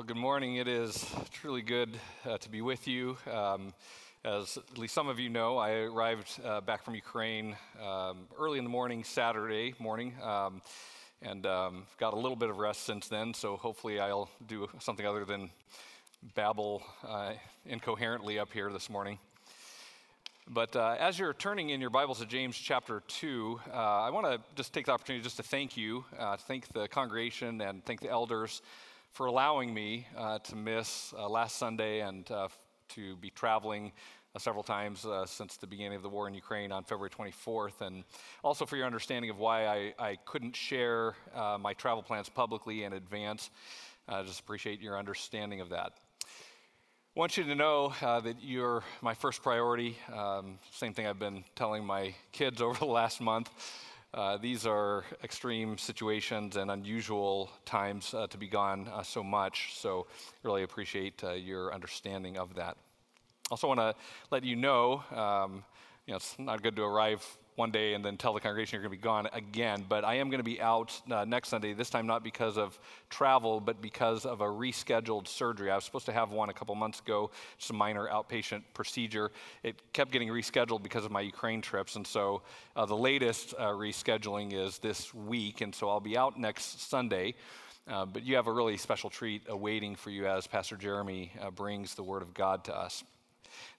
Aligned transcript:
Well, 0.00 0.06
good 0.06 0.16
morning. 0.16 0.56
It 0.56 0.66
is 0.66 1.04
truly 1.30 1.60
good 1.60 1.90
uh, 2.24 2.38
to 2.38 2.48
be 2.48 2.62
with 2.62 2.88
you. 2.88 3.18
Um, 3.30 3.74
as 4.24 4.56
at 4.56 4.78
least 4.78 4.94
some 4.94 5.08
of 5.08 5.20
you 5.20 5.28
know, 5.28 5.58
I 5.58 5.72
arrived 5.72 6.40
uh, 6.42 6.62
back 6.62 6.82
from 6.82 6.94
Ukraine 6.94 7.54
um, 7.86 8.20
early 8.38 8.56
in 8.56 8.64
the 8.64 8.70
morning, 8.70 9.04
Saturday 9.04 9.74
morning, 9.78 10.14
um, 10.22 10.62
and 11.20 11.44
um, 11.44 11.82
got 11.98 12.14
a 12.14 12.16
little 12.16 12.34
bit 12.34 12.48
of 12.48 12.56
rest 12.56 12.84
since 12.84 13.08
then. 13.08 13.34
So 13.34 13.58
hopefully, 13.58 14.00
I'll 14.00 14.30
do 14.46 14.70
something 14.78 15.04
other 15.04 15.26
than 15.26 15.50
babble 16.34 16.82
uh, 17.06 17.34
incoherently 17.66 18.38
up 18.38 18.50
here 18.54 18.72
this 18.72 18.88
morning. 18.88 19.18
But 20.48 20.74
uh, 20.76 20.96
as 20.98 21.18
you're 21.18 21.34
turning 21.34 21.70
in 21.70 21.80
your 21.82 21.90
Bibles 21.90 22.20
to 22.20 22.26
James 22.26 22.56
chapter 22.56 23.02
2, 23.06 23.60
uh, 23.70 23.76
I 23.76 24.08
want 24.08 24.24
to 24.24 24.40
just 24.56 24.72
take 24.72 24.86
the 24.86 24.92
opportunity 24.92 25.22
just 25.22 25.36
to 25.36 25.42
thank 25.42 25.76
you, 25.76 26.06
uh, 26.18 26.38
thank 26.38 26.72
the 26.72 26.88
congregation, 26.88 27.60
and 27.60 27.84
thank 27.84 28.00
the 28.00 28.08
elders 28.08 28.62
for 29.12 29.26
allowing 29.26 29.74
me 29.74 30.06
uh, 30.16 30.38
to 30.38 30.56
miss 30.56 31.12
uh, 31.18 31.28
last 31.28 31.56
Sunday 31.56 32.00
and 32.00 32.30
uh, 32.30 32.48
to 32.88 33.16
be 33.16 33.30
traveling 33.30 33.92
uh, 34.34 34.38
several 34.38 34.62
times 34.62 35.04
uh, 35.04 35.26
since 35.26 35.56
the 35.56 35.66
beginning 35.66 35.96
of 35.96 36.02
the 36.02 36.08
war 36.08 36.28
in 36.28 36.34
Ukraine 36.34 36.70
on 36.70 36.84
February 36.84 37.10
24th, 37.10 37.80
and 37.80 38.04
also 38.44 38.64
for 38.64 38.76
your 38.76 38.86
understanding 38.86 39.30
of 39.30 39.38
why 39.38 39.66
I, 39.66 39.94
I 39.98 40.16
couldn't 40.24 40.54
share 40.54 41.14
uh, 41.34 41.58
my 41.60 41.74
travel 41.74 42.02
plans 42.02 42.28
publicly 42.28 42.84
in 42.84 42.92
advance. 42.92 43.50
I 44.08 44.22
just 44.22 44.40
appreciate 44.40 44.80
your 44.80 44.98
understanding 44.98 45.60
of 45.60 45.70
that. 45.70 45.92
I 46.24 47.18
want 47.18 47.36
you 47.36 47.44
to 47.44 47.54
know 47.56 47.92
that 48.00 48.36
you're 48.40 48.84
my 49.02 49.14
first 49.14 49.42
priority. 49.42 49.96
Um, 50.12 50.60
same 50.72 50.94
thing 50.94 51.08
I've 51.08 51.18
been 51.18 51.42
telling 51.56 51.84
my 51.84 52.14
kids 52.30 52.62
over 52.62 52.78
the 52.78 52.84
last 52.84 53.20
month. 53.20 53.50
Uh, 54.12 54.36
these 54.36 54.66
are 54.66 55.04
extreme 55.22 55.78
situations 55.78 56.56
and 56.56 56.70
unusual 56.72 57.48
times 57.64 58.12
uh, 58.12 58.26
to 58.26 58.36
be 58.36 58.48
gone 58.48 58.88
uh, 58.88 59.04
so 59.04 59.22
much, 59.22 59.72
so 59.76 60.06
really 60.42 60.64
appreciate 60.64 61.22
uh, 61.22 61.32
your 61.32 61.72
understanding 61.72 62.36
of 62.36 62.52
that. 62.54 62.76
Also, 63.52 63.68
want 63.68 63.78
to 63.78 63.94
let 64.32 64.42
you 64.42 64.56
know, 64.56 65.04
um, 65.14 65.62
you 66.06 66.12
know, 66.12 66.16
it's 66.16 66.36
not 66.40 66.60
good 66.60 66.74
to 66.74 66.82
arrive 66.82 67.24
one 67.60 67.70
day 67.70 67.92
and 67.92 68.02
then 68.02 68.16
tell 68.16 68.32
the 68.32 68.40
congregation 68.40 68.76
you're 68.76 68.88
going 68.88 68.96
to 68.96 69.02
be 69.02 69.02
gone 69.02 69.28
again. 69.34 69.84
But 69.86 70.02
I 70.02 70.14
am 70.14 70.30
going 70.30 70.38
to 70.38 70.50
be 70.54 70.62
out 70.62 70.98
uh, 71.10 71.26
next 71.26 71.50
Sunday, 71.50 71.74
this 71.74 71.90
time 71.90 72.06
not 72.06 72.24
because 72.24 72.56
of 72.56 72.78
travel, 73.10 73.60
but 73.60 73.82
because 73.82 74.24
of 74.24 74.40
a 74.40 74.46
rescheduled 74.46 75.28
surgery. 75.28 75.70
I 75.70 75.74
was 75.74 75.84
supposed 75.84 76.06
to 76.06 76.12
have 76.12 76.30
one 76.30 76.48
a 76.48 76.54
couple 76.54 76.74
months 76.74 77.00
ago, 77.00 77.30
just 77.58 77.70
a 77.70 77.74
minor 77.74 78.08
outpatient 78.08 78.62
procedure. 78.72 79.30
It 79.62 79.76
kept 79.92 80.10
getting 80.10 80.30
rescheduled 80.30 80.82
because 80.82 81.04
of 81.04 81.10
my 81.10 81.20
Ukraine 81.20 81.60
trips. 81.60 81.96
And 81.96 82.06
so 82.06 82.40
uh, 82.76 82.86
the 82.86 82.96
latest 82.96 83.52
uh, 83.58 83.66
rescheduling 83.66 84.54
is 84.54 84.78
this 84.78 85.12
week. 85.12 85.60
And 85.60 85.74
so 85.74 85.90
I'll 85.90 86.00
be 86.00 86.16
out 86.16 86.40
next 86.40 86.88
Sunday. 86.88 87.34
Uh, 87.86 88.06
but 88.06 88.24
you 88.24 88.36
have 88.36 88.46
a 88.46 88.52
really 88.52 88.78
special 88.78 89.10
treat 89.10 89.42
awaiting 89.48 89.96
for 89.96 90.08
you 90.08 90.26
as 90.26 90.46
Pastor 90.46 90.76
Jeremy 90.76 91.30
uh, 91.38 91.50
brings 91.50 91.94
the 91.94 92.02
Word 92.02 92.22
of 92.22 92.32
God 92.32 92.64
to 92.64 92.74
us. 92.74 93.04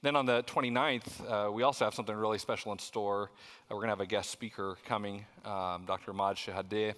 Then 0.01 0.15
on 0.15 0.25
the 0.25 0.43
29th, 0.43 1.47
uh, 1.47 1.51
we 1.51 1.63
also 1.63 1.85
have 1.85 1.93
something 1.93 2.15
really 2.15 2.37
special 2.37 2.71
in 2.71 2.79
store. 2.79 3.31
Uh, 3.69 3.75
we're 3.75 3.81
going 3.81 3.87
to 3.87 3.91
have 3.91 4.01
a 4.01 4.05
guest 4.05 4.31
speaker 4.31 4.77
coming, 4.85 5.25
um, 5.45 5.85
Dr. 5.85 6.11
Imad 6.13 6.35
Shehadeh, 6.35 6.95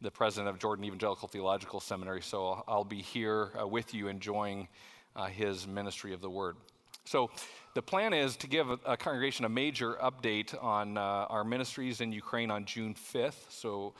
the 0.00 0.10
president 0.10 0.48
of 0.48 0.58
Jordan 0.58 0.84
Evangelical 0.84 1.28
Theological 1.28 1.80
Seminary. 1.80 2.22
So 2.22 2.62
I'll 2.68 2.84
be 2.84 3.02
here 3.02 3.50
uh, 3.60 3.66
with 3.66 3.94
you 3.94 4.08
enjoying 4.08 4.68
uh, 5.16 5.26
his 5.26 5.66
ministry 5.66 6.12
of 6.12 6.20
the 6.20 6.30
word. 6.30 6.56
So 7.04 7.30
the 7.74 7.82
plan 7.82 8.12
is 8.12 8.36
to 8.36 8.46
give 8.46 8.70
a, 8.70 8.78
a 8.84 8.96
congregation 8.96 9.44
a 9.44 9.48
major 9.48 9.94
update 9.94 10.62
on 10.62 10.96
uh, 10.96 11.00
our 11.00 11.42
ministries 11.42 12.00
in 12.00 12.12
Ukraine 12.12 12.50
on 12.50 12.64
June 12.64 12.94
5th. 12.94 13.50
So 13.50 13.94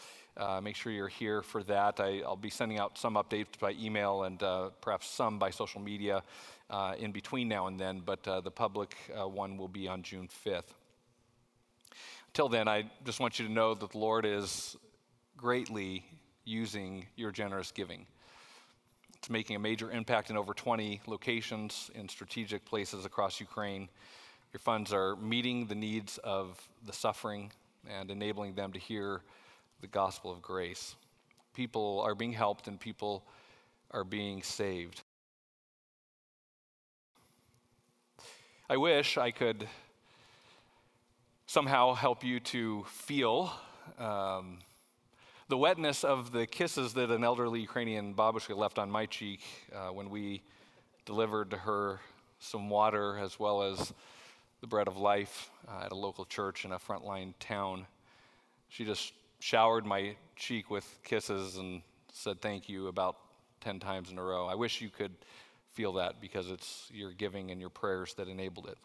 make 0.62 0.76
sure 0.76 0.92
you're 0.92 1.08
here 1.08 1.42
for 1.42 1.64
that. 1.64 1.98
I, 1.98 2.22
will 2.24 2.36
be 2.36 2.50
sending 2.50 2.78
out 2.78 2.96
some 2.96 3.14
updates 3.14 3.58
by 3.58 3.72
email 3.72 4.22
and 4.22 4.38
perhaps 4.80 5.08
some 5.08 5.38
by 5.38 5.50
social 5.50 5.80
media 5.80 6.22
uh, 6.70 6.94
in 6.98 7.12
between 7.12 7.48
now 7.48 7.66
and 7.66 7.78
then, 7.78 8.02
but 8.04 8.26
uh, 8.28 8.40
the 8.40 8.50
public 8.50 8.94
uh, 9.18 9.26
one 9.26 9.56
will 9.56 9.68
be 9.68 9.88
on 9.88 10.02
June 10.02 10.28
5th. 10.44 10.74
Until 12.28 12.48
then, 12.48 12.68
I 12.68 12.90
just 13.04 13.20
want 13.20 13.38
you 13.38 13.46
to 13.46 13.52
know 13.52 13.74
that 13.74 13.90
the 13.90 13.98
Lord 13.98 14.26
is 14.26 14.76
greatly 15.36 16.04
using 16.44 17.06
your 17.16 17.30
generous 17.30 17.72
giving. 17.72 18.06
It's 19.16 19.30
making 19.30 19.56
a 19.56 19.58
major 19.58 19.90
impact 19.90 20.30
in 20.30 20.36
over 20.36 20.54
20 20.54 21.00
locations 21.06 21.90
in 21.94 22.08
strategic 22.08 22.64
places 22.64 23.04
across 23.04 23.40
Ukraine. 23.40 23.88
Your 24.52 24.60
funds 24.60 24.92
are 24.92 25.16
meeting 25.16 25.66
the 25.66 25.74
needs 25.74 26.18
of 26.18 26.60
the 26.86 26.92
suffering 26.92 27.50
and 27.88 28.10
enabling 28.10 28.54
them 28.54 28.72
to 28.72 28.78
hear 28.78 29.22
the 29.80 29.86
gospel 29.86 30.30
of 30.30 30.40
grace. 30.42 30.94
People 31.54 32.00
are 32.04 32.14
being 32.14 32.32
helped 32.32 32.68
and 32.68 32.78
people 32.78 33.24
are 33.90 34.04
being 34.04 34.42
saved. 34.42 35.02
I 38.70 38.76
wish 38.76 39.16
I 39.16 39.30
could 39.30 39.66
somehow 41.46 41.94
help 41.94 42.22
you 42.22 42.38
to 42.40 42.84
feel 42.84 43.50
um, 43.98 44.58
the 45.48 45.56
wetness 45.56 46.04
of 46.04 46.32
the 46.32 46.46
kisses 46.46 46.92
that 46.92 47.10
an 47.10 47.24
elderly 47.24 47.60
Ukrainian 47.60 48.14
babushka 48.14 48.54
left 48.54 48.78
on 48.78 48.90
my 48.90 49.06
cheek 49.06 49.40
uh, 49.74 49.88
when 49.88 50.10
we 50.10 50.42
delivered 51.06 51.48
to 51.52 51.56
her 51.56 52.00
some 52.40 52.68
water 52.68 53.16
as 53.16 53.40
well 53.40 53.62
as 53.62 53.94
the 54.60 54.66
bread 54.66 54.86
of 54.86 54.98
life 54.98 55.50
uh, 55.66 55.86
at 55.86 55.92
a 55.92 55.96
local 55.96 56.26
church 56.26 56.66
in 56.66 56.72
a 56.72 56.78
frontline 56.78 57.32
town. 57.40 57.86
She 58.68 58.84
just 58.84 59.14
showered 59.40 59.86
my 59.86 60.14
cheek 60.36 60.70
with 60.70 60.86
kisses 61.04 61.56
and 61.56 61.80
said 62.12 62.42
thank 62.42 62.68
you 62.68 62.88
about 62.88 63.16
10 63.62 63.80
times 63.80 64.10
in 64.10 64.18
a 64.18 64.22
row. 64.22 64.46
I 64.46 64.56
wish 64.56 64.82
you 64.82 64.90
could 64.90 65.12
feel 65.78 65.92
that 65.92 66.20
because 66.20 66.50
it's 66.50 66.90
your 66.92 67.12
giving 67.12 67.52
and 67.52 67.60
your 67.60 67.70
prayers 67.70 68.12
that 68.14 68.26
enabled 68.26 68.66
it. 68.66 68.76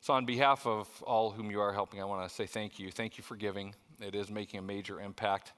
So, 0.00 0.14
on 0.14 0.24
behalf 0.24 0.66
of 0.66 0.88
all 1.02 1.30
whom 1.30 1.50
you 1.50 1.60
are 1.60 1.74
helping, 1.74 2.00
I 2.00 2.06
want 2.06 2.26
to 2.26 2.34
say 2.34 2.46
thank 2.46 2.78
you. 2.78 2.90
Thank 2.90 3.18
you 3.18 3.22
for 3.22 3.36
giving. 3.36 3.74
It 4.00 4.14
is 4.14 4.30
making 4.30 4.58
a 4.58 4.62
major 4.62 5.02
impact. 5.02 5.52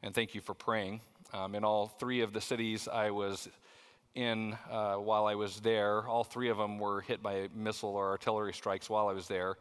And 0.00 0.14
thank 0.14 0.32
you 0.32 0.40
for 0.40 0.54
praying. 0.54 1.00
Um, 1.32 1.56
in 1.56 1.64
all 1.64 1.88
three 1.88 2.20
of 2.20 2.32
the 2.32 2.40
cities 2.40 2.86
I 2.86 3.10
was 3.10 3.48
in 4.14 4.56
uh, 4.70 4.94
while 4.94 5.26
I 5.26 5.34
was 5.34 5.58
there, 5.58 6.06
all 6.06 6.22
three 6.22 6.50
of 6.50 6.56
them 6.56 6.78
were 6.78 7.00
hit 7.00 7.20
by 7.20 7.48
missile 7.52 7.96
or 7.96 8.10
artillery 8.10 8.52
strikes 8.52 8.88
while 8.88 9.08
I 9.08 9.12
was 9.12 9.26
there. 9.26 9.56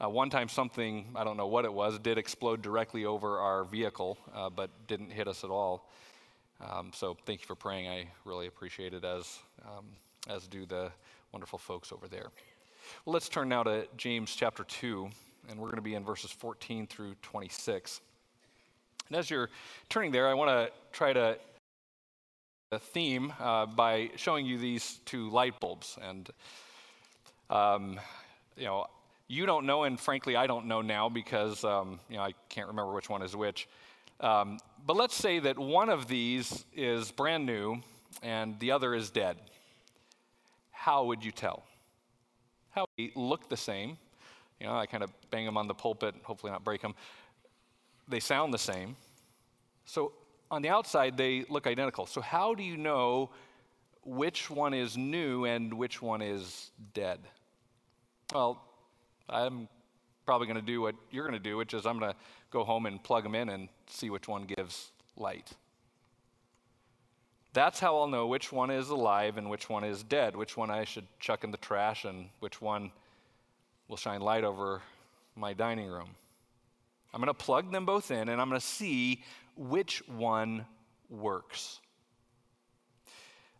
Uh, 0.00 0.08
one 0.08 0.30
time, 0.30 0.48
something, 0.48 1.06
I 1.16 1.24
don't 1.24 1.36
know 1.36 1.48
what 1.48 1.64
it 1.64 1.72
was, 1.72 1.98
did 1.98 2.16
explode 2.16 2.62
directly 2.62 3.06
over 3.06 3.40
our 3.40 3.64
vehicle, 3.64 4.18
uh, 4.36 4.50
but 4.50 4.70
didn't 4.86 5.10
hit 5.10 5.26
us 5.26 5.42
at 5.42 5.50
all. 5.50 5.90
Um, 6.60 6.90
so 6.92 7.16
thank 7.24 7.40
you 7.40 7.46
for 7.46 7.54
praying. 7.54 7.88
I 7.88 8.08
really 8.24 8.46
appreciate 8.46 8.92
it, 8.92 9.04
as, 9.04 9.38
um, 9.64 9.86
as 10.28 10.46
do 10.48 10.66
the 10.66 10.90
wonderful 11.32 11.58
folks 11.58 11.92
over 11.92 12.08
there. 12.08 12.30
Well, 13.04 13.12
let's 13.12 13.28
turn 13.28 13.48
now 13.48 13.62
to 13.62 13.86
James 13.96 14.34
chapter 14.34 14.64
2, 14.64 15.08
and 15.48 15.58
we're 15.58 15.68
going 15.68 15.76
to 15.76 15.82
be 15.82 15.94
in 15.94 16.04
verses 16.04 16.30
14 16.30 16.86
through 16.86 17.14
26. 17.22 18.00
And 19.08 19.16
as 19.16 19.30
you're 19.30 19.50
turning 19.88 20.10
there, 20.10 20.28
I 20.28 20.34
want 20.34 20.50
to 20.50 20.72
try 20.92 21.12
to 21.12 21.38
a 22.70 22.78
theme 22.78 23.32
uh, 23.40 23.66
by 23.66 24.10
showing 24.16 24.44
you 24.44 24.58
these 24.58 25.00
two 25.04 25.30
light 25.30 25.58
bulbs. 25.60 25.96
And, 26.02 26.28
um, 27.48 27.98
you 28.56 28.64
know, 28.64 28.86
you 29.26 29.46
don't 29.46 29.64
know, 29.64 29.84
and 29.84 29.98
frankly, 29.98 30.36
I 30.36 30.46
don't 30.46 30.66
know 30.66 30.82
now 30.82 31.08
because, 31.08 31.64
um, 31.64 32.00
you 32.10 32.16
know, 32.16 32.22
I 32.22 32.34
can't 32.48 32.68
remember 32.68 32.92
which 32.92 33.08
one 33.08 33.22
is 33.22 33.36
which. 33.36 33.68
Um, 34.20 34.58
but 34.86 34.96
let's 34.96 35.14
say 35.14 35.38
that 35.40 35.58
one 35.58 35.88
of 35.88 36.08
these 36.08 36.64
is 36.74 37.10
brand 37.10 37.46
new 37.46 37.80
and 38.22 38.58
the 38.60 38.72
other 38.72 38.94
is 38.94 39.10
dead. 39.10 39.36
How 40.70 41.04
would 41.04 41.24
you 41.24 41.32
tell? 41.32 41.64
How 42.70 42.86
they 42.96 43.12
look 43.14 43.48
the 43.48 43.56
same. 43.56 43.98
You 44.60 44.66
know, 44.66 44.76
I 44.76 44.86
kind 44.86 45.02
of 45.02 45.10
bang 45.30 45.44
them 45.44 45.56
on 45.56 45.68
the 45.68 45.74
pulpit, 45.74 46.14
hopefully 46.22 46.52
not 46.52 46.64
break 46.64 46.82
them. 46.82 46.94
They 48.08 48.20
sound 48.20 48.52
the 48.54 48.58
same. 48.58 48.96
So 49.84 50.12
on 50.50 50.62
the 50.62 50.68
outside, 50.68 51.16
they 51.16 51.44
look 51.48 51.66
identical. 51.66 52.06
So 52.06 52.20
how 52.20 52.54
do 52.54 52.62
you 52.62 52.76
know 52.76 53.30
which 54.04 54.50
one 54.50 54.74
is 54.74 54.96
new 54.96 55.44
and 55.44 55.74
which 55.74 56.00
one 56.00 56.22
is 56.22 56.70
dead? 56.94 57.20
Well, 58.32 58.62
I'm 59.28 59.68
probably 60.24 60.46
going 60.46 60.60
to 60.60 60.66
do 60.66 60.80
what 60.80 60.94
you're 61.10 61.24
going 61.24 61.40
to 61.40 61.50
do, 61.50 61.56
which 61.56 61.74
is 61.74 61.86
I'm 61.86 61.98
going 61.98 62.12
to 62.12 62.18
go 62.50 62.64
home 62.64 62.86
and 62.86 63.02
plug 63.02 63.24
them 63.24 63.34
in 63.34 63.48
and 63.48 63.68
see 63.86 64.10
which 64.10 64.28
one 64.28 64.44
gives 64.44 64.90
light. 65.16 65.52
That's 67.52 67.80
how 67.80 67.98
I'll 67.98 68.06
know 68.06 68.26
which 68.26 68.52
one 68.52 68.70
is 68.70 68.90
alive 68.90 69.36
and 69.36 69.50
which 69.50 69.68
one 69.68 69.84
is 69.84 70.02
dead, 70.02 70.36
which 70.36 70.56
one 70.56 70.70
I 70.70 70.84
should 70.84 71.06
chuck 71.18 71.44
in 71.44 71.50
the 71.50 71.56
trash 71.56 72.04
and 72.04 72.28
which 72.40 72.60
one 72.60 72.92
will 73.88 73.96
shine 73.96 74.20
light 74.20 74.44
over 74.44 74.82
my 75.34 75.54
dining 75.54 75.88
room. 75.88 76.10
I'm 77.12 77.20
going 77.20 77.28
to 77.28 77.34
plug 77.34 77.72
them 77.72 77.86
both 77.86 78.10
in 78.10 78.28
and 78.28 78.40
I'm 78.40 78.48
going 78.48 78.60
to 78.60 78.66
see 78.66 79.22
which 79.56 80.06
one 80.06 80.66
works. 81.08 81.80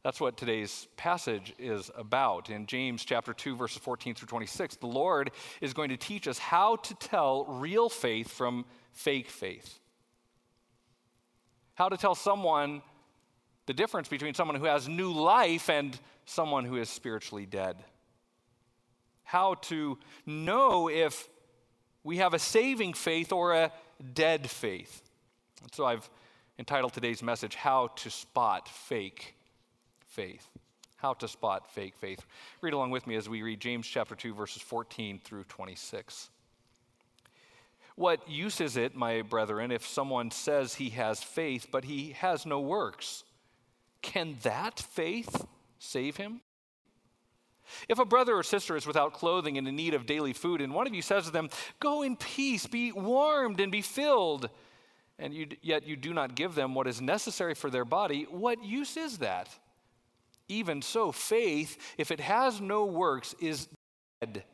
That's 0.09 0.23
what 0.23 0.39
today's 0.39 0.89
passage 0.97 1.53
is 1.59 1.91
about. 1.95 2.49
In 2.49 2.65
James 2.65 3.05
chapter 3.05 3.35
2 3.35 3.55
verses 3.57 3.77
14 3.77 4.15
through 4.15 4.29
26, 4.29 4.77
the 4.77 4.87
Lord 4.87 5.31
is 5.61 5.75
going 5.75 5.91
to 5.91 5.99
teach 5.99 6.27
us 6.27 6.39
how 6.39 6.77
to 6.77 6.95
tell 6.95 7.45
real 7.45 7.91
faith 7.91 8.29
from 8.29 8.65
fake 8.93 9.29
faith. 9.29 9.79
How 11.75 11.91
to 11.91 11.99
tell 11.99 12.15
someone 12.15 12.81
the 13.67 13.75
difference 13.75 14.09
between 14.09 14.33
someone 14.33 14.57
who 14.57 14.65
has 14.65 14.89
new 14.89 15.13
life 15.13 15.69
and 15.69 16.01
someone 16.25 16.65
who 16.65 16.77
is 16.77 16.89
spiritually 16.89 17.45
dead. 17.45 17.77
How 19.25 19.57
to 19.57 19.99
know 20.25 20.89
if 20.89 21.29
we 22.03 22.17
have 22.17 22.33
a 22.33 22.39
saving 22.39 22.95
faith 22.95 23.31
or 23.31 23.53
a 23.53 23.73
dead 24.15 24.49
faith. 24.49 25.03
And 25.61 25.75
so 25.75 25.85
I've 25.85 26.09
entitled 26.59 26.95
today's 26.95 27.23
message, 27.23 27.57
How 27.57 27.89
to 27.89 28.09
Spot 28.09 28.67
Fake 28.71 29.35
Faith. 30.19 30.49
How 30.97 31.15
to 31.15 31.29
Spot 31.29 31.71
Fake 31.71 31.95
Faith. 31.95 32.27
Read 32.61 32.73
along 32.73 32.91
with 32.91 33.07
me 33.07 33.15
as 33.15 33.29
we 33.29 33.41
read 33.43 33.61
James 33.61 33.87
chapter 33.87 34.17
2, 34.17 34.35
verses 34.35 34.61
14 34.61 35.21
through 35.23 35.45
26. 35.45 36.31
What 37.95 38.29
use 38.29 38.61
is 38.61 38.77
it, 38.77 38.97
my 38.97 39.23
brethren, 39.23 39.71
if 39.71 39.87
someone 39.87 40.33
says 40.33 40.75
he 40.75 40.89
has 40.89 41.23
faith, 41.23 41.69
but 41.71 41.85
he 41.85 42.17
has 42.19 42.45
no 42.45 42.59
works? 42.59 43.23
Can 44.03 44.39
that 44.43 44.81
faith 44.81 45.47
save 45.79 46.17
him? 46.17 46.41
If 47.89 48.01
a 48.01 48.05
brother 48.05 48.35
or 48.35 48.43
sister 48.43 48.75
is 48.75 48.89
without 48.89 49.13
clothing 49.13 49.57
and 49.57 49.69
in 49.69 49.77
need 49.77 49.95
of 49.95 50.05
daily 50.05 50.33
food, 50.33 50.61
and 50.61 50.75
one 50.75 50.89
of 50.89 50.95
you 50.97 51.03
says 51.03 51.27
to 51.27 51.31
them, 51.31 51.49
Go 51.79 52.03
in 52.03 52.17
peace, 52.17 52.67
be 52.67 52.91
warmed 52.91 53.61
and 53.61 53.71
be 53.71 53.83
filled, 53.83 54.51
and 55.17 55.33
you, 55.33 55.47
yet 55.63 55.87
you 55.87 55.95
do 55.95 56.13
not 56.13 56.35
give 56.35 56.57
them 56.57 56.75
what 56.75 56.89
is 56.89 57.01
necessary 57.01 57.55
for 57.55 57.71
their 57.71 57.85
body, 57.85 58.25
what 58.29 58.65
use 58.65 58.97
is 58.97 59.19
that? 59.19 59.49
Even 60.49 60.83
so, 60.83 61.13
faith, 61.13 61.95
if 61.99 62.11
it 62.11 62.21
has 62.21 62.61
no 62.61 62.87
works, 62.87 63.35
is 63.39 63.69
dead, 64.21 64.45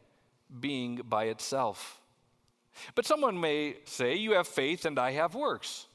being 0.60 1.00
by 1.04 1.24
itself. 1.24 2.00
But 2.94 3.06
someone 3.06 3.40
may 3.40 3.76
say, 3.84 4.16
You 4.16 4.32
have 4.32 4.48
faith 4.48 4.84
and 4.84 4.98
I 4.98 5.12
have 5.12 5.34
works. 5.34 5.86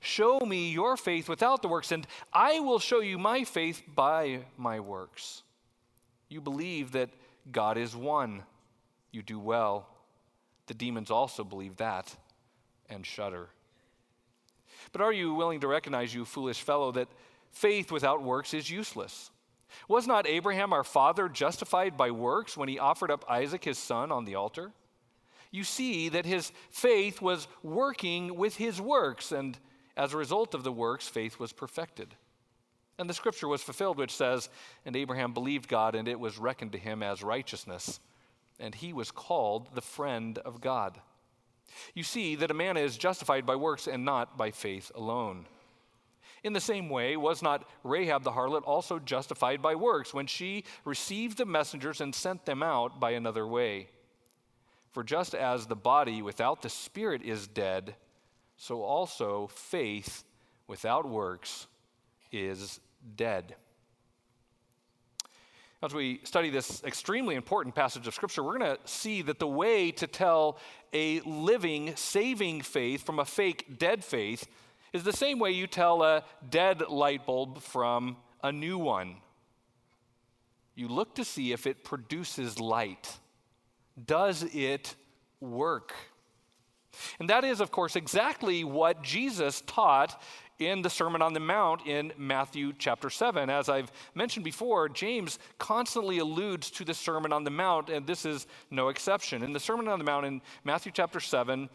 Show 0.00 0.40
me 0.40 0.70
your 0.70 0.96
faith 0.96 1.28
without 1.28 1.62
the 1.62 1.68
works, 1.68 1.92
and 1.92 2.06
I 2.32 2.60
will 2.60 2.78
show 2.78 3.00
you 3.00 3.18
my 3.18 3.44
faith 3.44 3.82
by 3.94 4.40
my 4.56 4.80
works. 4.80 5.42
You 6.28 6.40
believe 6.40 6.92
that 6.92 7.10
God 7.50 7.78
is 7.78 7.96
one. 7.96 8.42
You 9.12 9.22
do 9.22 9.38
well. 9.38 9.88
The 10.66 10.74
demons 10.74 11.10
also 11.10 11.44
believe 11.44 11.76
that 11.76 12.14
and 12.90 13.06
shudder. 13.06 13.48
But 14.92 15.00
are 15.00 15.12
you 15.12 15.34
willing 15.34 15.60
to 15.60 15.68
recognize, 15.68 16.14
you 16.14 16.24
foolish 16.24 16.60
fellow, 16.60 16.92
that 16.92 17.08
faith 17.58 17.92
without 17.92 18.22
works 18.22 18.54
is 18.54 18.70
useless? 18.70 19.30
Was 19.88 20.06
not 20.06 20.26
Abraham 20.26 20.72
our 20.72 20.84
father 20.84 21.28
justified 21.28 21.96
by 21.96 22.10
works 22.10 22.56
when 22.56 22.68
he 22.68 22.78
offered 22.78 23.10
up 23.10 23.24
Isaac 23.28 23.64
his 23.64 23.78
son 23.78 24.10
on 24.10 24.24
the 24.24 24.34
altar? 24.34 24.72
you 25.50 25.64
see 25.64 26.08
that 26.10 26.26
his 26.26 26.52
faith 26.70 27.20
was 27.22 27.48
working 27.62 28.36
with 28.36 28.56
his 28.56 28.80
works, 28.80 29.32
and 29.32 29.58
as 29.96 30.12
a 30.12 30.18
result 30.18 30.54
of 30.54 30.64
the 30.64 30.72
works, 30.72 31.08
faith 31.08 31.38
was 31.38 31.52
perfected. 31.52 32.14
And 32.98 33.08
the 33.08 33.14
scripture 33.14 33.48
was 33.48 33.62
fulfilled, 33.62 33.98
which 33.98 34.14
says, 34.14 34.48
And 34.84 34.96
Abraham 34.96 35.32
believed 35.32 35.68
God, 35.68 35.94
and 35.94 36.08
it 36.08 36.20
was 36.20 36.38
reckoned 36.38 36.72
to 36.72 36.78
him 36.78 37.02
as 37.02 37.22
righteousness, 37.22 38.00
and 38.58 38.74
he 38.74 38.92
was 38.92 39.10
called 39.10 39.74
the 39.74 39.80
friend 39.80 40.38
of 40.38 40.60
God. 40.60 41.00
You 41.94 42.02
see 42.02 42.34
that 42.36 42.50
a 42.50 42.54
man 42.54 42.76
is 42.76 42.96
justified 42.96 43.46
by 43.46 43.56
works 43.56 43.86
and 43.86 44.04
not 44.04 44.36
by 44.36 44.50
faith 44.50 44.90
alone. 44.94 45.46
In 46.44 46.52
the 46.52 46.60
same 46.60 46.88
way, 46.88 47.16
was 47.16 47.42
not 47.42 47.68
Rahab 47.82 48.22
the 48.22 48.32
harlot 48.32 48.62
also 48.64 48.98
justified 48.98 49.60
by 49.60 49.74
works 49.74 50.14
when 50.14 50.26
she 50.26 50.64
received 50.84 51.38
the 51.38 51.44
messengers 51.44 52.00
and 52.00 52.14
sent 52.14 52.46
them 52.46 52.62
out 52.62 53.00
by 53.00 53.12
another 53.12 53.46
way? 53.46 53.88
For 54.92 55.02
just 55.02 55.34
as 55.34 55.66
the 55.66 55.76
body 55.76 56.22
without 56.22 56.62
the 56.62 56.68
spirit 56.68 57.22
is 57.22 57.46
dead, 57.46 57.96
so 58.56 58.82
also 58.82 59.48
faith 59.48 60.24
without 60.66 61.08
works 61.08 61.66
is 62.32 62.80
dead. 63.16 63.54
As 65.80 65.94
we 65.94 66.20
study 66.24 66.50
this 66.50 66.82
extremely 66.82 67.36
important 67.36 67.72
passage 67.72 68.08
of 68.08 68.14
Scripture, 68.14 68.42
we're 68.42 68.58
going 68.58 68.76
to 68.76 68.80
see 68.84 69.22
that 69.22 69.38
the 69.38 69.46
way 69.46 69.92
to 69.92 70.08
tell 70.08 70.58
a 70.92 71.20
living, 71.20 71.94
saving 71.94 72.62
faith 72.62 73.06
from 73.06 73.20
a 73.20 73.24
fake, 73.24 73.78
dead 73.78 74.04
faith 74.04 74.48
is 74.92 75.02
the 75.04 75.12
same 75.12 75.38
way 75.38 75.50
you 75.50 75.66
tell 75.66 76.02
a 76.02 76.24
dead 76.48 76.82
light 76.88 77.26
bulb 77.26 77.60
from 77.60 78.16
a 78.42 78.52
new 78.52 78.78
one. 78.78 79.16
You 80.74 80.88
look 80.88 81.14
to 81.16 81.24
see 81.24 81.52
if 81.52 81.66
it 81.66 81.84
produces 81.84 82.60
light. 82.60 83.18
Does 84.06 84.44
it 84.54 84.94
work? 85.40 85.92
And 87.18 87.28
that 87.30 87.44
is, 87.44 87.60
of 87.60 87.70
course, 87.70 87.96
exactly 87.96 88.64
what 88.64 89.02
Jesus 89.02 89.62
taught 89.66 90.20
in 90.58 90.82
the 90.82 90.90
Sermon 90.90 91.22
on 91.22 91.32
the 91.32 91.40
Mount 91.40 91.86
in 91.86 92.12
Matthew 92.16 92.72
chapter 92.76 93.10
7. 93.10 93.48
As 93.48 93.68
I've 93.68 93.92
mentioned 94.14 94.44
before, 94.44 94.88
James 94.88 95.38
constantly 95.58 96.18
alludes 96.18 96.70
to 96.72 96.84
the 96.84 96.94
Sermon 96.94 97.32
on 97.32 97.44
the 97.44 97.50
Mount, 97.50 97.90
and 97.90 98.06
this 98.06 98.24
is 98.24 98.46
no 98.70 98.88
exception. 98.88 99.42
In 99.42 99.52
the 99.52 99.60
Sermon 99.60 99.88
on 99.88 99.98
the 99.98 100.04
Mount 100.04 100.26
in 100.26 100.40
Matthew 100.64 100.90
chapter 100.92 101.20
7, 101.20 101.68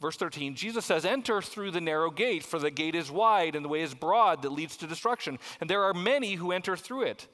verse 0.00 0.16
13, 0.16 0.54
Jesus 0.54 0.84
says, 0.84 1.04
Enter 1.04 1.42
through 1.42 1.70
the 1.70 1.80
narrow 1.80 2.10
gate, 2.10 2.42
for 2.42 2.58
the 2.58 2.70
gate 2.70 2.94
is 2.94 3.10
wide 3.10 3.54
and 3.54 3.64
the 3.64 3.68
way 3.68 3.82
is 3.82 3.94
broad 3.94 4.42
that 4.42 4.52
leads 4.52 4.76
to 4.78 4.86
destruction, 4.86 5.38
and 5.60 5.68
there 5.68 5.84
are 5.84 5.94
many 5.94 6.34
who 6.34 6.52
enter 6.52 6.76
through 6.76 7.02
it. 7.02 7.26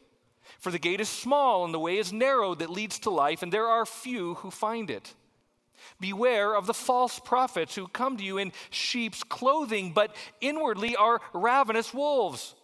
For 0.59 0.71
the 0.71 0.79
gate 0.79 1.01
is 1.01 1.09
small 1.09 1.65
and 1.65 1.75
the 1.75 1.81
way 1.81 1.99
is 1.99 2.13
narrow 2.13 2.55
that 2.55 2.71
leads 2.71 2.99
to 3.01 3.11
life, 3.11 3.43
and 3.43 3.53
there 3.53 3.67
are 3.67 3.87
few 3.87 4.35
who 4.35 4.51
find 4.51 4.91
it. 4.91 5.15
Beware 6.01 6.55
of 6.55 6.67
the 6.67 6.75
false 6.75 7.19
prophets 7.19 7.75
who 7.75 7.89
come 7.89 8.17
to 8.17 8.25
you 8.25 8.39
in 8.39 8.53
sheep's 8.71 9.23
clothing, 9.23 9.93
but 9.93 10.15
inwardly 10.41 10.97
are 10.97 11.21
ravenous 11.33 11.95
wolves. 11.95 12.55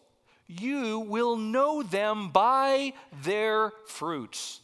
You 0.47 1.01
will 1.01 1.37
know 1.37 1.83
them 1.83 2.31
by 2.31 2.95
their 3.23 3.73
fruits. 3.87 4.62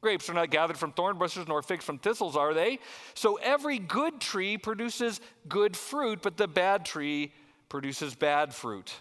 Grapes 0.00 0.30
are 0.30 0.34
not 0.34 0.50
gathered 0.50 0.78
from 0.78 0.92
thorn 0.92 1.18
bushes, 1.18 1.46
nor 1.46 1.62
figs 1.62 1.84
from 1.84 1.98
thistles, 1.98 2.36
are 2.36 2.54
they? 2.54 2.78
So 3.14 3.36
every 3.36 3.78
good 3.78 4.20
tree 4.20 4.56
produces 4.56 5.20
good 5.48 5.76
fruit, 5.76 6.20
but 6.22 6.36
the 6.36 6.48
bad 6.48 6.84
tree 6.84 7.32
produces 7.68 8.14
bad 8.14 8.54
fruit. 8.54 8.92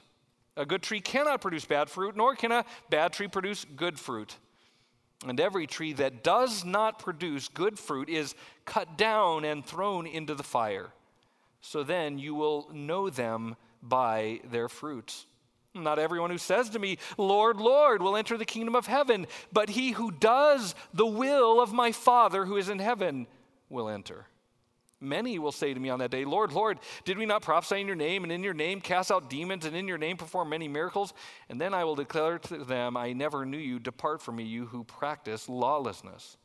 A 0.57 0.65
good 0.65 0.81
tree 0.81 0.99
cannot 0.99 1.39
produce 1.39 1.63
bad 1.63 1.89
fruit, 1.89 2.17
nor 2.17 2.35
can 2.35 2.51
a 2.51 2.65
bad 2.89 3.13
tree 3.13 3.29
produce 3.29 3.65
good 3.77 3.97
fruit. 3.97 4.35
And 5.25 5.39
every 5.39 5.67
tree 5.67 5.93
that 5.93 6.23
does 6.23 6.65
not 6.65 6.99
produce 6.99 7.47
good 7.47 7.79
fruit 7.79 8.09
is 8.09 8.35
cut 8.65 8.97
down 8.97 9.45
and 9.45 9.65
thrown 9.65 10.05
into 10.05 10.35
the 10.35 10.43
fire. 10.43 10.89
So 11.61 11.83
then 11.83 12.17
you 12.19 12.35
will 12.35 12.69
know 12.73 13.09
them 13.09 13.55
by 13.81 14.41
their 14.49 14.69
fruits. 14.69 15.25
Not 15.75 15.99
everyone 15.99 16.31
who 16.31 16.37
says 16.37 16.69
to 16.71 16.79
me, 16.79 16.97
Lord, 17.17 17.57
Lord, 17.57 18.01
will 18.01 18.17
enter 18.17 18.37
the 18.37 18.45
kingdom 18.45 18.75
of 18.75 18.87
heaven, 18.87 19.27
but 19.53 19.69
he 19.69 19.91
who 19.91 20.11
does 20.11 20.73
the 20.93 21.05
will 21.05 21.61
of 21.61 21.73
my 21.73 21.91
Father 21.91 22.45
who 22.45 22.57
is 22.57 22.69
in 22.69 22.79
heaven 22.79 23.27
will 23.69 23.87
enter. 23.87 24.25
Many 25.01 25.39
will 25.39 25.53
say 25.53 25.73
to 25.73 25.79
me 25.79 25.89
on 25.89 25.99
that 25.99 26.11
day, 26.11 26.25
Lord, 26.25 26.51
Lord, 26.51 26.79
did 27.05 27.17
we 27.17 27.25
not 27.25 27.41
prophesy 27.41 27.79
in 27.79 27.87
your 27.87 27.95
name, 27.95 28.23
and 28.23 28.31
in 28.33 28.43
your 28.43 28.53
name 28.53 28.81
cast 28.81 29.11
out 29.11 29.29
demons, 29.29 29.65
and 29.65 29.75
in 29.75 29.87
your 29.87 29.97
name 29.97 30.17
perform 30.17 30.49
many 30.49 30.67
miracles? 30.67 31.13
And 31.49 31.61
then 31.61 31.73
I 31.73 31.85
will 31.85 31.95
declare 31.95 32.39
to 32.39 32.65
them, 32.65 32.97
I 32.97 33.13
never 33.13 33.45
knew 33.45 33.57
you. 33.57 33.79
Depart 33.79 34.21
from 34.21 34.35
me, 34.37 34.43
you 34.43 34.65
who 34.65 34.83
practice 34.83 35.47
lawlessness. 35.47 36.35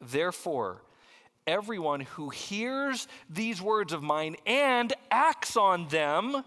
Therefore, 0.00 0.82
everyone 1.46 2.00
who 2.00 2.28
hears 2.28 3.08
these 3.28 3.60
words 3.60 3.92
of 3.92 4.02
mine 4.02 4.36
and 4.46 4.92
acts 5.10 5.56
on 5.56 5.88
them 5.88 6.44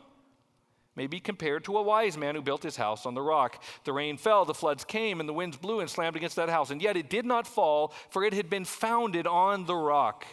may 0.96 1.08
be 1.08 1.20
compared 1.20 1.64
to 1.66 1.78
a 1.78 1.84
wise 1.84 2.18
man 2.18 2.36
who 2.36 2.42
built 2.42 2.64
his 2.64 2.78
house 2.78 3.06
on 3.06 3.16
the 3.16 3.22
rock. 3.22 3.62
The 3.84 3.94
rain 3.94 4.18
fell, 4.18 4.46
the 4.46 4.54
floods 4.54 4.84
came, 4.84 5.20
and 5.20 5.28
the 5.28 5.34
winds 5.34 5.58
blew 5.58 5.80
and 5.80 5.90
slammed 5.90 6.16
against 6.16 6.36
that 6.36 6.50
house. 6.50 6.70
And 6.70 6.82
yet 6.82 6.98
it 6.98 7.10
did 7.10 7.26
not 7.26 7.48
fall, 7.48 7.94
for 8.10 8.24
it 8.24 8.34
had 8.34 8.50
been 8.50 8.66
founded 8.66 9.26
on 9.26 9.66
the 9.66 9.76
rock. 9.76 10.26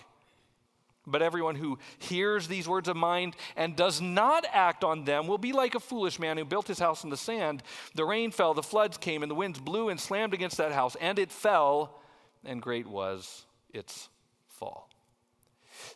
But 1.07 1.23
everyone 1.23 1.57
who 1.57 1.79
hears 1.99 2.47
these 2.47 2.69
words 2.69 2.89
of 2.89 2.97
mine 2.97 3.35
and 3.57 3.75
does 3.75 4.01
not 4.01 4.45
act 4.53 4.85
on 4.85 5.05
them 5.05 5.27
will 5.27 5.39
be 5.39 5.53
like 5.53 5.75
a 5.75 5.81
foolish 5.81 6.19
man 6.19 6.37
who 6.37 6.45
built 6.45 6.69
his 6.69 6.79
house 6.79 7.05
in 7.05 7.11
the 7.11 7.17
sand. 7.17 7.63
The 7.95 8.05
rain 8.05 8.31
fell, 8.31 8.53
the 8.53 8.63
floods 8.63 8.99
came, 8.99 9.23
and 9.23 9.31
the 9.31 9.35
winds 9.35 9.59
blew 9.59 9.89
and 9.89 9.99
slammed 9.99 10.35
against 10.35 10.59
that 10.59 10.73
house, 10.73 10.97
and 11.01 11.19
it 11.19 11.33
fell, 11.33 12.01
and 12.45 12.61
great 12.61 12.87
was 12.87 13.47
its 13.73 14.11
fall. 14.47 14.91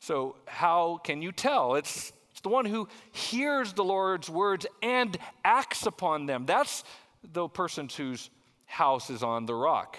So, 0.00 0.36
how 0.46 1.00
can 1.04 1.20
you 1.20 1.32
tell? 1.32 1.74
It's, 1.74 2.12
the 2.44 2.50
one 2.50 2.66
who 2.66 2.86
hears 3.10 3.72
the 3.72 3.82
Lord's 3.82 4.30
words 4.30 4.66
and 4.82 5.16
acts 5.44 5.86
upon 5.86 6.26
them. 6.26 6.46
That's 6.46 6.84
the 7.32 7.48
person 7.48 7.88
whose 7.88 8.30
house 8.66 9.10
is 9.10 9.22
on 9.22 9.46
the 9.46 9.54
rock. 9.54 9.98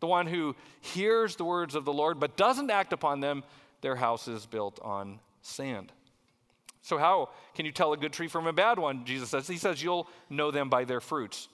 The 0.00 0.06
one 0.06 0.26
who 0.26 0.56
hears 0.80 1.36
the 1.36 1.44
words 1.44 1.74
of 1.74 1.84
the 1.84 1.92
Lord 1.92 2.18
but 2.18 2.36
doesn't 2.36 2.70
act 2.70 2.92
upon 2.92 3.20
them 3.20 3.42
their 3.82 3.96
house 3.96 4.28
is 4.28 4.46
built 4.46 4.78
on 4.82 5.18
sand. 5.42 5.92
So, 6.80 6.96
how 6.96 7.30
can 7.54 7.66
you 7.66 7.72
tell 7.72 7.92
a 7.92 7.96
good 7.96 8.12
tree 8.12 8.28
from 8.28 8.46
a 8.46 8.52
bad 8.52 8.78
one? 8.78 9.04
Jesus 9.04 9.30
says. 9.30 9.46
He 9.46 9.58
says, 9.58 9.82
You'll 9.82 10.08
know 10.30 10.50
them 10.50 10.68
by 10.68 10.84
their 10.84 11.00
fruits. 11.00 11.48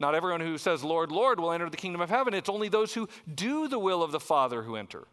Not 0.00 0.14
everyone 0.14 0.40
who 0.40 0.58
says, 0.58 0.82
Lord, 0.82 1.12
Lord, 1.12 1.38
will 1.38 1.52
enter 1.52 1.68
the 1.68 1.76
kingdom 1.76 2.00
of 2.00 2.08
heaven. 2.08 2.34
It's 2.34 2.48
only 2.48 2.68
those 2.68 2.94
who 2.94 3.08
do 3.32 3.68
the 3.68 3.78
will 3.78 4.02
of 4.02 4.12
the 4.12 4.20
Father 4.20 4.62
who 4.62 4.76
enter. 4.76 5.06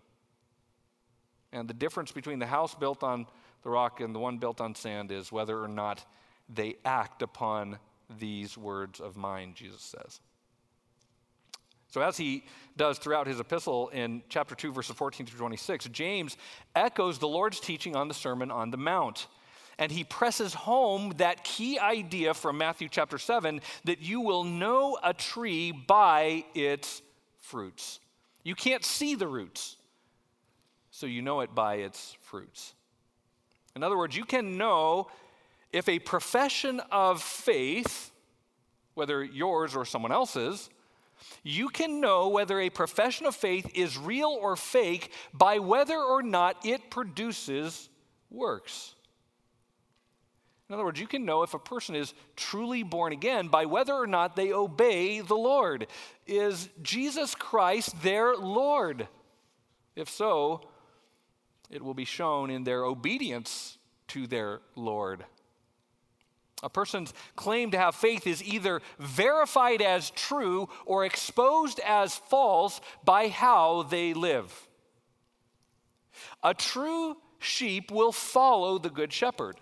And 1.58 1.68
the 1.68 1.74
difference 1.74 2.12
between 2.12 2.40
the 2.40 2.46
house 2.46 2.76
built 2.76 3.04
on 3.04 3.26
the 3.64 3.70
rock 3.70 4.00
and 4.00 4.14
the 4.14 4.20
one 4.20 4.38
built 4.38 4.62
on 4.62 4.76
sand 4.76 5.12
is 5.12 5.32
whether 5.32 5.62
or 5.62 5.68
not 5.68 6.06
they 6.48 6.78
act 6.86 7.22
upon 7.22 7.80
these 8.20 8.58
words 8.58 9.00
of 9.00 9.18
mine, 9.18 9.54
Jesus 9.56 9.82
says. 9.82 10.22
So, 11.90 12.02
as 12.02 12.18
he 12.18 12.44
does 12.76 12.98
throughout 12.98 13.28
his 13.28 13.40
epistle 13.40 13.90
in 13.90 14.22
chapter 14.30 14.56
2, 14.56 14.72
verses 14.72 14.96
14 14.96 15.26
through 15.26 15.40
26, 15.40 15.86
James 15.86 16.38
echoes 16.76 17.18
the 17.18 17.28
Lord's 17.28 17.60
teaching 17.60 17.96
on 17.96 18.08
the 18.08 18.14
Sermon 18.14 18.52
on 18.52 18.72
the 18.72 18.78
Mount. 18.78 19.28
And 19.80 19.92
he 19.92 20.04
presses 20.04 20.54
home 20.54 21.14
that 21.18 21.44
key 21.44 21.80
idea 21.80 22.34
from 22.34 22.58
Matthew 22.58 22.90
chapter 22.90 23.18
7 23.18 23.62
that 23.86 24.02
you 24.02 24.22
will 24.22 24.44
know 24.44 24.98
a 25.04 25.14
tree 25.14 25.72
by 25.72 26.44
its 26.56 27.02
fruits. 27.40 28.00
You 28.44 28.56
can't 28.56 28.84
see 28.84 29.16
the 29.16 29.28
roots, 29.28 29.77
so 30.98 31.06
you 31.06 31.22
know 31.22 31.42
it 31.42 31.54
by 31.54 31.76
its 31.76 32.18
fruits. 32.22 32.74
In 33.76 33.84
other 33.84 33.96
words, 33.96 34.18
you 34.18 34.26
can 34.26 34.58
know 34.58 35.12
if 35.72 35.88
a 35.88 36.00
profession 36.00 36.82
of 36.92 37.22
faith, 37.22 38.10
whether 38.96 39.24
yours 39.24 39.76
or 39.76 39.86
someone 39.86 40.12
else's, 40.12 40.72
you 41.44 41.70
can 41.70 42.02
know 42.02 42.30
whether 42.30 42.60
a 42.60 42.72
profession 42.72 43.28
of 43.28 43.36
faith 43.36 43.70
is 43.76 43.96
real 43.96 44.36
or 44.42 44.56
fake 44.56 45.12
by 45.36 45.60
whether 45.60 46.00
or 46.00 46.24
not 46.24 46.66
it 46.66 46.90
produces 46.90 47.90
works. 48.32 48.96
In 50.68 50.74
other 50.74 50.84
words, 50.84 51.00
you 51.00 51.06
can 51.06 51.26
know 51.26 51.44
if 51.44 51.54
a 51.54 51.60
person 51.60 51.96
is 51.96 52.16
truly 52.36 52.82
born 52.82 53.14
again 53.14 53.50
by 53.50 53.66
whether 53.66 53.94
or 53.94 54.08
not 54.08 54.36
they 54.36 54.52
obey 54.52 55.20
the 55.20 55.36
Lord. 55.36 55.86
Is 56.26 56.70
Jesus 56.82 57.36
Christ 57.36 58.02
their 58.02 58.36
Lord? 58.36 59.08
If 59.96 60.10
so, 60.10 60.62
it 61.70 61.84
will 61.84 61.94
be 61.94 62.06
shown 62.06 62.50
in 62.50 62.64
their 62.64 62.84
obedience 62.84 63.78
to 64.10 64.28
their 64.28 64.62
Lord. 64.76 65.26
A 66.64 66.70
person's 66.70 67.14
claim 67.36 67.72
to 67.72 67.78
have 67.78 67.94
faith 67.94 68.26
is 68.26 68.44
either 68.44 68.82
verified 68.98 69.82
as 69.82 70.10
true 70.12 70.70
or 70.86 71.06
exposed 71.06 71.80
as 71.86 72.16
false 72.16 72.82
by 73.04 73.28
how 73.28 73.84
they 73.84 74.14
live. 74.14 74.68
A 76.42 76.56
true 76.56 77.18
sheep 77.40 77.92
will 77.92 78.12
follow 78.12 78.80
the 78.80 78.90
good 78.90 79.14
shepherd. 79.14 79.58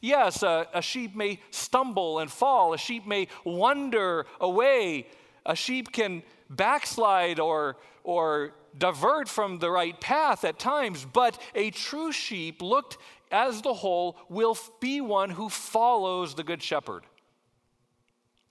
Yes, 0.00 0.42
a, 0.42 0.66
a, 0.74 0.82
sheep 0.82 1.14
may 1.14 1.40
stumble 1.50 2.18
and 2.18 2.28
fall, 2.28 2.74
a 2.74 2.78
sheep 2.78 3.06
may 3.06 3.28
wander 3.44 4.26
away, 4.40 5.06
a 5.46 5.54
sheep 5.54 5.92
can 5.92 6.24
backslide 6.50 7.38
or, 7.38 7.76
or 8.02 8.54
divert 8.76 9.28
from 9.28 9.58
the 9.58 9.70
right 9.70 9.98
path 10.00 10.44
at 10.44 10.58
times, 10.58 11.06
but 11.12 11.40
a 11.54 11.70
true 11.70 12.12
sheep, 12.12 12.62
looked 12.62 12.98
as 13.30 13.62
the 13.62 13.74
whole, 13.74 14.16
will 14.28 14.56
be 14.80 15.00
one 15.00 15.30
who 15.30 15.48
follows 15.48 16.34
the 16.34 16.44
Good 16.44 16.62
Shepherd. 16.62 17.04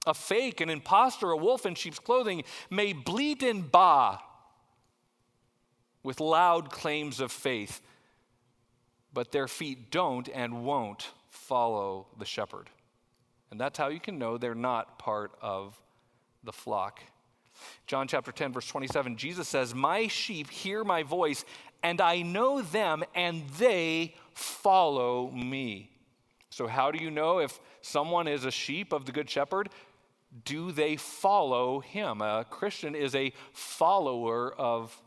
A 0.05 0.13
fake, 0.13 0.61
an 0.61 0.69
impostor, 0.69 1.31
a 1.31 1.37
wolf 1.37 1.65
in 1.65 1.75
sheep's 1.75 1.99
clothing 1.99 2.43
may 2.69 2.93
bleat 2.93 3.43
and 3.43 3.69
baa 3.69 4.19
with 6.03 6.21
loud 6.21 6.69
claims 6.69 7.19
of 7.19 7.31
faith, 7.31 7.81
but 9.13 9.31
their 9.31 9.47
feet 9.47 9.91
don't 9.91 10.29
and 10.33 10.63
won't 10.63 11.11
follow 11.29 12.07
the 12.17 12.25
shepherd. 12.25 12.69
And 13.51 13.59
that's 13.59 13.77
how 13.77 13.87
you 13.89 13.99
can 13.99 14.17
know 14.17 14.37
they're 14.37 14.55
not 14.55 14.99
part 14.99 15.31
of 15.41 15.77
the 16.43 16.53
flock. 16.53 17.01
John 17.85 18.07
chapter 18.07 18.31
10, 18.31 18.53
verse 18.53 18.67
27, 18.67 19.17
Jesus 19.17 19.47
says, 19.47 19.73
My 19.73 20.07
sheep 20.07 20.49
hear 20.49 20.83
my 20.83 21.03
voice, 21.03 21.45
and 21.83 22.01
I 22.01 22.21
know 22.21 22.61
them, 22.61 23.03
and 23.15 23.47
they 23.57 24.15
follow 24.33 25.29
me. 25.31 25.91
So, 26.49 26.67
how 26.67 26.91
do 26.91 27.03
you 27.03 27.11
know 27.11 27.39
if 27.39 27.59
someone 27.81 28.27
is 28.27 28.45
a 28.45 28.51
sheep 28.51 28.93
of 28.93 29.05
the 29.05 29.11
Good 29.11 29.29
Shepherd? 29.29 29.69
Do 30.43 30.71
they 30.71 30.95
follow 30.95 31.79
him? 31.79 32.21
A 32.21 32.45
Christian 32.49 32.95
is 32.95 33.15
a 33.15 33.31
follower 33.53 34.53
of 34.53 34.99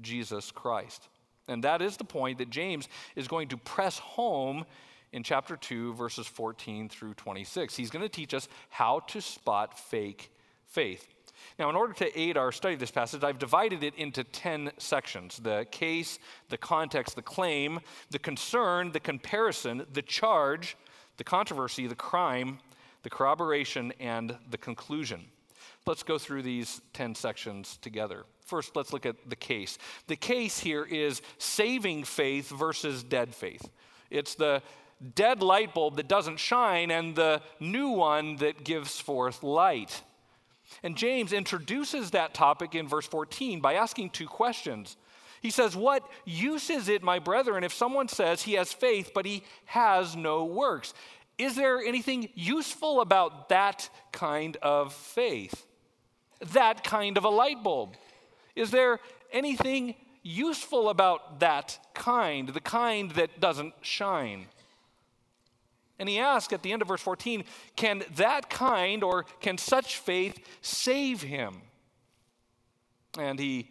Jesus 0.00 0.50
Christ. 0.50 1.08
And 1.48 1.64
that 1.64 1.82
is 1.82 1.96
the 1.96 2.04
point 2.04 2.38
that 2.38 2.50
James 2.50 2.88
is 3.16 3.26
going 3.26 3.48
to 3.48 3.56
press 3.56 3.98
home 3.98 4.64
in 5.12 5.22
chapter 5.22 5.56
2, 5.56 5.94
verses 5.94 6.26
14 6.26 6.88
through 6.88 7.14
26. 7.14 7.76
He's 7.76 7.90
going 7.90 8.04
to 8.04 8.08
teach 8.08 8.32
us 8.32 8.48
how 8.68 9.00
to 9.08 9.20
spot 9.20 9.78
fake 9.78 10.30
faith. 10.66 11.08
Now, 11.58 11.68
in 11.70 11.76
order 11.76 11.92
to 11.94 12.18
aid 12.20 12.36
our 12.36 12.52
study 12.52 12.74
of 12.74 12.80
this 12.80 12.90
passage, 12.90 13.22
I've 13.22 13.38
divided 13.38 13.82
it 13.82 13.94
into 13.96 14.24
10 14.24 14.72
sections 14.78 15.38
the 15.38 15.66
case, 15.70 16.18
the 16.48 16.58
context, 16.58 17.16
the 17.16 17.22
claim, 17.22 17.80
the 18.10 18.18
concern, 18.18 18.92
the 18.92 19.00
comparison, 19.00 19.86
the 19.92 20.02
charge, 20.02 20.76
the 21.16 21.24
controversy, 21.24 21.86
the 21.86 21.94
crime, 21.94 22.58
the 23.02 23.10
corroboration, 23.10 23.92
and 24.00 24.36
the 24.50 24.58
conclusion. 24.58 25.26
Let's 25.86 26.02
go 26.02 26.18
through 26.18 26.42
these 26.42 26.80
10 26.92 27.14
sections 27.14 27.78
together. 27.80 28.24
First, 28.44 28.76
let's 28.76 28.92
look 28.92 29.06
at 29.06 29.16
the 29.28 29.36
case. 29.36 29.78
The 30.06 30.16
case 30.16 30.58
here 30.58 30.84
is 30.84 31.22
saving 31.38 32.04
faith 32.04 32.50
versus 32.50 33.02
dead 33.02 33.34
faith. 33.34 33.68
It's 34.10 34.34
the 34.34 34.62
dead 35.14 35.42
light 35.42 35.72
bulb 35.72 35.96
that 35.96 36.08
doesn't 36.08 36.38
shine 36.38 36.90
and 36.90 37.16
the 37.16 37.40
new 37.58 37.88
one 37.88 38.36
that 38.36 38.64
gives 38.64 39.00
forth 39.00 39.42
light. 39.42 40.02
And 40.82 40.96
James 40.96 41.32
introduces 41.32 42.10
that 42.10 42.34
topic 42.34 42.74
in 42.74 42.88
verse 42.88 43.06
14 43.06 43.60
by 43.60 43.74
asking 43.74 44.10
two 44.10 44.26
questions. 44.26 44.96
He 45.40 45.50
says, 45.50 45.74
What 45.74 46.06
use 46.24 46.70
is 46.70 46.88
it, 46.88 47.02
my 47.02 47.18
brethren, 47.18 47.64
if 47.64 47.72
someone 47.72 48.08
says 48.08 48.42
he 48.42 48.54
has 48.54 48.72
faith 48.72 49.12
but 49.14 49.26
he 49.26 49.42
has 49.66 50.16
no 50.16 50.44
works? 50.44 50.94
Is 51.38 51.56
there 51.56 51.78
anything 51.78 52.28
useful 52.34 53.00
about 53.00 53.48
that 53.48 53.88
kind 54.12 54.56
of 54.58 54.92
faith? 54.92 55.66
That 56.52 56.84
kind 56.84 57.16
of 57.16 57.24
a 57.24 57.30
light 57.30 57.62
bulb? 57.62 57.94
Is 58.54 58.70
there 58.70 59.00
anything 59.32 59.94
useful 60.22 60.90
about 60.90 61.40
that 61.40 61.78
kind, 61.94 62.50
the 62.50 62.60
kind 62.60 63.10
that 63.12 63.40
doesn't 63.40 63.72
shine? 63.80 64.46
And 66.00 66.08
he 66.08 66.18
asks 66.18 66.52
at 66.54 66.62
the 66.62 66.72
end 66.72 66.80
of 66.80 66.88
verse 66.88 67.02
14, 67.02 67.44
can 67.76 68.02
that 68.16 68.48
kind 68.48 69.04
or 69.04 69.26
can 69.40 69.58
such 69.58 69.98
faith 69.98 70.38
save 70.62 71.20
him? 71.20 71.60
And 73.18 73.38
he 73.38 73.68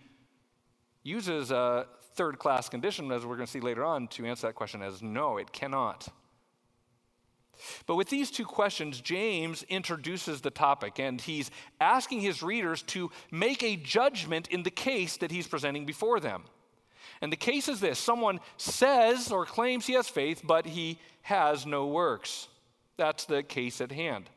uses 1.02 1.50
a 1.50 1.88
third 2.14 2.38
class 2.38 2.70
condition, 2.70 3.12
as 3.12 3.26
we're 3.26 3.36
going 3.36 3.48
to 3.48 3.52
see 3.52 3.60
later 3.60 3.84
on, 3.84 4.08
to 4.10 4.28
answer 4.28 4.46
that 4.46 4.54
question 4.54 4.84
as 4.84 5.02
no, 5.02 5.38
it 5.38 5.52
cannot. 5.52 6.08
But 7.88 7.96
with 7.96 8.10
these 8.10 8.30
two 8.30 8.46
questions, 8.46 9.02
James 9.02 9.64
introduces 9.64 10.42
the 10.42 10.52
topic 10.52 11.00
and 11.00 11.20
he's 11.20 11.50
asking 11.82 12.22
his 12.22 12.44
readers 12.44 12.84
to 12.84 13.10
make 13.32 13.64
a 13.64 13.76
judgment 13.76 14.48
in 14.50 14.62
the 14.62 14.70
case 14.70 15.18
that 15.18 15.32
he's 15.32 15.48
presenting 15.48 15.86
before 15.86 16.20
them. 16.20 16.44
And 17.22 17.32
the 17.32 17.38
case 17.38 17.68
is 17.68 17.80
this 17.80 18.00
someone 18.00 18.40
says 18.58 19.32
or 19.32 19.46
claims 19.46 19.86
he 19.86 19.94
has 19.94 20.08
faith, 20.08 20.42
but 20.44 20.66
he 20.66 21.00
has 21.24 21.66
no 21.66 21.88
works. 21.88 22.48
That's 22.98 23.26
the 23.26 23.44
case 23.44 23.82
at 23.82 23.92
hand. 23.92 24.30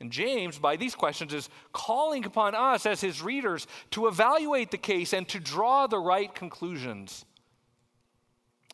And 0.00 0.10
James, 0.10 0.58
by 0.58 0.76
these 0.76 0.94
questions, 0.94 1.34
is 1.34 1.50
calling 1.72 2.24
upon 2.24 2.54
us 2.54 2.86
as 2.86 3.02
his 3.02 3.22
readers 3.22 3.66
to 3.90 4.08
evaluate 4.08 4.70
the 4.70 4.78
case 4.78 5.12
and 5.12 5.28
to 5.28 5.38
draw 5.38 5.86
the 5.86 5.98
right 5.98 6.34
conclusions. 6.34 7.26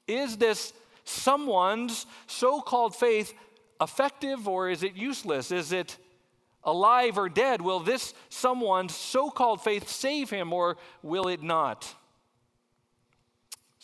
Is 0.07 0.37
this 0.37 0.73
someone's 1.05 2.07
so 2.29 2.61
called 2.61 2.95
faith 2.95 3.35
effective 3.81 4.47
or 4.47 4.71
is 4.71 4.85
it 4.85 4.95
useless? 4.95 5.51
Is 5.51 5.73
it 5.73 5.97
alive 6.63 7.19
or 7.19 7.29
dead? 7.29 7.61
Will 7.61 7.81
this 7.81 8.15
someone's 8.29 8.95
so 8.95 9.29
called 9.29 9.61
faith 9.61 9.89
save 9.89 10.31
him 10.31 10.53
or 10.53 10.77
will 11.03 11.27
it 11.27 11.43
not? 11.43 11.93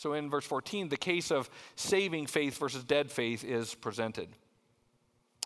So 0.02 0.14
in 0.14 0.28
verse 0.28 0.44
14, 0.44 0.88
the 0.88 0.97
case 0.97 1.30
of 1.30 1.49
saving 1.76 2.26
faith 2.26 2.59
versus 2.59 2.82
dead 2.82 3.09
faith 3.09 3.44
is 3.44 3.76
presented. 3.76 4.28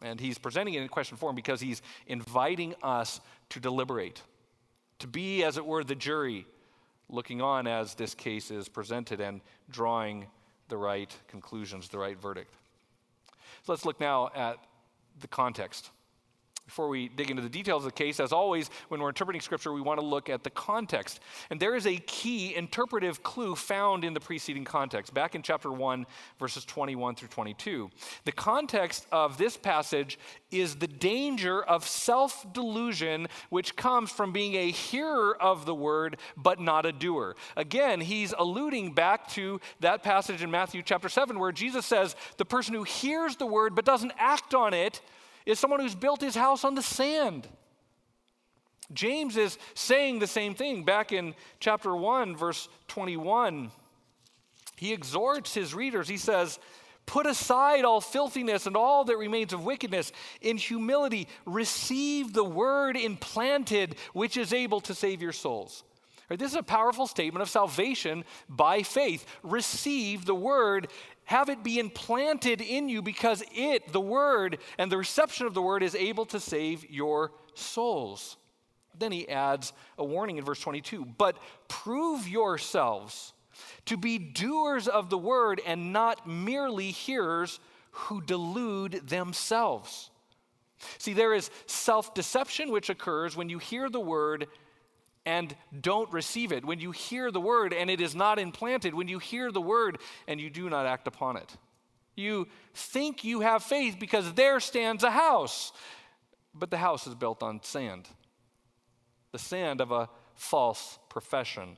And 0.00 0.18
he's 0.18 0.38
presenting 0.38 0.72
it 0.72 0.80
in 0.80 0.88
question 0.88 1.18
form 1.18 1.36
because 1.36 1.60
he's 1.60 1.82
inviting 2.06 2.74
us 2.82 3.20
to 3.50 3.60
deliberate, 3.60 4.22
to 5.00 5.06
be, 5.06 5.44
as 5.44 5.58
it 5.58 5.66
were, 5.66 5.84
the 5.84 5.94
jury, 5.94 6.46
looking 7.10 7.42
on 7.42 7.66
as 7.66 7.96
this 7.96 8.14
case 8.14 8.50
is 8.50 8.66
presented 8.66 9.20
and 9.20 9.42
drawing 9.68 10.26
the 10.68 10.78
right 10.78 11.14
conclusions, 11.28 11.90
the 11.90 11.98
right 11.98 12.18
verdict. 12.18 12.54
So 13.64 13.72
let's 13.72 13.84
look 13.84 14.00
now 14.00 14.30
at 14.34 14.56
the 15.20 15.28
context. 15.28 15.90
Before 16.66 16.88
we 16.88 17.08
dig 17.08 17.30
into 17.30 17.42
the 17.42 17.48
details 17.48 17.86
of 17.86 17.92
the 17.92 17.96
case, 17.96 18.18
as 18.18 18.32
always, 18.32 18.70
when 18.88 19.00
we're 19.00 19.08
interpreting 19.08 19.40
scripture, 19.40 19.72
we 19.72 19.80
want 19.80 20.00
to 20.00 20.06
look 20.06 20.28
at 20.28 20.42
the 20.42 20.50
context. 20.50 21.20
And 21.48 21.60
there 21.60 21.76
is 21.76 21.86
a 21.86 21.96
key 21.96 22.56
interpretive 22.56 23.22
clue 23.22 23.54
found 23.54 24.02
in 24.02 24.14
the 24.14 24.20
preceding 24.20 24.64
context, 24.64 25.14
back 25.14 25.36
in 25.36 25.42
chapter 25.42 25.70
1, 25.70 26.06
verses 26.40 26.64
21 26.64 27.14
through 27.14 27.28
22. 27.28 27.88
The 28.24 28.32
context 28.32 29.06
of 29.12 29.38
this 29.38 29.56
passage 29.56 30.18
is 30.50 30.74
the 30.74 30.88
danger 30.88 31.62
of 31.62 31.86
self 31.86 32.44
delusion, 32.52 33.28
which 33.50 33.76
comes 33.76 34.10
from 34.10 34.32
being 34.32 34.56
a 34.56 34.72
hearer 34.72 35.40
of 35.40 35.66
the 35.66 35.74
word, 35.74 36.16
but 36.36 36.58
not 36.58 36.84
a 36.84 36.90
doer. 36.90 37.36
Again, 37.56 38.00
he's 38.00 38.34
alluding 38.36 38.92
back 38.92 39.28
to 39.28 39.60
that 39.80 40.02
passage 40.02 40.42
in 40.42 40.50
Matthew 40.50 40.82
chapter 40.82 41.08
7, 41.08 41.38
where 41.38 41.52
Jesus 41.52 41.86
says, 41.86 42.16
The 42.38 42.44
person 42.44 42.74
who 42.74 42.82
hears 42.82 43.36
the 43.36 43.46
word 43.46 43.76
but 43.76 43.84
doesn't 43.84 44.12
act 44.18 44.52
on 44.52 44.74
it, 44.74 45.00
is 45.46 45.58
someone 45.58 45.80
who's 45.80 45.94
built 45.94 46.20
his 46.20 46.34
house 46.34 46.64
on 46.64 46.74
the 46.74 46.82
sand. 46.82 47.48
James 48.92 49.36
is 49.36 49.58
saying 49.74 50.18
the 50.18 50.26
same 50.26 50.54
thing 50.54 50.84
back 50.84 51.12
in 51.12 51.34
chapter 51.60 51.94
1, 51.94 52.36
verse 52.36 52.68
21. 52.88 53.70
He 54.76 54.92
exhorts 54.92 55.54
his 55.54 55.74
readers. 55.74 56.08
He 56.08 56.18
says, 56.18 56.58
Put 57.06 57.26
aside 57.26 57.84
all 57.84 58.00
filthiness 58.00 58.66
and 58.66 58.76
all 58.76 59.04
that 59.04 59.16
remains 59.16 59.52
of 59.52 59.64
wickedness. 59.64 60.12
In 60.40 60.56
humility, 60.56 61.28
receive 61.46 62.32
the 62.32 62.44
word 62.44 62.96
implanted, 62.96 63.94
which 64.12 64.36
is 64.36 64.52
able 64.52 64.80
to 64.82 64.94
save 64.94 65.22
your 65.22 65.32
souls. 65.32 65.84
Right, 66.28 66.38
this 66.38 66.50
is 66.50 66.56
a 66.56 66.62
powerful 66.64 67.06
statement 67.06 67.42
of 67.42 67.48
salvation 67.48 68.24
by 68.48 68.82
faith. 68.82 69.24
Receive 69.44 70.24
the 70.24 70.34
word 70.34 70.88
have 71.26 71.48
it 71.48 71.62
be 71.62 71.78
implanted 71.78 72.60
in 72.60 72.88
you 72.88 73.02
because 73.02 73.42
it, 73.54 73.92
the 73.92 74.00
word, 74.00 74.58
and 74.78 74.90
the 74.90 74.96
reception 74.96 75.46
of 75.46 75.54
the 75.54 75.62
word 75.62 75.82
is 75.82 75.94
able 75.94 76.24
to 76.26 76.40
save 76.40 76.88
your 76.90 77.32
souls. 77.54 78.36
Then 78.98 79.12
he 79.12 79.28
adds 79.28 79.72
a 79.98 80.04
warning 80.04 80.38
in 80.38 80.44
verse 80.44 80.60
22 80.60 81.04
But 81.04 81.36
prove 81.68 82.26
yourselves 82.28 83.32
to 83.86 83.96
be 83.96 84.18
doers 84.18 84.88
of 84.88 85.10
the 85.10 85.18
word 85.18 85.60
and 85.66 85.92
not 85.92 86.26
merely 86.26 86.90
hearers 86.90 87.60
who 87.90 88.20
delude 88.20 89.08
themselves. 89.08 90.10
See, 90.98 91.12
there 91.12 91.32
is 91.32 91.50
self 91.66 92.14
deception 92.14 92.70
which 92.70 92.90
occurs 92.90 93.36
when 93.36 93.48
you 93.48 93.58
hear 93.58 93.88
the 93.88 94.00
word 94.00 94.46
and 95.26 95.54
don't 95.78 96.10
receive 96.12 96.52
it, 96.52 96.64
when 96.64 96.78
you 96.78 96.92
hear 96.92 97.32
the 97.32 97.40
word 97.40 97.74
and 97.74 97.90
it 97.90 98.00
is 98.00 98.14
not 98.14 98.38
implanted, 98.38 98.94
when 98.94 99.08
you 99.08 99.18
hear 99.18 99.50
the 99.50 99.60
word 99.60 99.98
and 100.28 100.40
you 100.40 100.48
do 100.48 100.70
not 100.70 100.86
act 100.86 101.08
upon 101.08 101.36
it. 101.36 101.56
You 102.14 102.46
think 102.72 103.24
you 103.24 103.40
have 103.40 103.62
faith 103.62 103.96
because 103.98 104.32
there 104.34 104.60
stands 104.60 105.02
a 105.02 105.10
house, 105.10 105.72
but 106.54 106.70
the 106.70 106.78
house 106.78 107.06
is 107.06 107.14
built 107.14 107.42
on 107.42 107.60
sand. 107.62 108.08
The 109.32 109.38
sand 109.38 109.80
of 109.80 109.90
a 109.90 110.08
false 110.34 110.98
profession, 111.08 111.76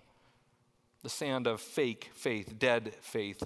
the 1.03 1.09
sand 1.09 1.47
of 1.47 1.61
fake 1.61 2.11
faith, 2.15 2.59
dead 2.59 2.95
faith, 3.01 3.43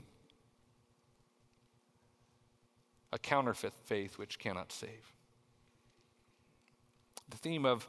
a 3.13 3.19
counterfeit 3.19 3.75
faith 3.85 4.19
which 4.19 4.39
cannot 4.39 4.73
save. 4.73 5.13
The 7.29 7.37
theme 7.37 7.65
of 7.65 7.89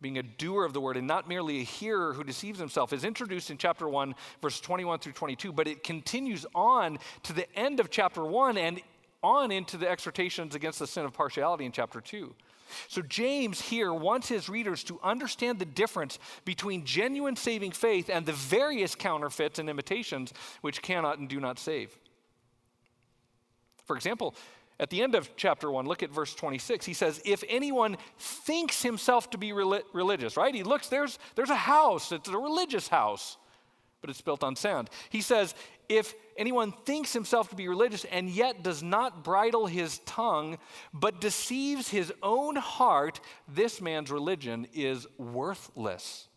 being 0.00 0.18
a 0.18 0.22
doer 0.22 0.64
of 0.64 0.72
the 0.72 0.80
word 0.80 0.96
and 0.96 1.06
not 1.06 1.28
merely 1.28 1.60
a 1.60 1.64
hearer 1.64 2.12
who 2.12 2.24
deceives 2.24 2.58
himself, 2.58 2.92
is 2.92 3.04
introduced 3.04 3.50
in 3.50 3.58
chapter 3.58 3.88
1, 3.88 4.14
verse 4.40 4.60
21 4.60 4.98
through 4.98 5.12
22, 5.12 5.52
but 5.52 5.68
it 5.68 5.84
continues 5.84 6.46
on 6.54 6.98
to 7.22 7.32
the 7.32 7.52
end 7.58 7.80
of 7.80 7.90
chapter 7.90 8.24
1 8.24 8.56
and 8.56 8.80
on 9.22 9.50
into 9.50 9.76
the 9.76 9.88
exhortations 9.88 10.54
against 10.54 10.78
the 10.78 10.86
sin 10.86 11.04
of 11.04 11.12
partiality 11.12 11.64
in 11.64 11.72
chapter 11.72 12.00
2. 12.00 12.34
So, 12.88 13.02
James 13.02 13.60
here 13.60 13.92
wants 13.92 14.28
his 14.28 14.48
readers 14.48 14.84
to 14.84 15.00
understand 15.02 15.58
the 15.58 15.64
difference 15.64 16.20
between 16.44 16.84
genuine 16.84 17.34
saving 17.34 17.72
faith 17.72 18.08
and 18.08 18.24
the 18.24 18.32
various 18.32 18.94
counterfeits 18.94 19.58
and 19.58 19.68
imitations 19.68 20.32
which 20.60 20.80
cannot 20.80 21.18
and 21.18 21.28
do 21.28 21.40
not 21.40 21.58
save. 21.58 21.98
For 23.86 23.96
example, 23.96 24.36
at 24.80 24.88
the 24.88 25.02
end 25.02 25.14
of 25.14 25.36
chapter 25.36 25.70
1, 25.70 25.84
look 25.84 26.02
at 26.02 26.10
verse 26.10 26.34
26. 26.34 26.86
He 26.86 26.94
says, 26.94 27.20
If 27.26 27.44
anyone 27.50 27.98
thinks 28.18 28.82
himself 28.82 29.28
to 29.30 29.38
be 29.38 29.52
religious, 29.52 30.38
right? 30.38 30.54
He 30.54 30.62
looks, 30.62 30.88
there's, 30.88 31.18
there's 31.34 31.50
a 31.50 31.54
house, 31.54 32.12
it's 32.12 32.30
a 32.30 32.38
religious 32.38 32.88
house, 32.88 33.36
but 34.00 34.08
it's 34.08 34.22
built 34.22 34.42
on 34.42 34.56
sand. 34.56 34.88
He 35.10 35.20
says, 35.20 35.54
If 35.90 36.14
anyone 36.38 36.72
thinks 36.86 37.12
himself 37.12 37.50
to 37.50 37.56
be 37.56 37.68
religious 37.68 38.06
and 38.06 38.30
yet 38.30 38.62
does 38.62 38.82
not 38.82 39.22
bridle 39.22 39.66
his 39.66 39.98
tongue, 40.06 40.56
but 40.94 41.20
deceives 41.20 41.90
his 41.90 42.10
own 42.22 42.56
heart, 42.56 43.20
this 43.46 43.82
man's 43.82 44.10
religion 44.10 44.66
is 44.72 45.06
worthless. 45.18 46.29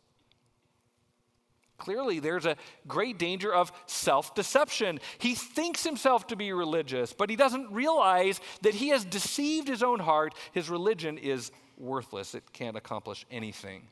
Clearly, 1.84 2.20
there's 2.20 2.46
a 2.46 2.56
great 2.88 3.20
danger 3.20 3.54
of 3.54 3.70
self 3.88 4.34
deception. 4.34 5.02
He 5.18 5.36
thinks 5.36 5.84
himself 5.84 6.28
to 6.28 6.38
be 6.38 6.54
religious, 6.54 7.12
but 7.12 7.30
he 7.30 7.36
doesn't 7.36 7.74
realize 7.74 8.40
that 8.62 8.74
he 8.74 8.88
has 8.88 9.04
deceived 9.04 9.68
his 9.68 9.84
own 9.84 10.00
heart. 10.00 10.34
His 10.54 10.70
religion 10.70 11.18
is 11.18 11.52
worthless, 11.78 12.36
it 12.36 12.54
can't 12.54 12.78
accomplish 12.78 13.26
anything. 13.30 13.90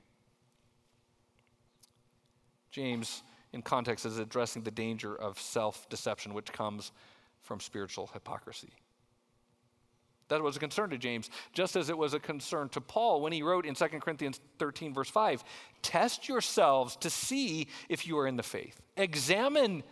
James, 2.72 3.24
in 3.52 3.62
context, 3.62 4.06
is 4.06 4.20
addressing 4.20 4.64
the 4.64 4.72
danger 4.72 5.14
of 5.14 5.38
self 5.38 5.90
deception, 5.90 6.34
which 6.34 6.54
comes 6.54 6.94
from 7.42 7.60
spiritual 7.60 8.10
hypocrisy. 8.14 8.72
That 10.32 10.42
was 10.42 10.56
a 10.56 10.60
concern 10.60 10.92
to 10.92 10.98
James, 10.98 11.30
just 11.52 11.76
as 11.76 11.90
it 11.90 11.98
was 11.98 12.14
a 12.14 12.20
concern 12.20 12.70
to 12.70 12.80
Paul 12.80 13.20
when 13.20 13.34
he 13.34 13.44
wrote 13.44 13.66
in 13.66 13.76
2 13.76 13.86
Corinthians 14.00 14.40
13, 14.60 14.94
verse 14.94 15.10
5 15.10 15.44
Test 15.82 16.30
yourselves 16.30 16.96
to 17.02 17.10
see 17.10 17.68
if 17.90 18.08
you 18.08 18.18
are 18.18 18.26
in 18.26 18.38
the 18.38 18.44
faith. 18.44 18.80
Examine 18.96 19.84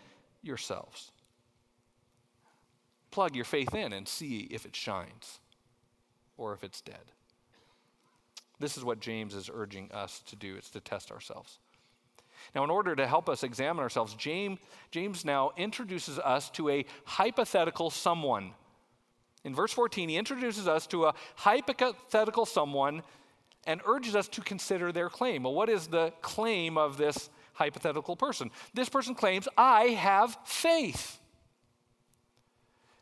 yourselves. 0.41 1.11
Plug 3.11 3.35
your 3.35 3.43
faith 3.43 3.75
in 3.75 3.91
and 3.91 4.07
see 4.07 4.47
if 4.49 4.65
it 4.65 4.77
shines 4.77 5.41
or 6.37 6.53
if 6.53 6.63
it's 6.63 6.79
dead. 6.79 7.11
This 8.59 8.77
is 8.77 8.85
what 8.85 9.01
James 9.01 9.35
is 9.35 9.49
urging 9.53 9.91
us 9.91 10.23
to 10.27 10.37
do, 10.37 10.55
it's 10.55 10.69
to 10.69 10.79
test 10.79 11.11
ourselves. 11.11 11.59
Now, 12.55 12.63
in 12.63 12.69
order 12.69 12.95
to 12.95 13.05
help 13.05 13.27
us 13.27 13.43
examine 13.43 13.83
ourselves, 13.83 14.13
James, 14.13 14.59
James 14.89 15.25
now 15.25 15.51
introduces 15.57 16.17
us 16.17 16.49
to 16.51 16.69
a 16.69 16.85
hypothetical 17.03 17.89
someone 17.89 18.53
in 19.43 19.55
verse 19.55 19.71
14, 19.71 20.09
he 20.09 20.17
introduces 20.17 20.67
us 20.67 20.85
to 20.87 21.05
a 21.05 21.13
hypothetical 21.35 22.45
someone 22.45 23.03
and 23.65 23.81
urges 23.85 24.15
us 24.15 24.27
to 24.29 24.41
consider 24.41 24.91
their 24.91 25.09
claim. 25.09 25.43
Well, 25.43 25.53
what 25.53 25.69
is 25.69 25.87
the 25.87 26.11
claim 26.21 26.77
of 26.77 26.97
this 26.97 27.29
hypothetical 27.53 28.15
person? 28.15 28.51
This 28.73 28.89
person 28.89 29.15
claims, 29.15 29.47
I 29.57 29.87
have 29.89 30.37
faith. 30.43 31.19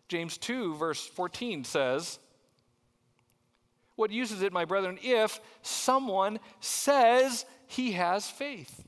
James 0.08 0.38
2, 0.38 0.76
verse 0.76 1.06
14 1.06 1.64
says, 1.64 2.20
What 3.96 4.12
use 4.12 4.32
is 4.32 4.42
it, 4.42 4.54
my 4.54 4.66
brethren, 4.66 5.00
if 5.02 5.40
someone 5.62 6.40
says 6.60 7.46
he 7.66 7.94
has 7.94 8.30
faith? 8.30 8.84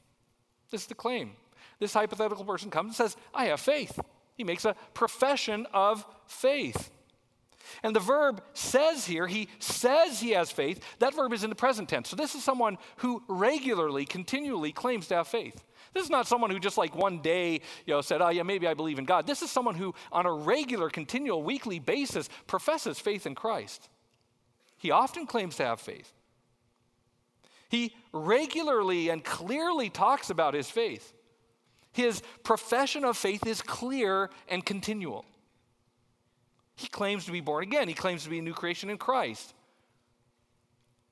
This 0.71 0.81
is 0.81 0.87
the 0.87 0.95
claim. 0.95 1.31
This 1.79 1.93
hypothetical 1.93 2.45
person 2.45 2.69
comes 2.69 2.89
and 2.89 2.95
says, 2.95 3.17
I 3.33 3.45
have 3.45 3.59
faith. 3.59 3.99
He 4.35 4.43
makes 4.43 4.65
a 4.65 4.75
profession 4.93 5.65
of 5.73 6.05
faith. 6.27 6.91
And 7.83 7.95
the 7.95 7.99
verb 7.99 8.43
says 8.53 9.05
here, 9.05 9.27
he 9.27 9.47
says 9.59 10.19
he 10.19 10.31
has 10.31 10.51
faith. 10.51 10.83
That 10.99 11.15
verb 11.15 11.33
is 11.33 11.43
in 11.43 11.49
the 11.49 11.55
present 11.55 11.89
tense. 11.89 12.09
So 12.09 12.15
this 12.15 12.35
is 12.35 12.43
someone 12.43 12.77
who 12.97 13.23
regularly, 13.27 14.05
continually 14.05 14.71
claims 14.71 15.07
to 15.07 15.15
have 15.15 15.27
faith. 15.27 15.63
This 15.93 16.03
is 16.03 16.09
not 16.09 16.27
someone 16.27 16.51
who 16.51 16.59
just 16.59 16.77
like 16.77 16.95
one 16.95 17.21
day, 17.21 17.61
you 17.85 17.93
know, 17.93 18.01
said, 18.01 18.21
"Oh 18.21 18.29
yeah, 18.29 18.43
maybe 18.43 18.67
I 18.67 18.73
believe 18.73 18.99
in 18.99 19.05
God." 19.05 19.25
This 19.25 19.41
is 19.41 19.49
someone 19.49 19.75
who 19.75 19.95
on 20.11 20.25
a 20.25 20.31
regular, 20.31 20.89
continual, 20.89 21.41
weekly 21.41 21.79
basis 21.79 22.29
professes 22.47 22.99
faith 22.99 23.25
in 23.25 23.33
Christ. 23.33 23.89
He 24.77 24.91
often 24.91 25.25
claims 25.25 25.55
to 25.55 25.65
have 25.65 25.81
faith. 25.81 26.13
He 27.69 27.95
regularly 28.13 29.09
and 29.09 29.23
clearly 29.23 29.89
talks 29.89 30.29
about 30.29 30.53
his 30.53 30.69
faith. 30.69 31.13
His 31.91 32.21
profession 32.43 33.03
of 33.03 33.17
faith 33.17 33.45
is 33.45 33.61
clear 33.61 34.29
and 34.47 34.65
continual. 34.65 35.25
He 36.79 36.87
claims 36.87 37.25
to 37.25 37.33
be 37.33 37.41
born 37.41 37.61
again, 37.63 37.89
he 37.89 37.93
claims 37.93 38.23
to 38.23 38.29
be 38.29 38.39
a 38.39 38.41
new 38.41 38.53
creation 38.53 38.89
in 38.89 38.97
Christ. 38.97 39.53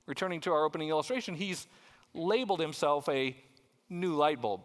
Returning 0.06 0.40
to 0.42 0.54
our 0.54 0.64
opening 0.64 0.88
illustration, 0.88 1.36
he's 1.36 1.68
labeled 2.14 2.62
himself 2.62 3.10
a 3.10 3.36
new 3.90 4.16
light 4.16 4.42
bulb. 4.42 4.62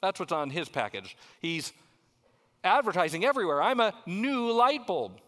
That's 0.00 0.18
what's 0.18 0.32
on 0.32 0.48
his 0.48 0.70
package. 0.70 1.18
He's 1.42 1.74
advertising 2.64 3.26
everywhere 3.26 3.60
I'm 3.60 3.78
a 3.78 3.92
new 4.06 4.50
light 4.50 4.86
bulb. 4.86 5.20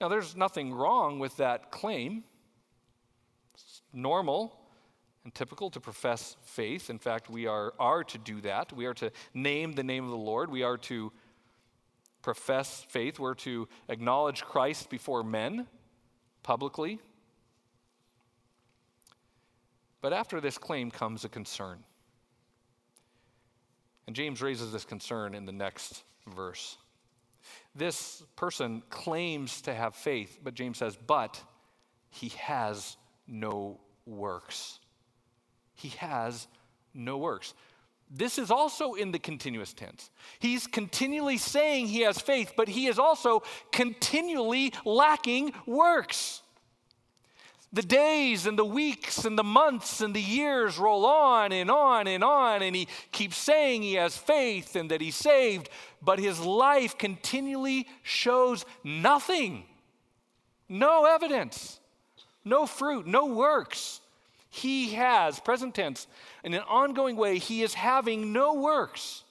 Now, 0.00 0.08
there's 0.08 0.34
nothing 0.34 0.72
wrong 0.72 1.18
with 1.18 1.36
that 1.36 1.70
claim. 1.70 2.24
It's 3.52 3.82
normal 3.92 4.58
and 5.24 5.34
typical 5.34 5.70
to 5.70 5.80
profess 5.80 6.36
faith. 6.42 6.90
In 6.90 6.98
fact, 6.98 7.28
we 7.28 7.46
are, 7.46 7.74
are 7.78 8.04
to 8.04 8.18
do 8.18 8.40
that. 8.40 8.72
We 8.72 8.86
are 8.86 8.94
to 8.94 9.12
name 9.34 9.72
the 9.72 9.84
name 9.84 10.04
of 10.04 10.10
the 10.10 10.16
Lord. 10.16 10.50
We 10.50 10.62
are 10.62 10.78
to 10.78 11.12
profess 12.22 12.84
faith. 12.88 13.18
We're 13.18 13.34
to 13.34 13.68
acknowledge 13.88 14.42
Christ 14.42 14.90
before 14.90 15.22
men 15.22 15.66
publicly. 16.42 16.98
But 20.00 20.12
after 20.12 20.40
this 20.40 20.56
claim 20.56 20.90
comes 20.90 21.24
a 21.24 21.28
concern. 21.28 21.84
And 24.06 24.16
James 24.16 24.42
raises 24.42 24.72
this 24.72 24.84
concern 24.84 25.34
in 25.34 25.44
the 25.44 25.52
next 25.52 26.02
verse. 26.26 26.78
This 27.74 28.22
person 28.36 28.82
claims 28.90 29.60
to 29.62 29.74
have 29.74 29.94
faith, 29.94 30.38
but 30.42 30.54
James 30.54 30.78
says, 30.78 30.96
but 31.06 31.40
he 32.10 32.30
has 32.30 32.96
no 33.28 33.78
works. 34.06 34.79
He 35.80 35.88
has 35.98 36.46
no 36.92 37.16
works. 37.16 37.54
This 38.10 38.38
is 38.38 38.50
also 38.50 38.94
in 38.94 39.12
the 39.12 39.18
continuous 39.18 39.72
tense. 39.72 40.10
He's 40.40 40.66
continually 40.66 41.38
saying 41.38 41.86
he 41.86 42.00
has 42.00 42.20
faith, 42.20 42.52
but 42.56 42.68
he 42.68 42.86
is 42.86 42.98
also 42.98 43.42
continually 43.72 44.72
lacking 44.84 45.52
works. 45.64 46.42
The 47.72 47.82
days 47.82 48.46
and 48.46 48.58
the 48.58 48.64
weeks 48.64 49.24
and 49.24 49.38
the 49.38 49.44
months 49.44 50.00
and 50.00 50.12
the 50.12 50.20
years 50.20 50.76
roll 50.76 51.06
on 51.06 51.52
and 51.52 51.70
on 51.70 52.08
and 52.08 52.24
on, 52.24 52.62
and 52.62 52.74
he 52.74 52.88
keeps 53.12 53.36
saying 53.36 53.82
he 53.82 53.94
has 53.94 54.16
faith 54.16 54.74
and 54.74 54.90
that 54.90 55.00
he's 55.00 55.14
saved, 55.14 55.70
but 56.02 56.18
his 56.18 56.40
life 56.40 56.98
continually 56.98 57.86
shows 58.02 58.66
nothing. 58.82 59.62
No 60.68 61.04
evidence, 61.04 61.78
no 62.44 62.66
fruit, 62.66 63.06
no 63.06 63.26
works. 63.26 64.00
He 64.50 64.94
has, 64.94 65.38
present 65.38 65.74
tense, 65.74 66.08
in 66.42 66.54
an 66.54 66.62
ongoing 66.68 67.16
way, 67.16 67.38
he 67.38 67.62
is 67.62 67.74
having 67.74 68.32
no 68.32 68.54
works. 68.54 69.22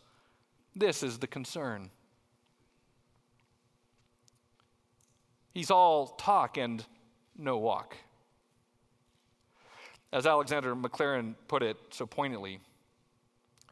This 0.76 1.04
is 1.04 1.20
the 1.20 1.28
concern. 1.28 1.90
He's 5.54 5.70
all 5.70 6.08
talk 6.08 6.58
and 6.58 6.86
no 7.38 7.58
walk. 7.58 7.98
As 10.14 10.26
Alexander 10.26 10.74
Maclaren 10.74 11.36
put 11.50 11.64
it 11.64 11.78
so 11.90 12.06
poignantly, 12.06 12.60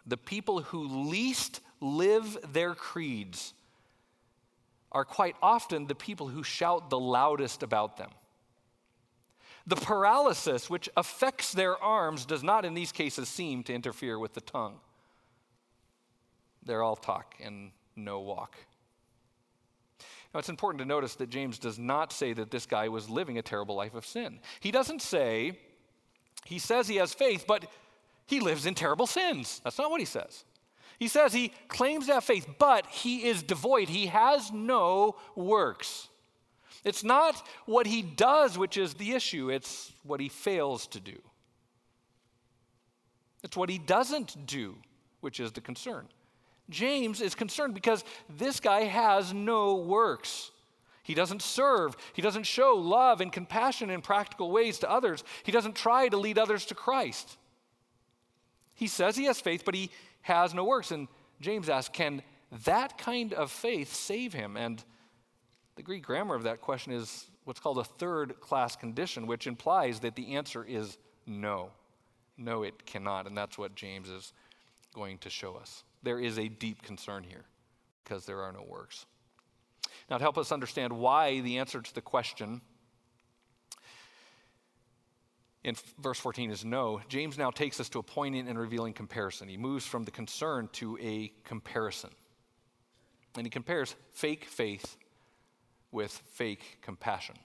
the 0.05 0.17
people 0.17 0.61
who 0.61 1.07
least 1.09 1.61
live 1.79 2.37
their 2.51 2.75
creeds 2.75 3.53
are 4.91 5.05
quite 5.05 5.35
often 5.41 5.87
the 5.87 5.95
people 5.95 6.27
who 6.27 6.43
shout 6.43 6.89
the 6.89 6.99
loudest 6.99 7.63
about 7.63 7.97
them. 7.97 8.09
The 9.67 9.75
paralysis 9.75 10.69
which 10.69 10.89
affects 10.95 11.51
their 11.51 11.77
arms 11.83 12.25
does 12.25 12.41
not, 12.41 12.63
in 12.63 12.73
these 12.73 12.93
cases, 12.93 13.27
seem 13.27 13.63
to 13.63 13.73
interfere 13.73 14.17
with 14.17 14.33
the 14.33 14.41
tongue. 14.41 14.79
They're 16.63 16.81
all 16.81 16.95
talk 16.95 17.35
and 17.43 17.71
no 17.95 18.21
walk. 18.21 18.55
Now, 20.33 20.39
it's 20.39 20.49
important 20.49 20.79
to 20.79 20.85
notice 20.85 21.15
that 21.15 21.29
James 21.29 21.59
does 21.59 21.77
not 21.77 22.13
say 22.13 22.31
that 22.33 22.51
this 22.51 22.65
guy 22.65 22.87
was 22.87 23.09
living 23.09 23.37
a 23.37 23.41
terrible 23.41 23.75
life 23.75 23.93
of 23.93 24.05
sin. 24.05 24.39
He 24.61 24.71
doesn't 24.71 25.01
say, 25.01 25.57
he 26.45 26.59
says 26.59 26.87
he 26.87 26.97
has 26.97 27.13
faith, 27.13 27.45
but 27.47 27.65
he 28.25 28.39
lives 28.39 28.65
in 28.65 28.73
terrible 28.73 29.07
sins. 29.07 29.59
That's 29.63 29.77
not 29.77 29.91
what 29.91 29.99
he 29.99 30.05
says. 30.05 30.45
He 30.99 31.07
says 31.07 31.33
he 31.33 31.53
claims 31.67 32.07
to 32.07 32.13
have 32.13 32.23
faith, 32.23 32.47
but 32.57 32.87
he 32.87 33.25
is 33.25 33.43
devoid. 33.43 33.89
He 33.89 34.07
has 34.07 34.51
no 34.51 35.15
works. 35.35 36.07
It's 36.83 37.03
not 37.03 37.45
what 37.65 37.87
he 37.87 38.01
does 38.01 38.57
which 38.57 38.77
is 38.77 38.93
the 38.93 39.11
issue, 39.11 39.49
it's 39.49 39.91
what 40.03 40.19
he 40.19 40.29
fails 40.29 40.87
to 40.87 40.99
do. 40.99 41.17
It's 43.43 43.57
what 43.57 43.69
he 43.69 43.77
doesn't 43.77 44.45
do 44.45 44.75
which 45.21 45.39
is 45.39 45.51
the 45.51 45.61
concern. 45.61 46.07
James 46.69 47.21
is 47.21 47.35
concerned 47.35 47.73
because 47.73 48.03
this 48.37 48.59
guy 48.59 48.81
has 48.81 49.33
no 49.33 49.75
works. 49.75 50.51
He 51.03 51.13
doesn't 51.13 51.41
serve. 51.41 51.95
He 52.13 52.21
doesn't 52.21 52.43
show 52.43 52.75
love 52.75 53.21
and 53.21 53.31
compassion 53.31 53.89
in 53.89 54.01
practical 54.01 54.51
ways 54.51 54.79
to 54.79 54.91
others. 54.91 55.23
He 55.43 55.53
doesn't 55.53 55.75
try 55.75 56.09
to 56.09 56.17
lead 56.17 56.37
others 56.37 56.65
to 56.65 56.75
Christ. 56.75 57.37
He 58.75 58.87
says 58.87 59.15
he 59.15 59.23
has 59.25 59.39
faith, 59.39 59.63
but 59.63 59.73
he 59.73 59.89
has 60.23 60.53
no 60.53 60.65
works. 60.65 60.91
And 60.91 61.07
James 61.39 61.69
asks, 61.69 61.95
can 61.95 62.21
that 62.65 62.97
kind 62.97 63.33
of 63.33 63.51
faith 63.51 63.93
save 63.93 64.33
him? 64.33 64.57
And 64.57 64.83
the 65.77 65.83
Greek 65.83 66.03
grammar 66.03 66.35
of 66.35 66.43
that 66.43 66.59
question 66.59 66.91
is 66.91 67.27
what's 67.45 67.59
called 67.59 67.77
a 67.77 67.83
third 67.83 68.39
class 68.41 68.75
condition, 68.75 69.27
which 69.27 69.47
implies 69.47 69.99
that 70.01 70.15
the 70.15 70.35
answer 70.35 70.65
is 70.65 70.97
no. 71.25 71.69
No, 72.37 72.63
it 72.63 72.85
cannot. 72.85 73.27
And 73.27 73.37
that's 73.37 73.57
what 73.57 73.75
James 73.75 74.09
is 74.09 74.33
going 74.93 75.19
to 75.19 75.29
show 75.29 75.55
us. 75.55 75.83
There 76.03 76.19
is 76.19 76.37
a 76.39 76.47
deep 76.47 76.81
concern 76.81 77.23
here 77.23 77.45
because 78.03 78.25
there 78.25 78.41
are 78.41 78.51
no 78.51 78.63
works. 78.67 79.05
Now, 80.09 80.17
to 80.17 80.23
help 80.23 80.37
us 80.37 80.51
understand 80.51 80.93
why 80.93 81.41
the 81.41 81.59
answer 81.59 81.81
to 81.81 81.95
the 81.95 82.01
question 82.01 82.61
in 85.63 85.75
verse 85.99 86.19
14 86.19 86.49
is 86.49 86.65
no, 86.65 87.01
James 87.09 87.37
now 87.37 87.51
takes 87.51 87.79
us 87.79 87.89
to 87.89 87.99
a 87.99 88.03
poignant 88.03 88.47
and 88.47 88.57
revealing 88.57 88.93
comparison. 88.93 89.47
He 89.47 89.57
moves 89.57 89.85
from 89.85 90.05
the 90.05 90.11
concern 90.11 90.69
to 90.73 90.97
a 91.01 91.31
comparison. 91.43 92.09
And 93.35 93.45
he 93.45 93.49
compares 93.49 93.95
fake 94.13 94.45
faith 94.45 94.95
with 95.91 96.11
fake 96.11 96.79
compassion. 96.81 97.35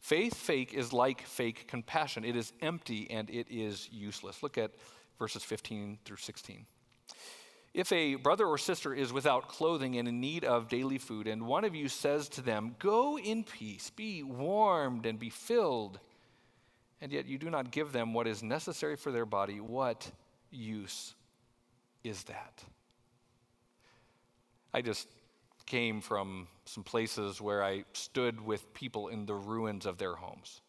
Faith 0.00 0.34
fake 0.34 0.72
is 0.72 0.92
like 0.92 1.22
fake 1.22 1.68
compassion. 1.68 2.24
It 2.24 2.36
is 2.36 2.52
empty 2.62 3.10
and 3.10 3.28
it 3.28 3.46
is 3.50 3.88
useless. 3.92 4.42
Look 4.42 4.56
at 4.56 4.72
verses 5.18 5.42
15 5.42 5.98
through 6.04 6.16
16. 6.16 6.64
If 7.72 7.92
a 7.92 8.16
brother 8.16 8.46
or 8.46 8.58
sister 8.58 8.92
is 8.92 9.12
without 9.12 9.48
clothing 9.48 9.96
and 9.96 10.08
in 10.08 10.20
need 10.20 10.44
of 10.44 10.68
daily 10.68 10.98
food, 10.98 11.28
and 11.28 11.46
one 11.46 11.64
of 11.64 11.74
you 11.74 11.88
says 11.88 12.28
to 12.30 12.42
them, 12.42 12.74
Go 12.80 13.16
in 13.16 13.44
peace, 13.44 13.90
be 13.90 14.24
warmed 14.24 15.06
and 15.06 15.18
be 15.18 15.30
filled, 15.30 16.00
and 17.00 17.12
yet 17.12 17.26
you 17.26 17.38
do 17.38 17.48
not 17.48 17.70
give 17.70 17.92
them 17.92 18.12
what 18.12 18.26
is 18.26 18.42
necessary 18.42 18.96
for 18.96 19.12
their 19.12 19.26
body, 19.26 19.60
what 19.60 20.10
use 20.50 21.14
is 22.02 22.24
that? 22.24 22.64
I 24.74 24.82
just 24.82 25.06
came 25.70 26.00
from 26.00 26.48
some 26.64 26.82
places 26.82 27.40
where 27.40 27.62
I 27.62 27.84
stood 27.92 28.40
with 28.40 28.74
people 28.74 29.06
in 29.06 29.24
the 29.24 29.36
ruins 29.36 29.86
of 29.86 29.98
their 29.98 30.16
homes. 30.16 30.62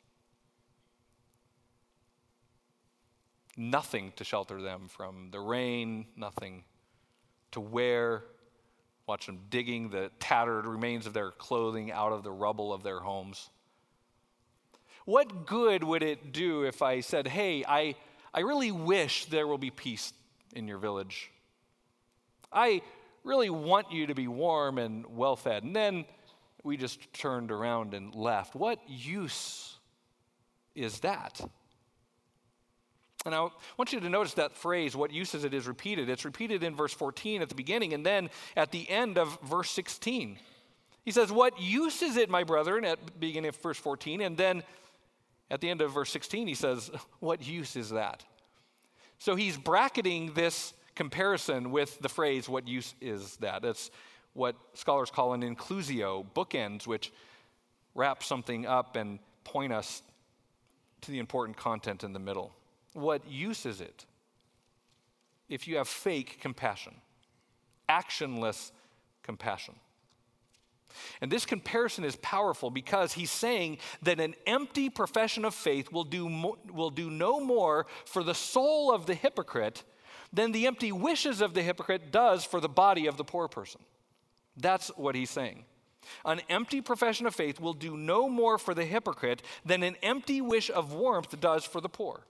Nothing 3.58 4.14
to 4.18 4.24
shelter 4.24 4.62
them 4.62 4.88
from 4.88 5.30
the 5.32 5.40
rain, 5.40 6.06
nothing 6.16 6.64
to 7.50 7.60
wear, 7.60 8.26
watch 9.08 9.26
them 9.26 9.40
digging 9.50 9.90
the 9.90 10.12
tattered 10.20 10.68
remains 10.68 11.08
of 11.08 11.14
their 11.14 11.32
clothing 11.32 11.92
out 11.92 12.12
of 12.12 12.22
the 12.22 12.32
rubble 12.32 12.72
of 12.72 12.84
their 12.84 13.00
homes. 13.00 13.50
What 15.06 15.48
good 15.48 15.84
would 15.84 16.04
it 16.04 16.32
do 16.32 16.62
if 16.62 16.84
I 16.84 17.00
said, 17.00 17.28
Hey, 17.28 17.66
I, 17.68 17.96
I 18.36 18.42
really 18.42 18.72
wish 18.72 19.26
there 19.26 19.48
will 19.48 19.58
be 19.58 19.72
peace 19.72 20.14
in 20.56 20.68
your 20.68 20.78
village? 20.78 21.32
I 22.54 22.84
really 23.24 23.50
want 23.50 23.92
you 23.92 24.08
to 24.08 24.16
be 24.16 24.28
warm 24.28 24.78
and 24.78 25.06
well 25.16 25.36
fed. 25.36 25.64
And 25.64 25.76
then 25.76 26.06
we 26.64 26.78
just 26.78 27.12
turned 27.14 27.52
around 27.52 27.94
and 27.94 28.14
left. 28.14 28.56
What 28.56 28.80
use 28.88 29.78
is 30.76 31.00
that? 31.00 31.42
And 33.26 33.36
I 33.36 33.50
want 33.78 33.94
you 33.94 34.00
to 34.00 34.10
notice 34.10 34.34
that 34.36 34.56
phrase, 34.56 34.96
what 34.96 35.12
use 35.12 35.36
is 35.36 35.44
it, 35.44 35.54
is 35.54 35.68
repeated. 35.68 36.10
It's 36.10 36.26
repeated 36.26 36.64
in 36.64 36.76
verse 36.76 36.94
14 36.94 37.42
at 37.42 37.50
the 37.50 37.56
beginning 37.56 37.94
and 37.94 38.06
then 38.06 38.30
at 38.58 38.72
the 38.72 38.90
end 38.90 39.18
of 39.18 39.40
verse 39.42 39.70
16. 39.72 40.40
He 41.06 41.12
says, 41.12 41.32
What 41.32 41.60
use 41.60 42.02
is 42.02 42.18
it, 42.18 42.30
my 42.30 42.44
brethren, 42.44 42.84
at 42.86 43.04
the 43.06 43.12
beginning 43.12 43.50
of 43.50 43.56
verse 43.58 43.78
14? 43.78 44.22
And 44.22 44.38
then 44.38 44.64
at 45.52 45.62
the 45.62 45.70
end 45.70 45.82
of 45.82 45.92
verse 45.92 46.10
16, 46.12 46.48
he 46.48 46.56
says, 46.56 46.90
What 47.20 47.46
use 47.46 47.76
is 47.76 47.92
that? 47.92 48.24
So 49.20 49.36
he's 49.36 49.58
bracketing 49.58 50.34
this 50.34 50.74
comparison 51.02 51.72
with 51.72 52.00
the 52.00 52.10
phrase, 52.10 52.48
What 52.48 52.68
use 52.68 52.94
is 53.02 53.36
that? 53.38 53.64
That's 53.64 53.90
what 54.34 54.56
scholars 54.76 55.10
call 55.10 55.34
an 55.34 55.42
inclusio, 55.42 56.24
bookends, 56.36 56.86
which 56.86 57.12
wrap 57.96 58.22
something 58.22 58.68
up 58.68 58.96
and 58.96 59.18
point 59.44 59.74
us 59.74 60.04
to 61.02 61.10
the 61.10 61.18
important 61.18 61.58
content 61.58 62.04
in 62.04 62.14
the 62.14 62.20
middle. 62.20 62.54
What 62.94 63.28
use 63.28 63.66
is 63.66 63.82
it 63.82 64.06
if 65.50 65.68
you 65.68 65.78
have 65.78 65.88
fake 65.88 66.38
compassion, 66.40 66.94
actionless 67.90 68.70
compassion? 69.24 69.74
And 71.20 71.32
this 71.32 71.48
comparison 71.48 72.04
is 72.04 72.16
powerful 72.18 72.70
because 72.70 73.14
he's 73.14 73.32
saying 73.32 73.80
that 74.04 74.20
an 74.20 74.36
empty 74.46 74.92
profession 74.92 75.46
of 75.46 75.56
faith 75.56 75.92
will 75.92 76.04
do, 76.04 76.30
mo- 76.30 76.60
will 76.72 76.92
do 76.92 77.10
no 77.10 77.40
more 77.40 77.88
for 78.06 78.24
the 78.24 78.36
soul 78.36 78.94
of 78.94 79.08
the 79.08 79.16
hypocrite 79.16 79.82
than 80.34 80.52
the 80.52 80.68
empty 80.68 80.92
wishes 80.92 81.42
of 81.42 81.54
the 81.54 81.62
hypocrite 81.62 82.12
does 82.12 82.46
for 82.46 82.60
the 82.60 82.70
body 82.70 83.08
of 83.08 83.18
the 83.18 83.24
poor 83.24 83.48
person. 83.48 83.82
That's 84.58 84.90
what 84.90 85.16
he's 85.16 85.30
saying. 85.30 85.66
An 86.26 86.42
empty 86.50 86.82
profession 86.82 87.28
of 87.28 87.36
faith 87.36 87.60
will 87.60 87.74
do 87.74 87.96
no 87.96 88.28
more 88.28 88.58
for 88.58 88.74
the 88.74 88.86
hypocrite 88.86 89.42
than 89.66 89.84
an 89.84 89.96
empty 90.02 90.42
wish 90.42 90.70
of 90.70 90.94
warmth 90.94 91.40
does 91.40 91.66
for 91.66 91.80
the 91.82 91.90
poor. 91.90 92.22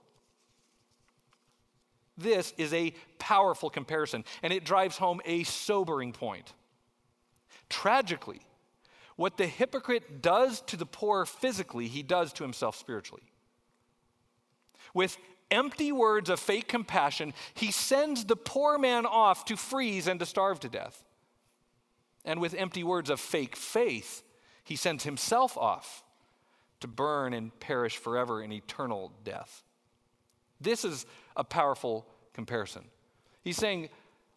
This 2.16 2.52
is 2.58 2.74
a 2.74 2.92
powerful 3.18 3.70
comparison, 3.70 4.24
and 4.42 4.52
it 4.52 4.64
drives 4.64 4.98
home 4.98 5.20
a 5.24 5.44
sobering 5.44 6.12
point. 6.12 6.52
Tragically, 7.70 8.42
what 9.16 9.38
the 9.38 9.46
hypocrite 9.46 10.20
does 10.20 10.60
to 10.62 10.76
the 10.76 10.86
poor 10.86 11.24
physically, 11.24 11.88
he 11.88 12.02
does 12.02 12.32
to 12.34 12.44
himself 12.44 12.76
spiritually. 12.76 13.22
With 14.92 15.16
empty 15.52 15.92
words 15.92 16.28
of 16.28 16.40
fake 16.40 16.66
compassion, 16.66 17.32
he 17.54 17.70
sends 17.70 18.24
the 18.24 18.34
poor 18.34 18.78
man 18.78 19.06
off 19.06 19.44
to 19.44 19.56
freeze 19.56 20.08
and 20.08 20.18
to 20.18 20.26
starve 20.26 20.58
to 20.60 20.68
death. 20.68 21.04
And 22.24 22.40
with 22.40 22.54
empty 22.54 22.82
words 22.82 23.10
of 23.10 23.20
fake 23.20 23.54
faith, 23.54 24.22
he 24.64 24.76
sends 24.76 25.04
himself 25.04 25.56
off 25.56 26.02
to 26.80 26.88
burn 26.88 27.32
and 27.34 27.58
perish 27.60 27.96
forever 27.96 28.42
in 28.42 28.52
eternal 28.52 29.12
death. 29.24 29.62
This 30.60 30.84
is 30.84 31.06
a 31.36 31.44
powerful 31.44 32.06
comparison. 32.32 32.84
He's 33.42 33.56
saying, 33.56 33.88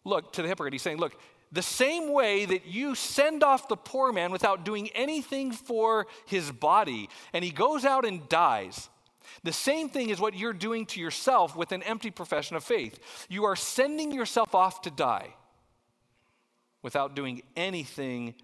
look, 0.04 0.32
to 0.34 0.42
the 0.42 0.48
hypocrite, 0.48 0.74
he's 0.74 0.82
saying, 0.82 0.98
look, 0.98 1.18
the 1.52 1.62
same 1.62 2.12
way 2.12 2.44
that 2.44 2.66
you 2.66 2.94
send 2.94 3.44
off 3.44 3.68
the 3.68 3.76
poor 3.76 4.12
man 4.12 4.32
without 4.32 4.64
doing 4.64 4.90
anything 4.94 5.52
for 5.52 6.06
his 6.26 6.50
body, 6.50 7.08
and 7.32 7.44
he 7.44 7.50
goes 7.50 7.84
out 7.84 8.04
and 8.04 8.28
dies, 8.28 8.88
the 9.42 9.52
same 9.52 9.88
thing 9.88 10.10
is 10.10 10.20
what 10.20 10.36
you're 10.36 10.52
doing 10.52 10.86
to 10.86 11.00
yourself 11.00 11.56
with 11.56 11.72
an 11.72 11.82
empty 11.82 12.10
profession 12.10 12.56
of 12.56 12.64
faith. 12.64 13.26
You 13.28 13.44
are 13.44 13.56
sending 13.56 14.12
yourself 14.12 14.54
off 14.54 14.82
to 14.82 14.90
die 14.90 15.34
without 16.82 17.16
doing 17.16 17.42
anything 17.56 18.34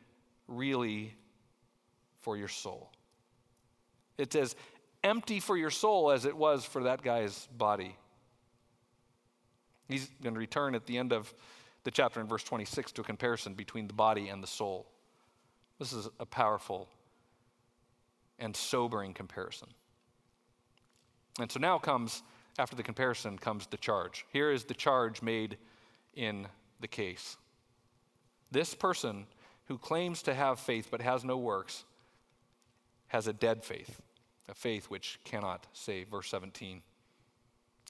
really 0.49 1.15
for 2.21 2.37
your 2.37 2.49
soul. 2.49 2.91
It's 4.19 4.37
as 4.37 4.57
empty 5.05 5.41
for 5.41 5.57
your 5.57 5.71
soul 5.71 6.11
as 6.11 6.25
it 6.25 6.37
was 6.37 6.65
for 6.65 6.85
that 6.85 7.03
guy's 7.03 7.49
body. 7.57 7.97
He's 9.89 10.09
going 10.23 10.35
to 10.35 10.41
return 10.41 10.75
at 10.75 10.87
the 10.87 10.99
end 10.99 11.13
of 11.13 11.33
the 11.85 11.91
chapter 11.91 12.21
in 12.21 12.27
verse 12.27 12.45
26 12.45 12.93
to 12.93 13.01
a 13.01 13.05
comparison 13.05 13.55
between 13.55 13.89
the 13.89 13.95
body 13.95 14.29
and 14.29 14.43
the 14.43 14.47
soul. 14.47 14.87
This 15.79 15.93
is 15.93 16.09
a 16.21 16.27
powerful 16.27 16.89
and 18.39 18.57
sobering 18.57 19.15
comparison. 19.15 19.69
And 21.39 21.51
so 21.51 21.59
now 21.61 21.79
comes, 21.79 22.23
after 22.59 22.77
the 22.77 22.83
comparison, 22.83 23.39
comes 23.39 23.67
the 23.67 23.77
charge. 23.77 24.27
Here 24.33 24.51
is 24.51 24.65
the 24.65 24.75
charge 24.75 25.23
made 25.23 25.57
in 26.15 26.47
the 26.81 26.89
case. 26.89 27.37
This 28.51 28.75
person 28.75 29.27
who 29.67 29.79
claims 29.79 30.23
to 30.23 30.35
have 30.35 30.61
faith 30.61 30.89
but 30.91 31.01
has 31.01 31.25
no 31.25 31.39
works 31.39 31.85
has 33.09 33.27
a 33.27 33.33
dead 33.33 33.63
faith, 33.63 34.01
a 34.49 34.55
faith 34.55 34.87
which 34.87 35.19
cannot 35.25 35.67
save. 35.73 36.09
Verse 36.09 36.29
17. 36.29 36.83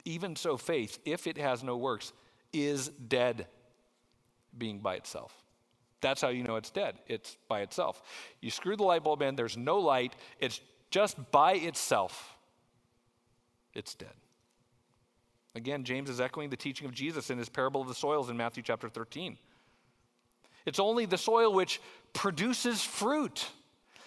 Even 0.04 0.34
so, 0.34 0.56
faith, 0.56 0.98
if 1.04 1.26
it 1.26 1.38
has 1.38 1.62
no 1.62 1.76
works, 1.76 2.12
is 2.52 2.88
dead, 2.88 3.46
being 4.56 4.78
by 4.80 4.96
itself. 4.96 5.32
That's 6.00 6.20
how 6.20 6.28
you 6.28 6.42
know 6.42 6.56
it's 6.56 6.70
dead. 6.70 6.96
It's 7.06 7.36
by 7.48 7.60
itself. 7.60 8.02
You 8.40 8.50
screw 8.50 8.76
the 8.76 8.82
light 8.82 9.04
bulb 9.04 9.22
in, 9.22 9.36
there's 9.36 9.56
no 9.56 9.78
light, 9.78 10.14
it's 10.40 10.60
just 10.90 11.16
by 11.30 11.54
itself. 11.54 12.31
It's 13.74 13.94
dead. 13.94 14.14
Again, 15.54 15.84
James 15.84 16.08
is 16.08 16.20
echoing 16.20 16.50
the 16.50 16.56
teaching 16.56 16.86
of 16.86 16.94
Jesus 16.94 17.30
in 17.30 17.38
his 17.38 17.48
parable 17.48 17.82
of 17.82 17.88
the 17.88 17.94
soils 17.94 18.30
in 18.30 18.36
Matthew 18.36 18.62
chapter 18.62 18.88
13. 18.88 19.36
It's 20.64 20.78
only 20.78 21.06
the 21.06 21.18
soil 21.18 21.52
which 21.52 21.80
produces 22.12 22.82
fruit 22.82 23.46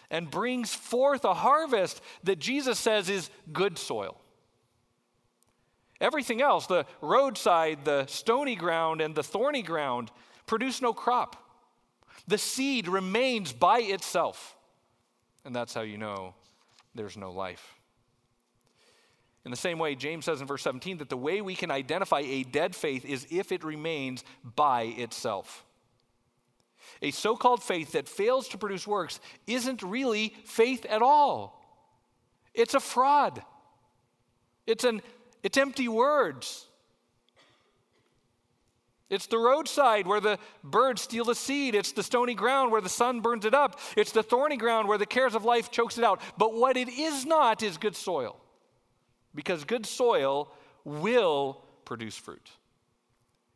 and 0.10 0.30
brings 0.30 0.74
forth 0.74 1.26
a 1.26 1.34
harvest 1.34 2.02
that 2.24 2.40
Jesus 2.40 2.80
says 2.80 3.10
is 3.10 3.30
good 3.52 3.78
soil. 3.78 4.20
Everything 6.02 6.42
else, 6.42 6.68
the 6.68 6.86
roadside, 7.02 7.86
the 7.86 8.06
stony 8.08 8.56
ground, 8.56 9.02
and 9.02 9.16
the 9.16 9.24
thorny 9.24 9.62
ground, 9.62 10.12
produce 10.46 10.82
no 10.82 10.94
crop. 10.94 11.36
The 12.28 12.38
seed 12.38 12.88
remains 12.88 13.54
by 13.54 13.80
itself. 13.80 14.56
And 15.46 15.56
that's 15.56 15.74
how 15.74 15.82
you 15.82 15.98
know 15.98 16.34
there's 16.96 17.18
no 17.18 17.32
life. 17.32 17.75
In 19.46 19.52
the 19.52 19.58
same 19.58 19.78
way, 19.78 19.94
James 19.94 20.26
says 20.26 20.42
in 20.42 20.48
verse 20.48 20.64
17 20.64 20.98
that 20.98 21.10
the 21.10 21.16
way 21.16 21.40
we 21.40 21.56
can 21.56 21.70
identify 21.70 22.22
a 22.22 22.44
dead 22.44 22.76
faith 22.76 23.06
is 23.06 23.28
if 23.30 23.52
it 23.52 23.64
remains 23.64 24.24
by 24.44 24.84
itself. 24.84 25.64
A 27.02 27.12
so 27.12 27.36
called 27.36 27.62
faith 27.62 27.92
that 27.92 28.08
fails 28.08 28.48
to 28.50 28.58
produce 28.58 28.88
works 28.88 29.20
isn't 29.46 29.84
really 29.84 30.36
faith 30.46 30.86
at 30.86 31.04
all. 31.04 31.62
It's 32.56 32.74
a 32.74 32.80
fraud. 32.80 33.44
It's, 34.66 34.84
an, 34.84 35.04
it's 35.44 35.58
empty 35.58 35.88
words. 35.88 36.66
It's 39.12 39.28
the 39.28 39.38
roadside 39.38 40.08
where 40.08 40.22
the 40.22 40.40
birds 40.64 41.04
steal 41.04 41.26
the 41.26 41.36
seed. 41.36 41.76
It's 41.76 41.92
the 41.92 42.02
stony 42.02 42.34
ground 42.34 42.72
where 42.72 42.82
the 42.82 42.90
sun 42.90 43.22
burns 43.22 43.46
it 43.46 43.54
up. 43.54 43.80
It's 43.96 44.12
the 44.12 44.24
thorny 44.24 44.58
ground 44.58 44.88
where 44.88 44.98
the 44.98 45.06
cares 45.06 45.36
of 45.36 45.46
life 45.46 45.70
chokes 45.70 46.00
it 46.00 46.04
out. 46.04 46.22
But 46.40 46.56
what 46.56 46.78
it 46.78 46.90
is 46.90 47.26
not 47.26 47.62
is 47.62 47.78
good 47.78 47.96
soil. 47.96 48.42
Because 49.36 49.66
good 49.66 49.86
soil 49.86 50.50
will 50.86 51.62
produce 51.84 52.16
fruit. 52.16 52.50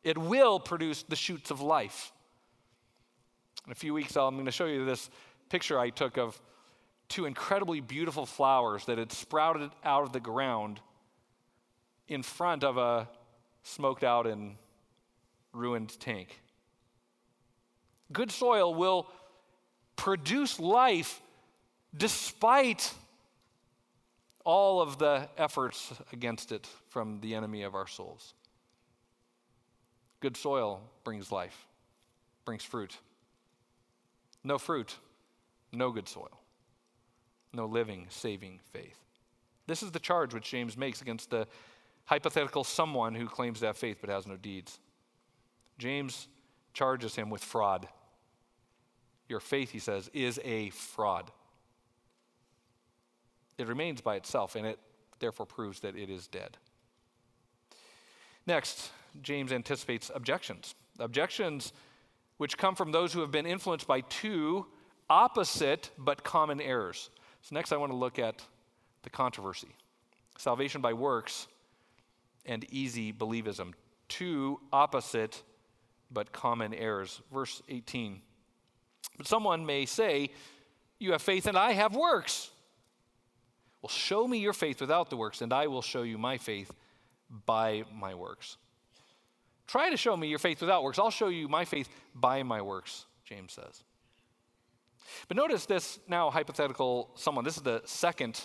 It 0.04 0.18
will 0.18 0.60
produce 0.60 1.04
the 1.04 1.15
shoots 1.15 1.50
of 1.50 1.62
life. 1.62 2.12
In 3.65 3.72
a 3.72 3.76
few 3.76 3.94
weeks, 3.94 4.15
I'm 4.15 4.36
going 4.36 4.46
to 4.46 4.52
show 4.52 4.65
you 4.65 4.86
this 4.86 5.10
picture 5.50 5.80
I 5.80 5.89
took 5.89 6.18
of 6.18 6.39
two 7.08 7.26
incredibly 7.26 7.80
beautiful 7.80 8.26
flowers 8.26 8.86
that 8.86 8.98
had 8.98 9.12
sprouted 9.12 9.72
out 9.84 10.04
of 10.04 10.13
the 10.13 10.20
ground 10.20 10.80
in 12.08 12.24
front 12.24 12.63
of 12.63 12.78
a 12.78 13.08
smoked 13.63 14.04
out 14.04 14.28
and 14.28 14.56
ruined 15.54 16.00
tank. 16.00 16.42
Good 18.12 18.32
soil 18.32 18.74
will 18.74 19.08
produce 19.96 20.60
life 20.60 21.22
despite 21.96 22.94
all 24.45 24.82
of 24.82 24.97
the 24.97 25.30
efforts 25.38 25.93
against 26.12 26.52
it 26.52 26.67
from 26.89 27.19
the 27.21 27.36
enemy 27.36 27.63
of 27.63 27.75
our 27.75 27.88
souls. 27.88 28.34
Good 30.19 30.36
soil 30.36 30.82
brings 31.04 31.32
life, 31.32 31.67
brings 32.45 32.63
fruit. 32.63 32.97
No 34.43 34.58
fruit, 34.58 34.97
no 35.71 35.91
good 35.91 36.08
soil, 36.08 36.39
no 37.54 37.65
living, 37.65 38.08
saving 38.10 38.60
faith. 38.71 38.97
This 39.67 39.84
is 39.84 39.91
the 39.91 39.99
charge 39.99 40.34
which 40.34 40.49
James 40.49 40.78
makes 40.78 41.02
against 41.02 41.30
the 41.30 41.47
hypothetical 42.06 42.63
someone 42.63 43.13
who 43.13 43.28
claims 43.28 43.60
to 43.60 43.67
have 43.67 43.78
faith 43.78 43.97
but 44.02 44.10
has 44.10 44.25
no 44.25 44.36
deeds. 44.36 44.80
James 45.78 46.28
charges 46.73 47.15
him 47.15 47.30
with 47.30 47.43
fraud. 47.43 47.88
Your 49.28 49.39
faith, 49.39 49.71
he 49.71 49.80
says, 49.80 50.10
is 50.13 50.39
a 50.43 50.71
fraud. 50.71 51.32
It 53.60 53.67
remains 53.67 54.02
by 54.02 54.15
itself, 54.15 54.56
and 54.56 54.65
it 54.65 54.80
therefore 55.19 55.45
proves 55.45 55.82
that 55.82 55.95
it 55.95 56.10
is 56.10 56.28
dead. 56.28 56.58
Next, 58.48 58.89
James 59.22 59.52
anticipates 59.52 60.10
objections. 60.15 60.76
Objections 60.98 61.74
which 62.38 62.58
come 62.58 62.74
from 62.74 62.91
those 62.91 63.12
who 63.12 63.19
have 63.19 63.32
been 63.32 63.45
influenced 63.45 63.86
by 63.86 64.00
two 64.02 64.65
opposite 65.10 65.91
but 65.98 66.24
common 66.24 66.62
errors. 66.62 67.10
So, 67.41 67.54
next, 67.54 67.74
I 67.74 67.78
want 67.78 67.91
to 67.91 67.98
look 67.98 68.17
at 68.17 68.41
the 69.04 69.10
controversy 69.10 69.76
salvation 70.38 70.80
by 70.80 70.93
works 70.93 71.48
and 72.45 72.65
easy 72.72 73.12
believism. 73.12 73.74
Two 74.08 74.60
opposite 74.72 75.43
but 76.10 76.32
common 76.32 76.74
errors. 76.74 77.22
Verse 77.32 77.62
18. 77.67 78.22
But 79.17 79.28
someone 79.28 79.65
may 79.65 79.86
say, 79.86 80.32
You 80.98 81.12
have 81.12 81.22
faith 81.22 81.45
and 81.45 81.58
I 81.58 81.74
have 81.74 81.93
works. 81.93 82.52
Well, 83.82 83.89
show 83.89 84.28
me 84.28 84.39
your 84.39 84.54
faith 84.54 84.82
without 84.82 85.10
the 85.10 85.18
works, 85.18 85.42
and 85.42 85.54
I 85.54 85.68
will 85.68 85.82
show 85.82 86.02
you 86.02 86.18
my 86.18 86.38
faith 86.38 86.72
by 87.46 87.84
my 87.94 88.13
works. 88.13 88.58
Try 89.68 89.89
to 89.89 89.98
show 89.98 90.18
me 90.18 90.28
your 90.28 90.39
faith 90.39 90.62
without 90.62 90.84
works. 90.84 91.00
I'll 91.00 91.12
show 91.12 91.28
you 91.28 91.48
my 91.48 91.63
faith 91.63 91.88
by 92.15 92.44
my 92.44 92.62
works, 92.62 93.06
James 93.24 93.54
says. 93.54 93.84
But 95.28 95.38
notice 95.38 95.65
this 95.65 96.00
now 96.08 96.30
hypothetical 96.30 97.12
someone. 97.15 97.46
This 97.46 97.58
is 97.58 97.63
the 97.63 97.82
second 97.86 98.42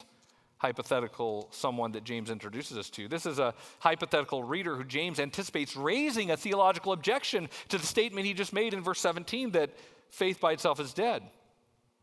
hypothetical 0.58 1.48
someone 1.50 1.92
that 1.92 2.04
James 2.04 2.30
introduces 2.30 2.78
us 2.78 2.88
to. 2.90 3.08
This 3.08 3.26
is 3.26 3.38
a 3.38 3.54
hypothetical 3.80 4.42
reader 4.42 4.76
who 4.76 4.84
James 4.84 5.18
anticipates 5.18 5.76
raising 5.76 6.30
a 6.30 6.36
theological 6.36 6.92
objection 6.92 7.48
to 7.68 7.78
the 7.78 7.86
statement 7.86 8.26
he 8.26 8.32
just 8.32 8.52
made 8.52 8.72
in 8.72 8.82
verse 8.82 9.00
17 9.00 9.50
that 9.52 9.70
faith 10.10 10.40
by 10.40 10.52
itself 10.52 10.80
is 10.80 10.94
dead. 10.94 11.22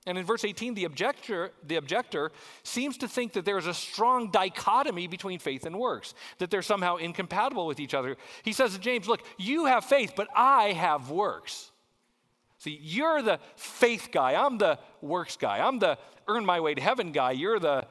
And 0.07 0.17
in 0.17 0.25
verse 0.25 0.43
18, 0.43 0.73
the 0.73 0.85
objector, 0.85 1.51
the 1.65 1.75
objector 1.75 2.31
seems 2.63 2.97
to 2.97 3.07
think 3.07 3.33
that 3.33 3.45
there 3.45 3.59
is 3.59 3.67
a 3.67 3.73
strong 3.73 4.31
dichotomy 4.31 5.05
between 5.07 5.37
faith 5.37 5.65
and 5.65 5.77
works, 5.77 6.15
that 6.39 6.49
they're 6.49 6.63
somehow 6.63 6.95
incompatible 6.95 7.67
with 7.67 7.79
each 7.79 7.93
other. 7.93 8.17
He 8.43 8.51
says 8.51 8.73
to 8.73 8.79
James, 8.79 9.07
Look, 9.07 9.21
you 9.37 9.65
have 9.65 9.85
faith, 9.85 10.13
but 10.15 10.27
I 10.35 10.71
have 10.71 11.11
works. 11.11 11.71
See, 12.57 12.79
you're 12.81 13.21
the 13.21 13.39
faith 13.55 14.09
guy. 14.11 14.33
I'm 14.33 14.57
the 14.57 14.79
works 15.01 15.37
guy. 15.37 15.59
I'm 15.59 15.79
the 15.79 15.97
earn 16.27 16.45
my 16.45 16.59
way 16.59 16.73
to 16.73 16.81
heaven 16.81 17.11
guy. 17.11 17.31
You're 17.31 17.59
the 17.59 17.85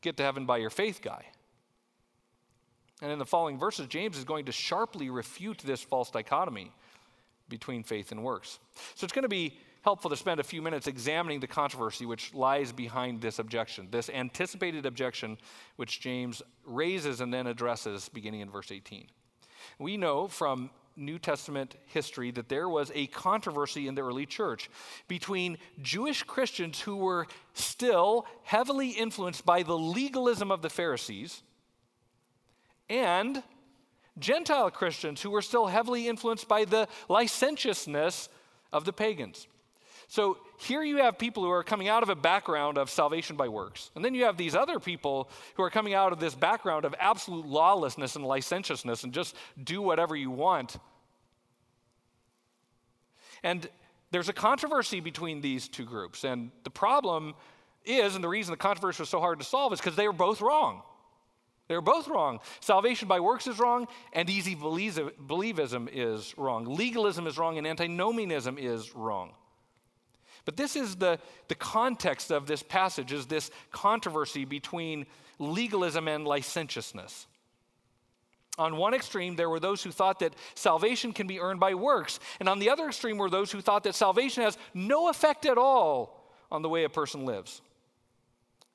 get 0.00 0.16
to 0.16 0.22
heaven 0.22 0.46
by 0.46 0.58
your 0.58 0.70
faith 0.70 1.00
guy. 1.02 1.24
And 3.02 3.10
in 3.10 3.18
the 3.18 3.26
following 3.26 3.58
verses, 3.58 3.86
James 3.86 4.16
is 4.16 4.24
going 4.24 4.46
to 4.46 4.52
sharply 4.52 5.10
refute 5.10 5.58
this 5.58 5.82
false 5.82 6.10
dichotomy 6.10 6.72
between 7.48 7.82
faith 7.82 8.12
and 8.12 8.22
works. 8.22 8.58
So 8.94 9.04
it's 9.04 9.12
going 9.12 9.22
to 9.22 9.28
be 9.28 9.58
helpful 9.82 10.10
to 10.10 10.16
spend 10.16 10.40
a 10.40 10.44
few 10.44 10.60
minutes 10.60 10.86
examining 10.86 11.40
the 11.40 11.46
controversy 11.46 12.04
which 12.04 12.34
lies 12.34 12.72
behind 12.72 13.20
this 13.20 13.38
objection, 13.38 13.88
this 13.90 14.10
anticipated 14.10 14.86
objection 14.86 15.38
which 15.76 16.00
James 16.00 16.42
raises 16.64 17.20
and 17.20 17.32
then 17.32 17.46
addresses 17.46 18.08
beginning 18.08 18.40
in 18.40 18.50
verse 18.50 18.70
18. 18.70 19.06
We 19.78 19.96
know 19.96 20.28
from 20.28 20.70
New 20.96 21.18
Testament 21.18 21.76
history 21.86 22.30
that 22.32 22.48
there 22.48 22.68
was 22.68 22.92
a 22.94 23.06
controversy 23.06 23.88
in 23.88 23.94
the 23.94 24.02
early 24.02 24.26
church 24.26 24.68
between 25.08 25.56
Jewish 25.80 26.22
Christians 26.22 26.80
who 26.80 26.96
were 26.96 27.26
still 27.54 28.26
heavily 28.42 28.90
influenced 28.90 29.46
by 29.46 29.62
the 29.62 29.78
legalism 29.78 30.50
of 30.50 30.62
the 30.62 30.70
Pharisees 30.70 31.42
and 32.90 33.42
Gentile 34.18 34.70
Christians 34.70 35.22
who 35.22 35.30
were 35.30 35.42
still 35.42 35.66
heavily 35.66 36.08
influenced 36.08 36.48
by 36.48 36.64
the 36.64 36.88
licentiousness 37.08 38.28
of 38.72 38.84
the 38.84 38.92
pagans. 38.92 39.46
So 40.10 40.38
here 40.58 40.82
you 40.82 40.96
have 40.96 41.18
people 41.18 41.44
who 41.44 41.50
are 41.50 41.62
coming 41.62 41.86
out 41.86 42.02
of 42.02 42.08
a 42.08 42.16
background 42.16 42.78
of 42.78 42.90
salvation 42.90 43.36
by 43.36 43.46
works. 43.46 43.92
And 43.94 44.04
then 44.04 44.12
you 44.12 44.24
have 44.24 44.36
these 44.36 44.56
other 44.56 44.80
people 44.80 45.30
who 45.54 45.62
are 45.62 45.70
coming 45.70 45.94
out 45.94 46.12
of 46.12 46.18
this 46.18 46.34
background 46.34 46.84
of 46.84 46.96
absolute 46.98 47.46
lawlessness 47.46 48.16
and 48.16 48.24
licentiousness 48.24 49.04
and 49.04 49.12
just 49.12 49.36
do 49.62 49.80
whatever 49.80 50.16
you 50.16 50.32
want. 50.32 50.78
And 53.44 53.68
there's 54.10 54.28
a 54.28 54.32
controversy 54.32 54.98
between 54.98 55.42
these 55.42 55.68
two 55.68 55.84
groups. 55.84 56.24
And 56.24 56.50
the 56.64 56.70
problem 56.70 57.34
is, 57.84 58.16
and 58.16 58.24
the 58.24 58.28
reason 58.28 58.50
the 58.50 58.56
controversy 58.56 59.02
was 59.02 59.08
so 59.08 59.20
hard 59.20 59.38
to 59.38 59.44
solve 59.44 59.72
is 59.72 59.78
because 59.78 59.94
they 59.94 60.08
were 60.08 60.12
both 60.12 60.40
wrong. 60.40 60.82
They 61.68 61.76
were 61.76 61.80
both 61.80 62.08
wrong. 62.08 62.40
Salvation 62.58 63.06
by 63.06 63.20
works 63.20 63.46
is 63.46 63.60
wrong, 63.60 63.86
and 64.12 64.28
easy 64.28 64.56
believism 64.56 65.88
is 65.92 66.36
wrong. 66.36 66.64
Legalism 66.64 67.28
is 67.28 67.38
wrong, 67.38 67.58
and 67.58 67.66
antinomianism 67.66 68.58
is 68.58 68.92
wrong. 68.96 69.34
But 70.44 70.56
this 70.56 70.76
is 70.76 70.96
the, 70.96 71.18
the 71.48 71.54
context 71.54 72.30
of 72.30 72.46
this 72.46 72.62
passage, 72.62 73.12
is 73.12 73.26
this 73.26 73.50
controversy 73.70 74.44
between 74.44 75.06
legalism 75.38 76.08
and 76.08 76.26
licentiousness. 76.26 77.26
On 78.58 78.76
one 78.76 78.94
extreme, 78.94 79.36
there 79.36 79.48
were 79.48 79.60
those 79.60 79.82
who 79.82 79.90
thought 79.90 80.18
that 80.20 80.34
salvation 80.54 81.12
can 81.12 81.26
be 81.26 81.40
earned 81.40 81.60
by 81.60 81.74
works. 81.74 82.20
And 82.40 82.48
on 82.48 82.58
the 82.58 82.70
other 82.70 82.88
extreme 82.88 83.16
were 83.16 83.30
those 83.30 83.50
who 83.50 83.60
thought 83.60 83.84
that 83.84 83.94
salvation 83.94 84.42
has 84.42 84.58
no 84.74 85.08
effect 85.08 85.46
at 85.46 85.56
all 85.56 86.30
on 86.50 86.62
the 86.62 86.68
way 86.68 86.84
a 86.84 86.90
person 86.90 87.24
lives. 87.24 87.62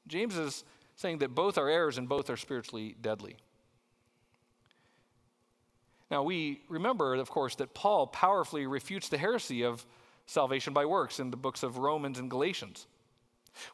James 0.08 0.38
is 0.38 0.64
saying 0.96 1.20
that 1.20 1.36
both 1.36 1.58
are 1.58 1.70
errors 1.70 1.98
and 1.98 2.08
both 2.08 2.30
are 2.30 2.38
spiritually 2.38 2.96
deadly. 3.00 3.36
Now, 6.10 6.24
we 6.24 6.62
remember, 6.70 7.16
of 7.16 7.30
course, 7.30 7.56
that 7.56 7.74
Paul 7.74 8.08
powerfully 8.08 8.68
refutes 8.68 9.10
the 9.10 9.18
heresy 9.18 9.64
of 9.64 9.86
salvation 10.26 10.74
by 10.74 10.86
works 10.86 11.20
in 11.20 11.32
the 11.32 11.38
books 11.38 11.64
of 11.64 11.78
Romans 11.78 12.20
and 12.20 12.30
Galatians. 12.30 12.88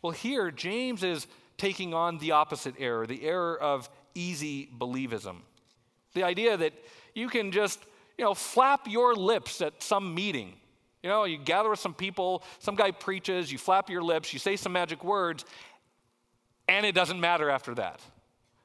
Well, 0.01 0.11
here, 0.11 0.51
James 0.51 1.03
is 1.03 1.27
taking 1.57 1.93
on 1.93 2.17
the 2.17 2.31
opposite 2.31 2.75
error, 2.79 3.05
the 3.05 3.23
error 3.23 3.57
of 3.59 3.89
easy 4.15 4.69
believism. 4.77 5.37
The 6.13 6.23
idea 6.23 6.57
that 6.57 6.73
you 7.15 7.29
can 7.29 7.51
just, 7.51 7.79
you 8.17 8.25
know, 8.25 8.33
flap 8.33 8.87
your 8.87 9.15
lips 9.15 9.61
at 9.61 9.81
some 9.81 10.13
meeting. 10.13 10.53
You 11.03 11.09
know, 11.09 11.23
you 11.23 11.37
gather 11.37 11.69
with 11.69 11.79
some 11.79 11.93
people, 11.93 12.43
some 12.59 12.75
guy 12.75 12.91
preaches, 12.91 13.51
you 13.51 13.57
flap 13.57 13.89
your 13.89 14.03
lips, 14.03 14.33
you 14.33 14.39
say 14.39 14.55
some 14.55 14.73
magic 14.73 15.03
words, 15.03 15.45
and 16.67 16.85
it 16.85 16.93
doesn't 16.93 17.19
matter 17.19 17.49
after 17.49 17.73
that. 17.75 18.01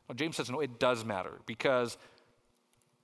Well, 0.09 0.16
James 0.16 0.37
says, 0.37 0.51
no, 0.51 0.61
it 0.61 0.79
does 0.79 1.05
matter 1.05 1.33
because 1.46 1.96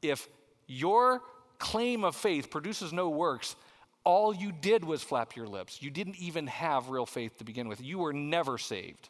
if 0.03 0.29
your 0.67 1.23
claim 1.59 2.05
of 2.05 2.15
faith 2.15 2.51
produces 2.51 2.93
no 2.93 3.09
works, 3.09 3.57
all 4.05 4.35
you 4.35 4.53
did 4.53 4.85
was 4.85 5.03
flap 5.03 5.37
your 5.37 5.47
lips. 5.47 5.83
You 5.83 5.91
didn't 5.91 6.17
even 6.17 6.47
have 6.49 6.91
real 6.91 7.07
faith 7.07 7.39
to 7.39 7.45
begin 7.45 7.69
with. 7.69 7.81
You 7.81 7.99
were 7.99 8.13
never 8.13 8.59
saved. 8.59 9.09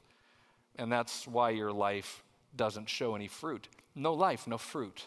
And 0.76 0.90
that's 0.90 1.26
why 1.26 1.50
your 1.50 1.72
life 1.72 2.22
doesn't 2.56 2.88
show 2.88 3.14
any 3.14 3.28
fruit. 3.28 3.68
No 3.94 4.14
life, 4.14 4.46
no 4.46 4.58
fruit. 4.58 5.06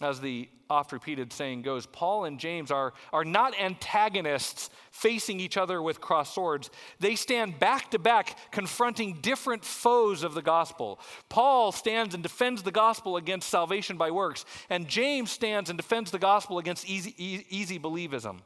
As 0.00 0.20
the 0.20 0.48
oft 0.70 0.92
repeated 0.92 1.32
saying 1.32 1.62
goes, 1.62 1.84
Paul 1.84 2.24
and 2.24 2.38
James 2.38 2.70
are, 2.70 2.94
are 3.12 3.24
not 3.24 3.58
antagonists 3.60 4.70
facing 4.92 5.40
each 5.40 5.56
other 5.56 5.82
with 5.82 6.00
crossed 6.00 6.34
swords. 6.34 6.70
They 7.00 7.16
stand 7.16 7.58
back 7.58 7.90
to 7.90 7.98
back, 7.98 8.36
confronting 8.50 9.18
different 9.20 9.64
foes 9.64 10.22
of 10.22 10.32
the 10.32 10.42
gospel. 10.42 11.00
Paul 11.28 11.72
stands 11.72 12.14
and 12.14 12.22
defends 12.22 12.62
the 12.62 12.70
gospel 12.70 13.16
against 13.16 13.50
salvation 13.50 13.98
by 13.98 14.10
works, 14.10 14.46
and 14.70 14.88
James 14.88 15.30
stands 15.30 15.68
and 15.68 15.76
defends 15.76 16.10
the 16.10 16.18
gospel 16.18 16.58
against 16.58 16.88
easy, 16.88 17.14
easy 17.50 17.78
believism. 17.78 18.38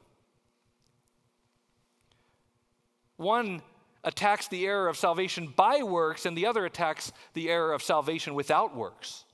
One 3.17 3.63
attacks 4.03 4.49
the 4.49 4.67
error 4.67 4.89
of 4.89 4.97
salvation 4.97 5.53
by 5.55 5.83
works, 5.83 6.27
and 6.27 6.37
the 6.37 6.47
other 6.47 6.65
attacks 6.65 7.13
the 7.35 7.49
error 7.49 7.73
of 7.73 7.83
salvation 7.83 8.35
without 8.35 8.75
works. 8.75 9.25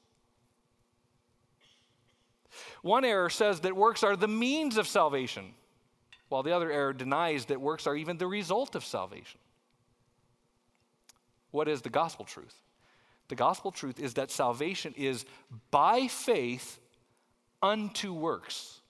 One 2.82 3.04
error 3.04 3.30
says 3.30 3.60
that 3.60 3.76
works 3.76 4.02
are 4.02 4.16
the 4.16 4.28
means 4.28 4.76
of 4.76 4.88
salvation, 4.88 5.54
while 6.28 6.42
the 6.42 6.54
other 6.54 6.70
error 6.70 6.92
denies 6.92 7.46
that 7.46 7.60
works 7.60 7.86
are 7.86 7.96
even 7.96 8.16
the 8.16 8.26
result 8.26 8.74
of 8.74 8.84
salvation. 8.84 9.40
What 11.50 11.68
is 11.68 11.82
the 11.82 11.90
gospel 11.90 12.24
truth? 12.24 12.54
The 13.28 13.34
gospel 13.34 13.70
truth 13.70 14.00
is 14.00 14.14
that 14.14 14.30
salvation 14.30 14.94
is 14.96 15.24
by 15.70 16.08
faith 16.08 16.78
unto 17.62 18.12
works. 18.12 18.80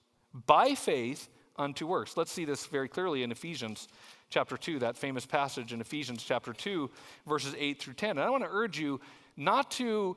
By 0.47 0.75
faith 0.75 1.27
unto 1.57 1.85
works. 1.85 2.15
Let's 2.15 2.31
see 2.31 2.45
this 2.45 2.65
very 2.65 2.87
clearly 2.87 3.23
in 3.23 3.31
Ephesians 3.31 3.87
chapter 4.29 4.57
2, 4.57 4.79
that 4.79 4.97
famous 4.97 5.25
passage 5.25 5.73
in 5.73 5.81
Ephesians 5.81 6.23
chapter 6.23 6.53
2, 6.53 6.89
verses 7.27 7.53
8 7.57 7.79
through 7.79 7.93
10. 7.95 8.11
And 8.11 8.21
I 8.21 8.29
want 8.29 8.43
to 8.43 8.49
urge 8.51 8.79
you 8.79 9.01
not 9.35 9.69
to 9.71 10.15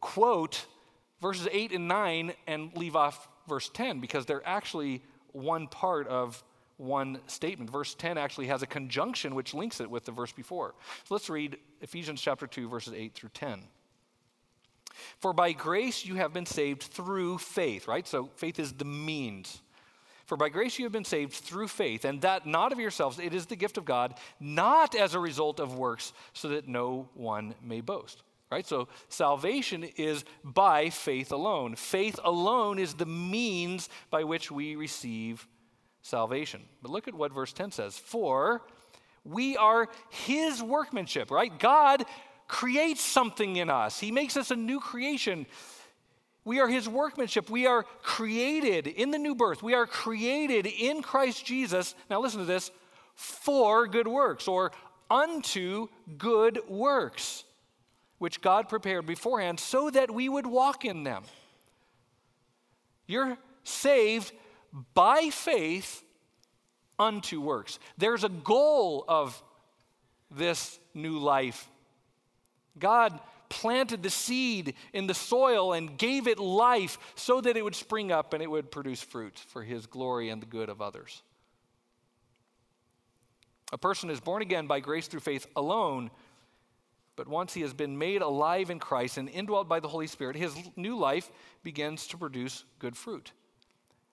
quote 0.00 0.64
verses 1.20 1.48
8 1.50 1.72
and 1.72 1.88
9 1.88 2.32
and 2.46 2.76
leave 2.76 2.96
off 2.96 3.28
verse 3.48 3.68
10 3.68 4.00
because 4.00 4.26
they're 4.26 4.46
actually 4.46 5.02
one 5.32 5.66
part 5.66 6.06
of 6.08 6.42
one 6.76 7.20
statement. 7.26 7.70
Verse 7.70 7.94
10 7.94 8.18
actually 8.18 8.48
has 8.48 8.62
a 8.62 8.66
conjunction 8.66 9.34
which 9.34 9.54
links 9.54 9.80
it 9.80 9.90
with 9.90 10.04
the 10.04 10.12
verse 10.12 10.32
before. 10.32 10.74
So 11.04 11.14
let's 11.14 11.30
read 11.30 11.56
Ephesians 11.80 12.20
chapter 12.20 12.46
2, 12.46 12.68
verses 12.68 12.92
8 12.94 13.14
through 13.14 13.30
10. 13.30 13.62
For 15.18 15.32
by 15.32 15.52
grace 15.52 16.04
you 16.04 16.16
have 16.16 16.32
been 16.32 16.46
saved 16.46 16.82
through 16.82 17.38
faith, 17.38 17.88
right? 17.88 18.06
So 18.06 18.30
faith 18.36 18.58
is 18.58 18.72
the 18.72 18.84
means. 18.84 19.60
For 20.24 20.36
by 20.36 20.48
grace 20.48 20.78
you 20.78 20.84
have 20.84 20.92
been 20.92 21.04
saved 21.04 21.34
through 21.34 21.68
faith, 21.68 22.04
and 22.04 22.20
that 22.22 22.46
not 22.46 22.72
of 22.72 22.80
yourselves, 22.80 23.18
it 23.18 23.32
is 23.32 23.46
the 23.46 23.56
gift 23.56 23.78
of 23.78 23.84
God, 23.84 24.14
not 24.40 24.96
as 24.96 25.14
a 25.14 25.20
result 25.20 25.60
of 25.60 25.76
works, 25.76 26.12
so 26.32 26.48
that 26.48 26.66
no 26.66 27.08
one 27.14 27.54
may 27.62 27.80
boast 27.80 28.22
right? 28.50 28.66
So 28.66 28.88
salvation 29.08 29.84
is 29.96 30.24
by 30.44 30.90
faith 30.90 31.32
alone. 31.32 31.76
Faith 31.76 32.18
alone 32.24 32.78
is 32.78 32.94
the 32.94 33.06
means 33.06 33.88
by 34.10 34.24
which 34.24 34.50
we 34.50 34.76
receive 34.76 35.46
salvation. 36.02 36.62
But 36.82 36.90
look 36.90 37.08
at 37.08 37.14
what 37.14 37.32
verse 37.32 37.52
10 37.52 37.72
says 37.72 37.98
For 37.98 38.62
we 39.24 39.56
are 39.56 39.88
his 40.10 40.62
workmanship, 40.62 41.30
right? 41.30 41.56
God 41.58 42.04
creates 42.48 43.02
something 43.02 43.56
in 43.56 43.68
us, 43.70 43.98
he 43.98 44.12
makes 44.12 44.36
us 44.36 44.50
a 44.50 44.56
new 44.56 44.80
creation. 44.80 45.46
We 46.44 46.60
are 46.60 46.68
his 46.68 46.88
workmanship. 46.88 47.50
We 47.50 47.66
are 47.66 47.82
created 48.02 48.86
in 48.86 49.10
the 49.10 49.18
new 49.18 49.34
birth. 49.34 49.64
We 49.64 49.74
are 49.74 49.84
created 49.84 50.64
in 50.66 51.02
Christ 51.02 51.44
Jesus. 51.44 51.96
Now, 52.08 52.20
listen 52.20 52.38
to 52.38 52.46
this 52.46 52.70
for 53.16 53.88
good 53.88 54.06
works 54.06 54.46
or 54.46 54.70
unto 55.10 55.88
good 56.16 56.60
works 56.68 57.42
which 58.18 58.40
God 58.40 58.68
prepared 58.68 59.06
beforehand 59.06 59.60
so 59.60 59.90
that 59.90 60.10
we 60.10 60.28
would 60.28 60.46
walk 60.46 60.84
in 60.84 61.04
them. 61.04 61.24
You're 63.06 63.36
saved 63.64 64.32
by 64.94 65.30
faith 65.30 66.02
unto 66.98 67.40
works. 67.40 67.78
There's 67.98 68.24
a 68.24 68.28
goal 68.28 69.04
of 69.06 69.42
this 70.30 70.78
new 70.94 71.18
life. 71.18 71.68
God 72.78 73.18
planted 73.48 74.02
the 74.02 74.10
seed 74.10 74.74
in 74.92 75.06
the 75.06 75.14
soil 75.14 75.72
and 75.72 75.96
gave 75.96 76.26
it 76.26 76.38
life 76.38 76.98
so 77.14 77.40
that 77.40 77.56
it 77.56 77.62
would 77.62 77.76
spring 77.76 78.10
up 78.10 78.32
and 78.32 78.42
it 78.42 78.50
would 78.50 78.70
produce 78.70 79.00
fruit 79.00 79.38
for 79.48 79.62
his 79.62 79.86
glory 79.86 80.30
and 80.30 80.42
the 80.42 80.46
good 80.46 80.68
of 80.68 80.82
others. 80.82 81.22
A 83.72 83.78
person 83.78 84.10
is 84.10 84.20
born 84.20 84.42
again 84.42 84.66
by 84.66 84.80
grace 84.80 85.06
through 85.06 85.20
faith 85.20 85.46
alone 85.56 86.10
but 87.16 87.26
once 87.26 87.54
he 87.54 87.62
has 87.62 87.72
been 87.72 87.98
made 87.98 88.22
alive 88.22 88.70
in 88.70 88.78
Christ 88.78 89.16
and 89.16 89.28
indwelled 89.30 89.68
by 89.68 89.80
the 89.80 89.88
Holy 89.88 90.06
Spirit, 90.06 90.36
his 90.36 90.54
new 90.76 90.96
life 90.96 91.30
begins 91.62 92.06
to 92.08 92.18
produce 92.18 92.64
good 92.78 92.96
fruit. 92.96 93.32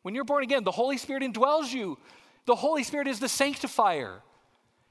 When 0.01 0.16
you're 0.16 0.24
born 0.24 0.43
again, 0.43 0.64
the 0.64 0.72
Holy 0.72 0.97
Spirit 0.97 1.22
indwells 1.22 1.74
you. 1.74 1.97
The 2.45 2.56
Holy 2.56 2.84
Spirit 2.84 3.08
is 3.08 3.20
the 3.20 3.30
sanctifier. 3.30 4.22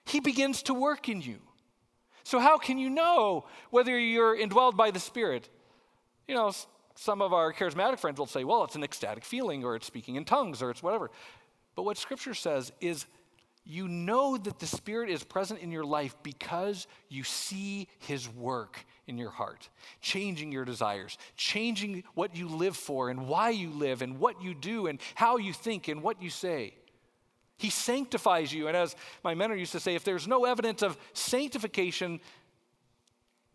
He 0.05 0.21
begins 0.21 0.63
to 0.65 0.75
work 0.75 1.09
in 1.09 1.21
you. 1.23 1.39
So, 2.25 2.39
how 2.39 2.57
can 2.57 2.79
you 2.79 2.89
know 2.89 3.47
whether 3.71 3.99
you're 3.99 4.37
indwelled 4.37 4.77
by 4.77 4.91
the 4.91 5.01
Spirit? 5.01 5.49
You 6.29 6.35
know, 6.35 6.53
some 6.95 7.21
of 7.21 7.33
our 7.33 7.53
charismatic 7.53 7.99
friends 7.99 8.19
will 8.19 8.27
say, 8.27 8.45
well, 8.45 8.65
it's 8.65 8.77
an 8.77 8.85
ecstatic 8.85 9.25
feeling, 9.25 9.65
or 9.65 9.75
it's 9.77 9.87
speaking 9.87 10.17
in 10.17 10.25
tongues, 10.25 10.63
or 10.63 10.71
it's 10.71 10.83
whatever. 10.83 11.11
But 11.75 11.83
what 11.83 11.99
Scripture 11.99 12.35
says 12.35 12.73
is 12.81 13.07
you 13.65 13.87
know 13.87 14.37
that 14.37 14.59
the 14.59 14.67
Spirit 14.67 15.09
is 15.09 15.23
present 15.23 15.61
in 15.61 15.71
your 15.71 15.85
life 15.85 16.17
because 16.23 16.87
you 17.09 17.23
see 17.23 17.89
His 18.01 18.29
work 18.29 18.85
in 19.07 19.19
your 19.19 19.31
heart, 19.31 19.69
changing 20.01 20.51
your 20.51 20.65
desires, 20.65 21.17
changing 21.37 22.03
what 22.15 22.37
you 22.37 22.49
live 22.49 22.77
for 22.77 23.09
and 23.09 23.29
why 23.29 23.51
you 23.51 23.71
live 23.71 24.03
and 24.03 24.19
what 24.19 24.43
you 24.43 24.55
do 24.55 24.89
and 24.89 25.01
how 25.15 25.37
you 25.37 25.53
think 25.53 25.89
and 25.89 26.03
what 26.03 26.21
you 26.21 26.31
say. 26.31 26.75
He 27.57 27.71
sanctifies 27.71 28.53
you. 28.53 28.67
And 28.67 28.77
as 28.77 28.97
my 29.23 29.35
mentor 29.35 29.57
used 29.57 29.73
to 29.73 29.81
say, 29.81 29.95
if 29.95 30.03
there's 30.03 30.27
no 30.27 30.45
evidence 30.45 30.83
of 30.83 30.99
sanctification, 31.13 32.21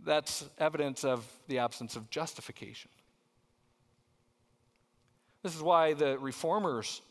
that's 0.05 0.45
evidence 0.58 1.03
of 1.03 1.26
the 1.47 1.60
absence 1.60 1.97
of 1.97 2.10
justification. 2.10 2.89
This 5.43 5.55
is 5.55 5.62
why 5.62 5.93
the 5.93 6.18
reformers 6.20 7.01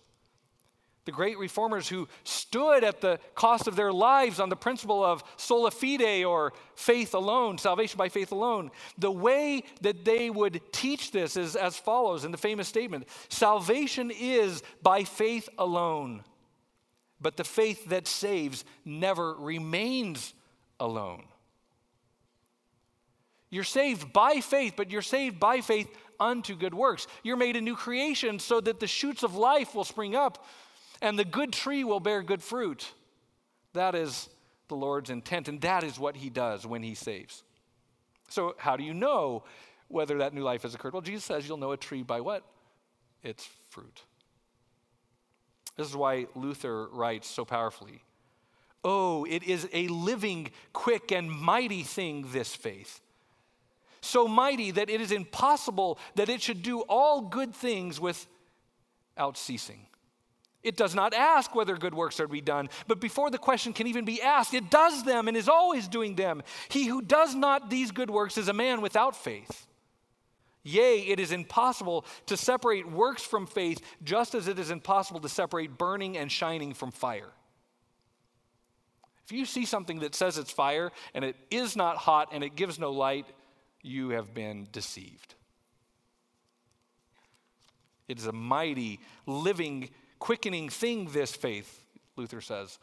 the 1.07 1.13
great 1.13 1.39
reformers 1.39 1.89
who 1.89 2.09
stood 2.25 2.85
at 2.85 3.01
the 3.01 3.19
cost 3.35 3.69
of 3.69 3.77
their 3.77 3.93
lives 3.93 4.41
on 4.41 4.49
the 4.49 4.57
principle 4.57 5.05
of 5.05 5.23
sola 5.37 5.71
fide 5.71 6.25
or 6.25 6.53
faith 6.75 7.15
alone, 7.15 7.59
salvation 7.59 7.97
by 7.97 8.09
faith 8.09 8.33
alone. 8.33 8.71
The 8.99 9.11
way 9.11 9.63
that 9.81 10.05
they 10.05 10.29
would 10.29 10.61
teach 10.73 11.13
this 11.13 11.37
is 11.37 11.55
as 11.57 11.79
follows 11.79 12.25
in 12.25 12.33
the 12.33 12.39
famous 12.39 12.69
statement 12.69 13.09
Salvation 13.29 14.11
is 14.11 14.63
by 14.83 15.05
faith 15.05 15.49
alone, 15.59 16.25
but 17.21 17.37
the 17.37 17.45
faith 17.45 17.87
that 17.87 18.09
saves 18.09 18.65
never 18.85 19.35
remains 19.35 20.35
alone. 20.81 21.23
You're 23.49 23.65
saved 23.65 24.13
by 24.13 24.41
faith, 24.41 24.75
but 24.77 24.91
you're 24.91 25.03
saved 25.03 25.39
by 25.39 25.61
faith 25.61 25.89
unto 26.19 26.57
good 26.57 26.75
works. 26.75 27.07
You're 27.23 27.37
made 27.37 27.57
a 27.57 27.61
new 27.61 27.77
creation 27.77 28.41
so 28.41 28.61
that 28.61 28.81
the 28.81 28.89
shoots 28.89 29.23
of 29.23 29.37
life 29.37 29.73
will 29.73 29.85
spring 29.85 30.17
up 30.17 30.45
and 31.01 31.19
the 31.19 31.25
good 31.25 31.53
tree 31.53 31.85
will 31.85 32.01
bear 32.01 32.23
good 32.23 32.43
fruit. 32.43 32.93
That 33.73 33.95
is 33.95 34.29
the 34.69 34.75
Lord's 34.75 35.11
intent, 35.11 35.49
and 35.49 35.61
that 35.61 35.85
is 35.85 35.99
what 35.99 36.17
He 36.17 36.31
does 36.31 36.67
when 36.67 36.83
He 36.83 36.95
saves. 36.95 37.43
So, 38.29 38.55
how 38.59 38.77
do 38.77 38.85
you 38.85 38.95
know 38.95 39.45
whether 39.89 40.19
that 40.19 40.35
new 40.35 40.43
life 40.43 40.63
has 40.63 40.75
occurred? 40.75 40.93
Well, 40.93 41.03
Jesus 41.03 41.25
says 41.25 41.47
you'll 41.47 41.59
know 41.59 41.73
a 41.73 41.77
tree 41.77 42.03
by 42.03 42.21
what? 42.21 42.43
Its 43.23 43.49
fruit. 43.71 44.03
This 45.77 45.89
is 45.89 45.97
why 45.97 46.27
Luther 46.35 46.89
writes 46.89 47.29
so 47.29 47.45
powerfully 47.45 48.03
Oh, 48.85 49.25
it 49.25 49.43
is 49.43 49.69
a 49.73 49.89
living, 49.89 50.51
quick, 50.73 51.11
and 51.11 51.31
mighty 51.31 51.83
thing, 51.83 52.29
this 52.33 52.55
faith. 52.55 53.01
So 54.01 54.29
mighty 54.29 54.71
that 54.71 54.89
it 54.89 55.01
is 55.01 55.11
impossible 55.11 55.99
that 56.15 56.29
it 56.29 56.41
should 56.41 56.63
do 56.63 56.83
all 56.83 57.23
good 57.23 57.53
things 57.53 58.01
without 58.01 59.37
ceasing. 59.37 59.87
It 60.63 60.77
does 60.77 60.95
not 60.95 61.15
ask 61.15 61.55
whether 61.55 61.77
good 61.77 61.95
works 61.95 62.19
are 62.19 62.25
to 62.25 62.33
be 62.33 62.41
done, 62.41 62.69
but 62.89 63.01
before 63.01 63.31
the 63.31 63.39
question 63.39 63.73
can 63.73 63.87
even 63.87 64.05
be 64.05 64.21
asked, 64.21 64.53
it 64.53 64.71
does 64.71 65.05
them 65.05 65.29
and 65.29 65.37
is 65.37 65.49
always 65.49 65.87
doing 65.87 66.17
them. 66.17 66.43
He 66.69 66.87
who 66.87 67.03
does 67.03 67.35
not 67.35 67.71
these 67.71 67.93
good 67.93 68.11
works 68.11 68.37
is 68.37 68.49
a 68.49 68.53
man 68.53 68.81
without 68.81 69.15
faith. 69.15 69.67
Yea, 70.65 70.99
it 71.03 71.21
is 71.21 71.31
impossible 71.31 72.05
to 72.27 72.37
separate 72.37 72.91
works 72.91 73.23
from 73.23 73.47
faith, 73.47 73.81
just 74.03 74.35
as 74.35 74.49
it 74.49 74.59
is 74.59 74.73
impossible 74.73 75.21
to 75.21 75.29
separate 75.29 75.79
burning 75.79 76.19
and 76.19 76.33
shining 76.33 76.75
from 76.75 76.91
fire. 76.91 77.31
If 79.25 79.31
you 79.31 79.45
see 79.45 79.65
something 79.65 80.01
that 80.01 80.17
says 80.17 80.39
it's 80.39 80.51
fire 80.51 80.91
and 81.15 81.25
it 81.25 81.37
is 81.51 81.77
not 81.77 81.97
hot 81.97 82.31
and 82.33 82.43
it 82.43 82.57
gives 82.57 82.81
no 82.81 82.91
light, 82.91 83.27
you 83.83 84.11
have 84.11 84.35
been 84.35 84.67
deceived. 84.73 85.37
It 88.09 88.19
is 88.19 88.27
a 88.27 88.33
mighty, 88.33 89.01
living, 89.27 89.91
quickening 90.19 90.69
thing, 90.69 91.11
this 91.11 91.35
faith, 91.35 91.85
Luther 92.17 92.41
says. 92.41 92.79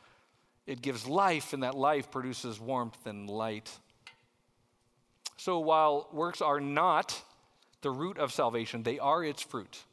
It 0.65 0.81
gives 0.81 1.07
life, 1.07 1.53
and 1.53 1.63
that 1.63 1.75
life 1.75 2.11
produces 2.11 2.59
warmth 2.59 3.05
and 3.05 3.29
light. 3.29 3.69
So 5.37 5.59
while 5.59 6.07
works 6.13 6.41
are 6.41 6.61
not 6.61 7.21
the 7.81 7.91
root 7.91 8.17
of 8.17 8.31
salvation, 8.31 8.83
they 8.83 8.99
are 8.99 9.23
its 9.23 9.41
fruit. 9.41 9.83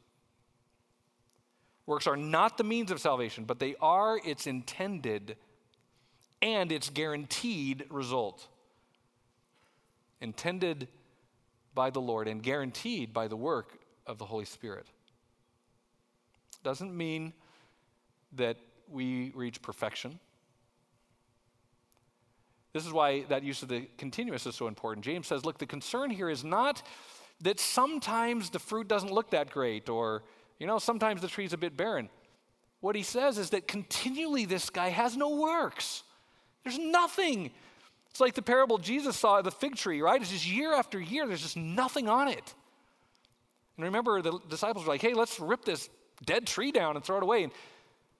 Works 1.85 2.07
are 2.07 2.15
not 2.15 2.57
the 2.57 2.63
means 2.63 2.91
of 2.91 3.01
salvation, 3.01 3.43
but 3.43 3.59
they 3.59 3.75
are 3.81 4.19
its 4.23 4.47
intended 4.47 5.35
and 6.41 6.71
its 6.71 6.89
guaranteed 6.89 7.85
result. 7.89 8.47
Intended 10.21 10.87
by 11.73 11.89
the 11.89 11.99
Lord 11.99 12.27
and 12.27 12.41
guaranteed 12.41 13.13
by 13.13 13.27
the 13.27 13.35
work 13.35 13.77
of 14.07 14.17
the 14.17 14.25
Holy 14.25 14.45
Spirit. 14.45 14.87
Doesn't 16.63 16.95
mean 16.95 17.33
that 18.33 18.57
we 18.89 19.31
reach 19.35 19.61
perfection. 19.61 20.19
This 22.73 22.85
is 22.85 22.93
why 22.93 23.23
that 23.23 23.43
use 23.43 23.61
of 23.63 23.69
the 23.69 23.87
continuous 23.97 24.45
is 24.45 24.55
so 24.55 24.67
important. 24.67 25.03
James 25.03 25.27
says, 25.27 25.43
look, 25.43 25.57
the 25.57 25.65
concern 25.65 26.09
here 26.09 26.29
is 26.29 26.43
not 26.43 26.81
that 27.41 27.59
sometimes 27.59 28.49
the 28.49 28.59
fruit 28.59 28.87
doesn't 28.87 29.11
look 29.11 29.31
that 29.31 29.49
great 29.49 29.89
or, 29.89 30.23
you 30.59 30.67
know, 30.67 30.79
sometimes 30.79 31.21
the 31.21 31.27
tree's 31.27 31.53
a 31.53 31.57
bit 31.57 31.75
barren. 31.75 32.09
What 32.79 32.95
he 32.95 33.03
says 33.03 33.37
is 33.37 33.49
that 33.49 33.67
continually 33.67 34.45
this 34.45 34.69
guy 34.69 34.89
has 34.89 35.17
no 35.17 35.35
works. 35.35 36.03
There's 36.63 36.79
nothing. 36.79 37.51
It's 38.09 38.19
like 38.19 38.35
the 38.35 38.41
parable 38.41 38.77
Jesus 38.77 39.17
saw 39.17 39.41
the 39.41 39.51
fig 39.51 39.75
tree, 39.75 40.01
right? 40.01 40.21
It's 40.21 40.31
just 40.31 40.47
year 40.47 40.73
after 40.73 40.99
year, 40.99 41.27
there's 41.27 41.41
just 41.41 41.57
nothing 41.57 42.07
on 42.07 42.27
it. 42.27 42.53
And 43.77 43.85
remember, 43.85 44.21
the 44.21 44.39
disciples 44.49 44.85
were 44.85 44.93
like, 44.93 45.01
hey, 45.01 45.13
let's 45.13 45.39
rip 45.39 45.65
this 45.65 45.89
dead 46.23 46.47
tree 46.47 46.71
down 46.71 46.95
and 46.95 47.03
throw 47.03 47.17
it 47.17 47.23
away. 47.23 47.43
And 47.43 47.51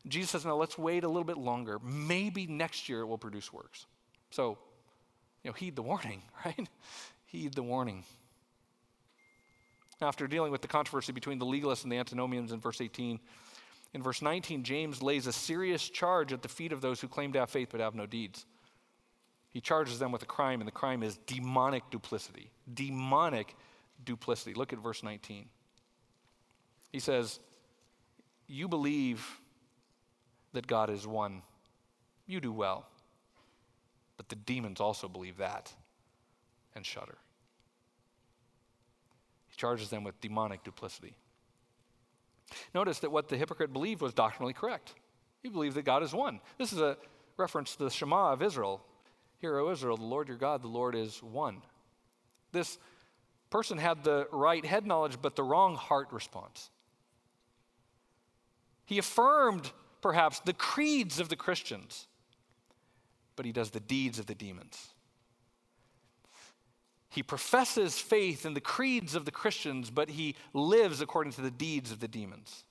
Jesus 0.07 0.31
says, 0.31 0.45
no, 0.45 0.57
let's 0.57 0.77
wait 0.77 1.03
a 1.03 1.07
little 1.07 1.23
bit 1.23 1.37
longer. 1.37 1.79
Maybe 1.83 2.47
next 2.47 2.89
year 2.89 3.01
it 3.01 3.05
will 3.05 3.17
produce 3.17 3.53
works. 3.53 3.85
So, 4.31 4.57
you 5.43 5.49
know, 5.49 5.53
heed 5.53 5.75
the 5.75 5.81
warning, 5.81 6.21
right? 6.45 6.67
heed 7.25 7.53
the 7.53 7.63
warning. 7.63 8.03
After 10.01 10.27
dealing 10.27 10.51
with 10.51 10.61
the 10.61 10.67
controversy 10.67 11.11
between 11.11 11.37
the 11.37 11.45
legalists 11.45 11.83
and 11.83 11.91
the 11.91 11.97
antinomians 11.97 12.51
in 12.51 12.59
verse 12.59 12.81
18, 12.81 13.19
in 13.93 14.01
verse 14.01 14.21
19, 14.21 14.63
James 14.63 15.03
lays 15.03 15.27
a 15.27 15.33
serious 15.33 15.87
charge 15.87 16.33
at 16.33 16.41
the 16.41 16.47
feet 16.47 16.71
of 16.71 16.81
those 16.81 17.01
who 17.01 17.07
claim 17.07 17.33
to 17.33 17.39
have 17.39 17.49
faith 17.49 17.69
but 17.71 17.81
have 17.81 17.93
no 17.93 18.05
deeds. 18.05 18.45
He 19.49 19.59
charges 19.59 19.99
them 19.99 20.11
with 20.11 20.23
a 20.23 20.27
crime, 20.27 20.61
and 20.61 20.67
the 20.67 20.71
crime 20.71 21.03
is 21.03 21.17
demonic 21.27 21.83
duplicity. 21.91 22.51
Demonic 22.73 23.55
duplicity. 24.03 24.53
Look 24.53 24.71
at 24.71 24.79
verse 24.79 25.03
19. 25.03 25.49
He 26.93 26.99
says, 26.99 27.39
You 28.51 28.67
believe 28.67 29.39
that 30.51 30.67
God 30.67 30.89
is 30.89 31.07
one. 31.07 31.41
You 32.27 32.41
do 32.41 32.51
well. 32.51 32.85
But 34.17 34.27
the 34.27 34.35
demons 34.35 34.81
also 34.81 35.07
believe 35.07 35.37
that 35.37 35.73
and 36.75 36.85
shudder. 36.85 37.17
He 39.47 39.55
charges 39.55 39.89
them 39.89 40.03
with 40.03 40.19
demonic 40.19 40.65
duplicity. 40.65 41.15
Notice 42.75 42.99
that 42.99 43.09
what 43.09 43.29
the 43.29 43.37
hypocrite 43.37 43.71
believed 43.71 44.01
was 44.01 44.13
doctrinally 44.13 44.53
correct. 44.53 44.95
He 45.41 45.47
believed 45.47 45.77
that 45.77 45.85
God 45.85 46.03
is 46.03 46.13
one. 46.13 46.41
This 46.57 46.73
is 46.73 46.81
a 46.81 46.97
reference 47.37 47.77
to 47.77 47.85
the 47.85 47.89
Shema 47.89 48.33
of 48.33 48.41
Israel. 48.41 48.81
Hear, 49.39 49.59
O 49.59 49.71
Israel, 49.71 49.95
the 49.95 50.03
Lord 50.03 50.27
your 50.27 50.35
God, 50.35 50.61
the 50.61 50.67
Lord 50.67 50.93
is 50.93 51.23
one. 51.23 51.61
This 52.51 52.77
person 53.49 53.77
had 53.77 54.03
the 54.03 54.27
right 54.33 54.65
head 54.65 54.85
knowledge, 54.85 55.17
but 55.21 55.37
the 55.37 55.43
wrong 55.43 55.75
heart 55.77 56.09
response. 56.11 56.69
He 58.91 58.97
affirmed 58.97 59.71
perhaps, 60.01 60.41
the 60.41 60.51
creeds 60.51 61.21
of 61.21 61.29
the 61.29 61.37
Christians, 61.37 62.07
but 63.37 63.45
he 63.45 63.53
does 63.53 63.71
the 63.71 63.79
deeds 63.79 64.19
of 64.19 64.25
the 64.25 64.35
demons. 64.35 64.89
He 67.07 67.23
professes 67.23 67.97
faith 67.97 68.45
in 68.45 68.53
the 68.53 68.59
creeds 68.59 69.15
of 69.15 69.23
the 69.23 69.31
Christians, 69.31 69.89
but 69.89 70.09
he 70.09 70.35
lives 70.53 70.99
according 70.99 71.31
to 71.33 71.41
the 71.41 71.49
deeds 71.49 71.93
of 71.93 72.01
the 72.01 72.07
demons. 72.09 72.65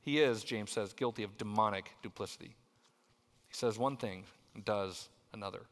He 0.00 0.20
is, 0.20 0.44
James 0.44 0.70
says, 0.70 0.92
guilty 0.92 1.24
of 1.24 1.36
demonic 1.36 1.96
duplicity. 2.00 2.54
He 3.48 3.54
says 3.54 3.80
one 3.80 3.96
thing 3.96 4.22
and 4.54 4.64
does 4.64 5.08
another. 5.32 5.62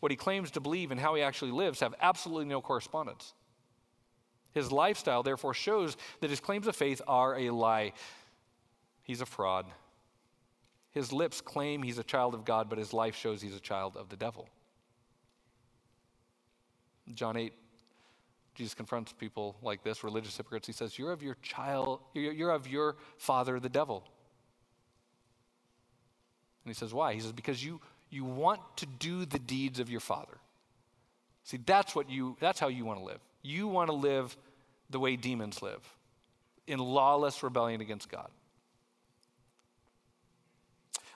What 0.00 0.12
he 0.12 0.16
claims 0.16 0.50
to 0.50 0.60
believe 0.60 0.90
and 0.90 1.00
how 1.00 1.14
he 1.14 1.22
actually 1.22 1.52
lives 1.52 1.80
have 1.80 1.94
absolutely 2.02 2.44
no 2.44 2.60
correspondence. 2.60 3.32
His 4.54 4.70
lifestyle, 4.70 5.22
therefore, 5.22 5.52
shows 5.52 5.96
that 6.20 6.30
his 6.30 6.40
claims 6.40 6.66
of 6.66 6.76
faith 6.76 7.02
are 7.06 7.36
a 7.36 7.50
lie. 7.50 7.92
He's 9.02 9.20
a 9.20 9.26
fraud. 9.26 9.66
His 10.92 11.12
lips 11.12 11.40
claim 11.40 11.82
he's 11.82 11.98
a 11.98 12.04
child 12.04 12.34
of 12.34 12.44
God, 12.44 12.70
but 12.70 12.78
his 12.78 12.92
life 12.92 13.16
shows 13.16 13.42
he's 13.42 13.56
a 13.56 13.60
child 13.60 13.96
of 13.96 14.08
the 14.08 14.16
devil. 14.16 14.48
John 17.12 17.36
8, 17.36 17.52
Jesus 18.54 18.74
confronts 18.74 19.12
people 19.12 19.56
like 19.60 19.82
this, 19.82 20.04
religious 20.04 20.36
hypocrites. 20.36 20.68
He 20.68 20.72
says, 20.72 20.96
You're 20.98 21.12
of 21.12 21.22
your 21.22 21.36
child, 21.42 22.00
you're 22.14 22.52
of 22.52 22.68
your 22.68 22.96
father, 23.18 23.58
the 23.58 23.68
devil. 23.68 24.04
And 26.64 26.70
he 26.70 26.74
says, 26.74 26.94
Why? 26.94 27.12
He 27.12 27.20
says, 27.20 27.32
Because 27.32 27.62
you, 27.62 27.80
you 28.08 28.24
want 28.24 28.60
to 28.76 28.86
do 28.86 29.26
the 29.26 29.40
deeds 29.40 29.80
of 29.80 29.90
your 29.90 30.00
father. 30.00 30.38
See, 31.42 31.58
that's 31.58 31.94
what 31.94 32.08
you 32.08 32.36
that's 32.40 32.58
how 32.58 32.68
you 32.68 32.84
want 32.84 33.00
to 33.00 33.04
live. 33.04 33.20
You 33.42 33.68
want 33.68 33.90
to 33.90 33.94
live 33.94 34.34
the 34.94 35.00
way 35.00 35.16
demons 35.16 35.60
live 35.60 35.82
in 36.68 36.78
lawless 36.78 37.42
rebellion 37.42 37.80
against 37.80 38.08
God. 38.08 38.30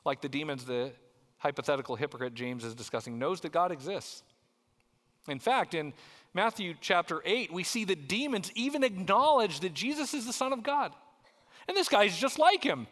Like 0.05 0.21
the 0.21 0.29
demons, 0.29 0.65
the 0.65 0.91
hypothetical 1.39 1.95
hypocrite 1.95 2.35
James 2.35 2.65
is 2.65 2.75
discussing 2.75 3.21
knows 3.21 3.41
that 3.43 3.53
God 3.53 3.71
exists. 3.71 4.25
In 5.29 5.39
fact, 5.39 5.75
in 5.75 5.93
Matthew 6.35 6.75
chapter 6.81 7.23
8, 7.25 7.53
we 7.53 7.63
see 7.63 7.85
that 7.85 8.09
demons 8.09 8.51
even 8.57 8.83
acknowledge 8.83 9.61
that 9.61 9.75
Jesus 9.75 10.13
is 10.13 10.27
the 10.27 10.33
Son 10.33 10.53
of 10.53 10.65
God. 10.65 10.93
And 11.69 11.77
this 11.77 11.89
guy's 11.89 12.19
just 12.19 12.39
like 12.39 12.65
him. 12.65 12.89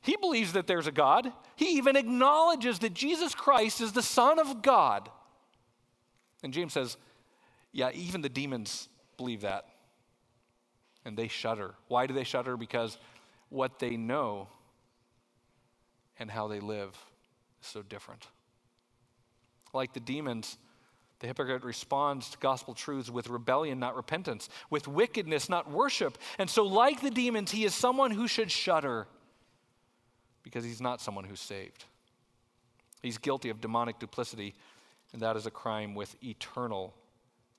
He 0.00 0.16
believes 0.16 0.54
that 0.54 0.66
there's 0.66 0.88
a 0.88 0.92
God. 0.92 1.32
He 1.54 1.76
even 1.76 1.94
acknowledges 1.94 2.80
that 2.80 2.92
Jesus 2.92 3.36
Christ 3.36 3.80
is 3.80 3.92
the 3.92 4.02
Son 4.02 4.40
of 4.40 4.62
God. 4.62 5.08
And 6.42 6.52
James 6.52 6.72
says, 6.72 6.96
Yeah, 7.72 7.90
even 7.94 8.20
the 8.20 8.28
demons 8.28 8.88
believe 9.16 9.42
that. 9.42 9.66
And 11.04 11.16
they 11.16 11.28
shudder. 11.28 11.74
Why 11.88 12.06
do 12.06 12.14
they 12.14 12.24
shudder? 12.24 12.56
Because 12.56 12.98
what 13.50 13.78
they 13.78 13.96
know 13.96 14.48
and 16.18 16.30
how 16.30 16.48
they 16.48 16.60
live 16.60 16.96
is 17.62 17.68
so 17.68 17.82
different. 17.82 18.26
Like 19.72 19.92
the 19.92 20.00
demons, 20.00 20.56
the 21.18 21.26
hypocrite 21.26 21.64
responds 21.64 22.30
to 22.30 22.38
gospel 22.38 22.74
truths 22.74 23.10
with 23.10 23.28
rebellion, 23.28 23.78
not 23.78 23.96
repentance, 23.96 24.48
with 24.70 24.86
wickedness, 24.86 25.48
not 25.48 25.70
worship. 25.70 26.18
And 26.38 26.48
so, 26.48 26.64
like 26.64 27.00
the 27.00 27.10
demons, 27.10 27.50
he 27.50 27.64
is 27.64 27.74
someone 27.74 28.10
who 28.10 28.28
should 28.28 28.50
shudder 28.50 29.06
because 30.42 30.64
he's 30.64 30.80
not 30.80 31.00
someone 31.00 31.24
who's 31.24 31.40
saved. 31.40 31.84
He's 33.02 33.18
guilty 33.18 33.50
of 33.50 33.60
demonic 33.60 33.98
duplicity, 33.98 34.54
and 35.12 35.22
that 35.22 35.36
is 35.36 35.46
a 35.46 35.50
crime 35.50 35.94
with 35.94 36.14
eternal 36.22 36.94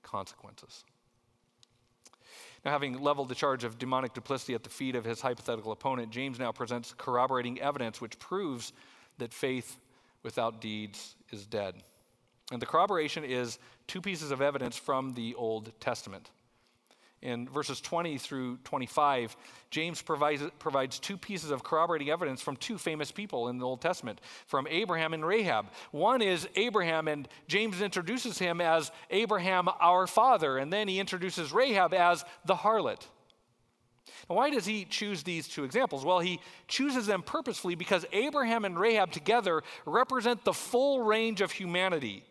consequences. 0.02 0.86
Now, 2.66 2.72
having 2.72 2.99
leveled 2.99 3.30
the 3.30 3.36
charge 3.36 3.63
of 3.63 3.78
demonic 3.78 4.16
duplicity 4.16 4.55
at 4.55 4.63
the 4.63 4.72
feet 4.72 4.95
of 4.95 5.05
his 5.05 5.22
hypothetical 5.22 5.72
opponent, 5.72 6.09
James 6.09 6.39
now 6.39 6.51
presents 6.51 6.95
corroborating 6.97 7.61
evidence 7.61 8.01
which 8.01 8.18
proves 8.18 8.74
that 9.20 9.32
faith 9.32 9.78
without 10.24 10.59
deeds 10.59 11.16
is 11.32 11.45
dead. 11.45 11.76
And 12.51 12.59
the 12.59 12.66
corroboration 12.66 13.24
is 13.24 13.59
two 13.86 14.01
pieces 14.01 14.32
of 14.32 14.41
evidence 14.41 14.76
from 14.76 15.13
the 15.13 15.36
Old 15.36 15.72
Testament 15.80 16.32
in 17.26 17.49
verses 17.49 17.82
20 17.82 18.19
through 18.19 18.57
25, 18.63 19.36
James 19.71 20.01
provides, 20.01 20.43
provides 20.59 20.99
two 20.99 21.17
pieces 21.17 21.49
of 21.49 21.63
corroborating 21.63 22.11
evidence 22.11 22.39
from 22.39 22.55
two 22.55 22.78
famous 22.78 23.11
people 23.11 23.49
in 23.49 23.57
the 23.57 23.65
Old 23.65 23.82
Testament, 23.82 24.21
from 24.45 24.67
Abraham 24.69 25.13
and 25.13 25.26
Rahab. 25.26 25.71
One 25.91 26.21
is 26.21 26.47
Abraham, 26.55 27.07
and 27.07 27.28
James 27.47 27.82
introduces 27.82 28.38
him 28.38 28.61
as 28.61 28.91
Abraham, 29.09 29.67
our 29.82 30.05
father, 30.05 30.59
and 30.59 30.71
then 30.71 30.88
he 30.88 30.99
introduces 30.99 31.51
Rahab 31.51 31.95
as 31.95 32.23
the 32.45 32.55
harlot. 32.55 33.01
Now, 34.30 34.36
why 34.36 34.51
does 34.51 34.65
he 34.65 34.86
choose 34.86 35.23
these 35.23 35.47
two 35.47 35.63
examples? 35.63 36.05
Well, 36.05 36.19
he 36.19 36.39
chooses 36.67 37.07
them 37.07 37.23
purposefully 37.23 37.73
because 37.73 38.05
Abraham 38.13 38.65
and 38.65 38.80
Rahab 38.80 39.11
together 39.11 39.63
represent 39.88 40.45
the 40.45 40.53
full 40.53 41.01
range 41.01 41.41
of 41.41 41.51
humanity 41.51 42.23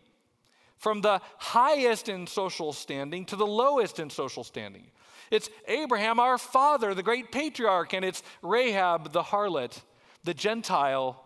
from 0.77 1.01
the 1.01 1.21
highest 1.37 2.09
in 2.09 2.27
social 2.27 2.73
standing 2.73 3.25
to 3.25 3.35
the 3.35 3.45
lowest 3.45 3.99
in 3.99 4.09
social 4.09 4.43
standing. 4.43 4.87
It's 5.31 5.49
Abraham, 5.67 6.19
our 6.19 6.37
father, 6.37 6.93
the 6.93 7.03
great 7.03 7.31
patriarch, 7.31 7.93
and 7.93 8.05
it's 8.05 8.21
Rahab, 8.41 9.11
the 9.11 9.23
harlot, 9.23 9.81
the 10.23 10.33
Gentile 10.33 11.23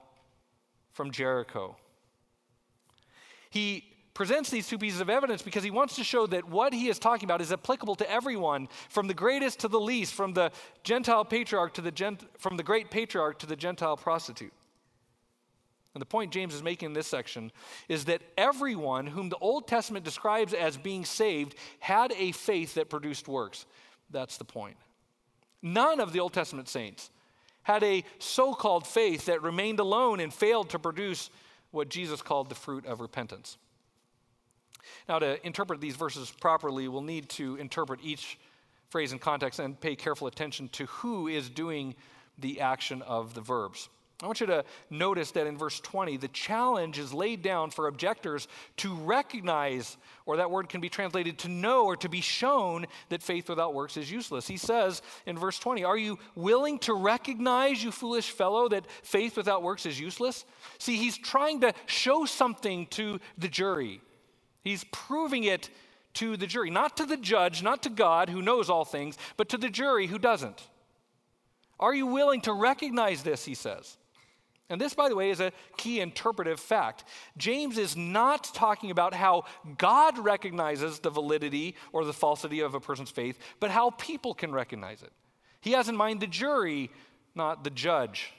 from 0.94 1.12
Jericho. 1.12 1.76
He 3.50 3.84
presents 4.14 4.50
these 4.50 4.68
two 4.68 4.78
pieces 4.78 5.00
of 5.00 5.10
evidence 5.10 5.42
because 5.42 5.64
he 5.64 5.72
wants 5.72 5.96
to 5.96 6.04
show 6.04 6.28
that 6.28 6.44
what 6.44 6.74
he 6.74 6.90
is 6.90 7.00
talking 7.00 7.26
about 7.26 7.42
is 7.42 7.54
applicable 7.54 7.96
to 7.96 8.12
everyone, 8.12 8.68
from 8.90 9.08
the 9.08 9.14
greatest 9.14 9.60
to 9.60 9.68
the 9.68 9.80
least, 9.80 10.14
from 10.14 10.34
the 10.34 10.52
Gentile 10.84 11.24
patriarch 11.24 11.74
to 11.74 11.82
the 11.82 11.92
gent- 11.92 12.28
from 12.38 12.58
the 12.58 12.64
great 12.64 12.92
patriarch 12.92 13.40
to 13.40 13.46
the 13.46 13.56
Gentile 13.56 13.96
prostitute. 13.96 14.52
And 15.94 16.02
the 16.02 16.06
point 16.06 16.32
James 16.32 16.54
is 16.54 16.62
making 16.62 16.88
in 16.88 16.94
this 16.94 17.08
section 17.08 17.52
is 17.88 18.06
that 18.06 18.22
everyone 18.38 19.08
whom 19.08 19.30
the 19.30 19.38
Old 19.38 19.68
Testament 19.68 20.06
describes 20.06 20.54
as 20.54 20.78
being 20.78 21.04
saved 21.04 21.56
had 21.80 22.12
a 22.14 22.32
faith 22.32 22.76
that 22.76 22.90
produced 22.90 23.28
works. 23.28 23.66
That's 24.12 24.38
the 24.38 24.46
point. 24.46 24.78
None 25.62 26.00
of 26.00 26.14
the 26.14 26.20
Old 26.20 26.34
Testament 26.34 26.70
saints 26.70 27.10
had 27.64 27.84
a 27.84 28.04
so 28.20 28.54
called 28.54 28.88
faith 28.88 29.26
that 29.26 29.42
remained 29.42 29.80
alone 29.80 30.20
and 30.20 30.34
failed 30.34 30.70
to 30.70 30.80
produce 30.80 31.30
what 31.72 31.90
Jesus 31.90 32.22
called 32.22 32.50
the 32.50 32.56
fruit 32.56 32.86
of 32.86 33.00
repentance. 33.00 33.58
Now, 35.08 35.20
to 35.20 35.46
interpret 35.46 35.82
these 35.82 35.96
verses 35.96 36.32
properly, 36.40 36.88
we'll 36.88 37.02
need 37.02 37.30
to 37.30 37.58
interpret 37.58 38.00
each 38.02 38.40
phrase 38.90 39.12
in 39.12 39.20
context 39.20 39.60
and 39.60 39.80
pay 39.80 39.96
careful 39.96 40.28
attention 40.28 40.68
to 40.70 40.86
who 40.86 41.28
is 41.28 41.50
doing 41.50 41.96
the 42.40 42.62
action 42.62 43.02
of 43.04 43.34
the 43.34 43.42
verbs. 43.42 43.90
I 44.22 44.26
want 44.26 44.42
you 44.42 44.48
to 44.48 44.66
notice 44.90 45.32
that 45.32 45.48
in 45.48 45.58
verse 45.58 45.80
20, 45.80 46.18
the 46.18 46.28
challenge 46.28 47.00
is 47.00 47.14
laid 47.14 47.42
down 47.42 47.70
for 47.70 47.88
objectors 47.88 48.50
to 48.78 48.94
recognize, 48.94 49.96
or 50.26 50.38
that 50.38 50.52
word 50.52 50.68
can 50.68 50.82
be 50.82 50.90
translated 50.90 51.40
to 51.40 51.48
know 51.48 51.86
or 51.86 51.96
to 51.96 52.10
be 52.10 52.20
shown 52.20 52.86
that 53.08 53.24
faith 53.24 53.48
without 53.48 53.74
works 53.74 53.96
is 53.96 54.12
useless. 54.12 54.46
He 54.46 54.58
says 54.58 55.02
in 55.26 55.38
verse 55.38 55.58
20, 55.58 55.86
Are 55.86 55.98
you 55.98 56.20
willing 56.36 56.80
to 56.80 56.94
recognize, 56.94 57.82
you 57.82 57.92
foolish 57.92 58.30
fellow, 58.30 58.68
that 58.68 58.92
faith 59.04 59.38
without 59.38 59.64
works 59.64 59.86
is 59.86 59.98
useless? 59.98 60.44
See, 60.80 60.98
he's 60.98 61.18
trying 61.18 61.62
to 61.62 61.74
show 61.86 62.26
something 62.26 62.88
to 62.88 63.22
the 63.38 63.48
jury. 63.48 64.02
He's 64.64 64.84
proving 64.92 65.46
it 65.46 65.70
to 66.16 66.36
the 66.36 66.48
jury, 66.48 66.70
not 66.70 66.98
to 66.98 67.06
the 67.06 67.16
judge, 67.16 67.64
not 67.64 67.84
to 67.84 67.90
God 67.90 68.30
who 68.30 68.42
knows 68.42 68.70
all 68.70 68.84
things, 68.84 69.18
but 69.38 69.48
to 69.48 69.58
the 69.58 69.70
jury 69.70 70.08
who 70.08 70.20
doesn't. 70.20 70.62
Are 71.80 71.94
you 71.94 72.08
willing 72.08 72.42
to 72.42 72.52
recognize 72.52 73.24
this? 73.24 73.46
He 73.46 73.54
says. 73.54 73.96
And 74.70 74.80
this, 74.80 74.94
by 74.94 75.10
the 75.10 75.16
way, 75.16 75.32
is 75.32 75.40
a 75.40 75.52
key 75.78 76.00
interpretive 76.00 76.60
fact. 76.60 77.04
James 77.38 77.78
is 77.78 77.98
not 77.98 78.54
talking 78.54 78.92
about 78.92 79.16
how 79.16 79.46
God 79.78 80.20
recognizes 80.20 81.00
the 81.00 81.10
validity 81.10 81.76
or 81.92 82.06
the 82.06 82.14
falsity 82.14 82.60
of 82.60 82.76
a 82.76 82.80
person's 82.80 83.10
faith, 83.10 83.40
but 83.60 83.72
how 83.72 83.90
people 83.92 84.36
can 84.36 84.52
recognize 84.52 85.02
it. 85.02 85.12
He 85.60 85.72
has 85.72 85.90
in 85.90 85.98
mind 85.98 86.20
the 86.20 86.28
jury, 86.28 86.92
not 87.34 87.64
the 87.64 87.72
judge. 87.72 88.32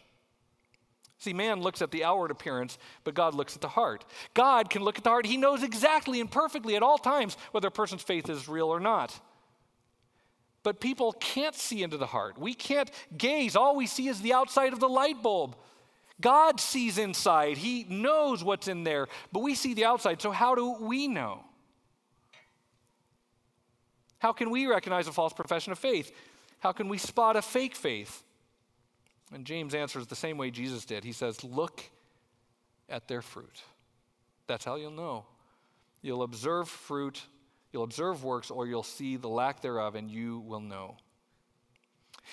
See, 1.19 1.35
man 1.35 1.61
looks 1.61 1.83
at 1.83 1.91
the 1.91 2.05
outward 2.05 2.31
appearance, 2.31 2.79
but 3.05 3.15
God 3.15 3.35
looks 3.35 3.55
at 3.55 3.61
the 3.61 3.69
heart. 3.69 4.07
God 4.33 4.71
can 4.71 4.83
look 4.83 4.97
at 4.97 5.05
the 5.05 5.11
heart. 5.11 5.27
He 5.27 5.37
knows 5.37 5.63
exactly 5.63 6.21
and 6.21 6.31
perfectly 6.31 6.77
at 6.77 6.83
all 6.83 6.97
times 6.97 7.37
whether 7.51 7.69
a 7.69 7.73
person's 7.73 8.03
faith 8.03 8.31
is 8.31 8.49
real 8.49 8.69
or 8.69 8.81
not. 8.81 9.21
But 10.63 10.81
people 10.81 11.13
can't 11.13 11.55
see 11.55 11.83
into 11.83 11.99
the 11.99 12.07
heart. 12.07 12.39
We 12.39 12.55
can't 12.55 12.91
gaze. 13.17 13.57
All 13.57 13.77
we 13.77 13.87
see 13.87 14.09
is 14.09 14.21
the 14.21 14.33
outside 14.33 14.73
of 14.73 14.81
the 14.81 14.89
light 14.89 15.23
bulb. 15.23 15.57
God 16.21 16.61
sees 16.61 16.99
inside, 16.99 17.57
He 17.57 17.85
knows 17.89 18.45
what's 18.45 18.69
in 18.69 18.85
there, 18.85 19.09
but 19.33 19.41
we 19.41 19.55
see 19.55 19.75
the 19.75 19.85
outside. 19.85 20.21
So, 20.21 20.31
how 20.31 20.55
do 20.55 20.77
we 20.81 21.09
know? 21.09 21.45
How 24.19 24.33
can 24.33 24.51
we 24.51 24.67
recognize 24.67 25.07
a 25.09 25.13
false 25.13 25.33
profession 25.33 25.73
of 25.73 25.79
faith? 25.79 26.13
How 26.59 26.73
can 26.73 26.89
we 26.89 26.99
spot 26.99 27.37
a 27.37 27.43
fake 27.43 27.75
faith? 27.75 28.23
And 29.33 29.47
James 29.47 29.75
answers 29.75 30.07
the 30.07 30.17
same 30.17 30.37
way 30.37 30.51
Jesus 30.51 30.85
did. 30.85 31.05
He 31.05 31.13
says, 31.13 31.43
Look 31.43 31.83
at 32.89 33.09
their 33.09 33.23
fruit. 33.23 33.63
That's 34.47 34.65
how 34.65 34.77
you'll 34.77 34.91
know. 34.91 35.25
You'll 36.03 36.23
observe 36.23 36.69
fruit, 36.69 37.23
you'll 37.73 37.85
observe 37.85 38.25
works, 38.25 38.51
or 38.51 38.67
you'll 38.67 38.83
see 38.83 39.17
the 39.17 39.29
lack 39.29 39.61
thereof, 39.61 39.95
and 39.95 40.11
you 40.11 40.41
will 40.41 40.61
know. 40.61 40.97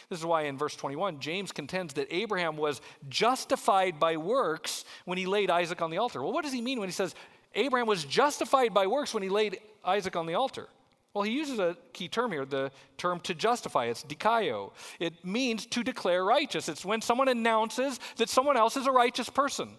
This 0.09 0.19
is 0.19 0.25
why 0.25 0.43
in 0.43 0.57
verse 0.57 0.75
21, 0.75 1.19
James 1.19 1.51
contends 1.51 1.93
that 1.95 2.07
Abraham 2.13 2.57
was 2.57 2.81
justified 3.09 3.99
by 3.99 4.17
works 4.17 4.85
when 5.05 5.17
he 5.17 5.25
laid 5.25 5.49
Isaac 5.49 5.81
on 5.81 5.91
the 5.91 5.97
altar. 5.97 6.21
Well, 6.21 6.33
what 6.33 6.43
does 6.43 6.53
he 6.53 6.61
mean 6.61 6.79
when 6.79 6.89
he 6.89 6.93
says 6.93 7.15
Abraham 7.55 7.87
was 7.87 8.03
justified 8.05 8.73
by 8.73 8.87
works 8.87 9.13
when 9.13 9.23
he 9.23 9.29
laid 9.29 9.59
Isaac 9.83 10.15
on 10.15 10.25
the 10.25 10.35
altar? 10.35 10.67
Well, 11.13 11.23
he 11.23 11.31
uses 11.31 11.57
a 11.57 11.75
key 11.93 12.07
term 12.07 12.31
here, 12.31 12.45
the 12.45 12.71
term 12.97 13.19
to 13.21 13.33
justify. 13.33 13.85
It's 13.85 14.03
dikaio. 14.03 14.71
It 14.99 15.25
means 15.25 15.65
to 15.67 15.83
declare 15.83 16.23
righteous. 16.23 16.69
It's 16.69 16.85
when 16.85 17.01
someone 17.01 17.27
announces 17.27 17.99
that 18.17 18.29
someone 18.29 18.55
else 18.55 18.77
is 18.77 18.85
a 18.85 18.91
righteous 18.91 19.29
person. 19.29 19.71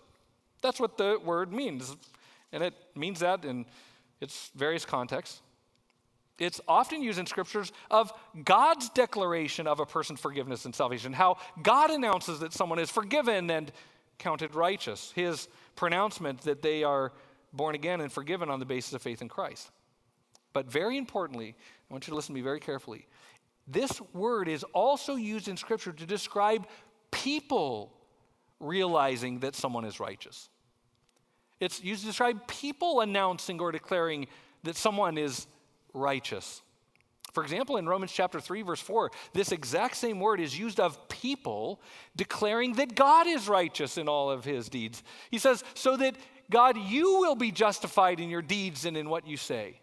That's 0.63 0.81
what 0.81 0.99
the 0.99 1.21
word 1.25 1.53
means. 1.53 1.97
And 2.53 2.65
it 2.65 2.75
means 2.97 3.21
that 3.21 3.45
in 3.45 3.67
its 4.21 4.51
various 4.57 4.85
contexts. 4.85 5.43
It's 6.39 6.61
often 6.69 7.03
used 7.03 7.19
in 7.19 7.27
scriptures 7.27 7.73
of 7.91 8.13
God's 8.45 8.89
declaration 8.91 9.67
of 9.67 9.81
a 9.81 9.87
person's 9.87 10.21
forgiveness 10.21 10.65
and 10.65 10.75
salvation, 10.75 11.13
how 11.13 11.39
God 11.63 11.91
announces 11.91 12.41
that 12.41 12.53
someone 12.53 12.79
is 12.79 12.91
forgiven 12.91 13.51
and 13.51 13.73
counted 14.19 14.55
righteous, 14.55 15.13
his 15.15 15.49
pronouncement 15.75 16.43
that 16.43 16.63
they 16.63 16.85
are 16.85 17.13
born 17.53 17.75
again 17.75 18.01
and 18.01 18.13
forgiven 18.13 18.51
on 18.51 18.61
the 18.61 18.67
basis 18.67 18.93
of 18.93 19.03
faith 19.03 19.23
in 19.23 19.29
Christ. 19.29 19.71
But 20.53 20.71
very 20.71 20.97
importantly, 20.97 21.55
I 21.91 21.93
want 21.93 22.07
you 22.07 22.13
to 22.13 22.17
listen 22.17 22.35
to 22.35 22.39
me 22.39 22.43
very 22.43 22.61
carefully. 22.61 23.07
This 23.67 24.01
word 24.13 24.49
is 24.49 24.65
also 24.73 25.17
used 25.17 25.49
in 25.49 25.57
scripture 25.57 25.93
to 25.93 26.07
describe 26.07 26.67
people 27.11 27.93
realizing 28.61 29.41
that 29.41 29.55
someone 29.55 29.85
is 29.85 30.01
righteous. 30.01 30.49
It's 31.61 31.83
used 31.83 32.03
to 32.03 32.07
describe 32.07 32.47
people 32.47 33.01
announcing 33.01 33.61
or 33.61 33.73
declaring 33.73 34.27
that 34.63 34.77
someone 34.77 35.19
is 35.19 35.47
righteous. 35.95 36.63
For 37.33 37.43
example, 37.43 37.77
in 37.77 37.87
Romans 37.87 38.13
chapter 38.13 38.41
3, 38.41 38.63
verse 38.63 38.81
4, 38.81 39.11
this 39.33 39.53
exact 39.53 39.97
same 39.97 40.19
word 40.19 40.41
is 40.41 40.59
used 40.59 40.81
of 40.81 41.09
people 41.09 41.81
declaring 42.17 42.75
that 42.75 42.95
God 42.95 43.27
is 43.27 43.49
righteous 43.49 43.99
in 43.99 44.09
all 44.09 44.31
of 44.31 44.45
his 44.45 44.69
deeds. 44.69 45.03
He 45.31 45.39
says, 45.39 45.63
so 45.75 45.97
that 45.99 46.17
God, 46.51 46.77
you 46.77 47.19
will 47.21 47.35
be 47.35 47.53
justified 47.53 48.21
in 48.21 48.31
your 48.31 48.43
deeds 48.43 48.87
and 48.87 48.97
in 48.97 49.09
what 49.11 49.27
you 49.27 49.37
say. 49.37 49.81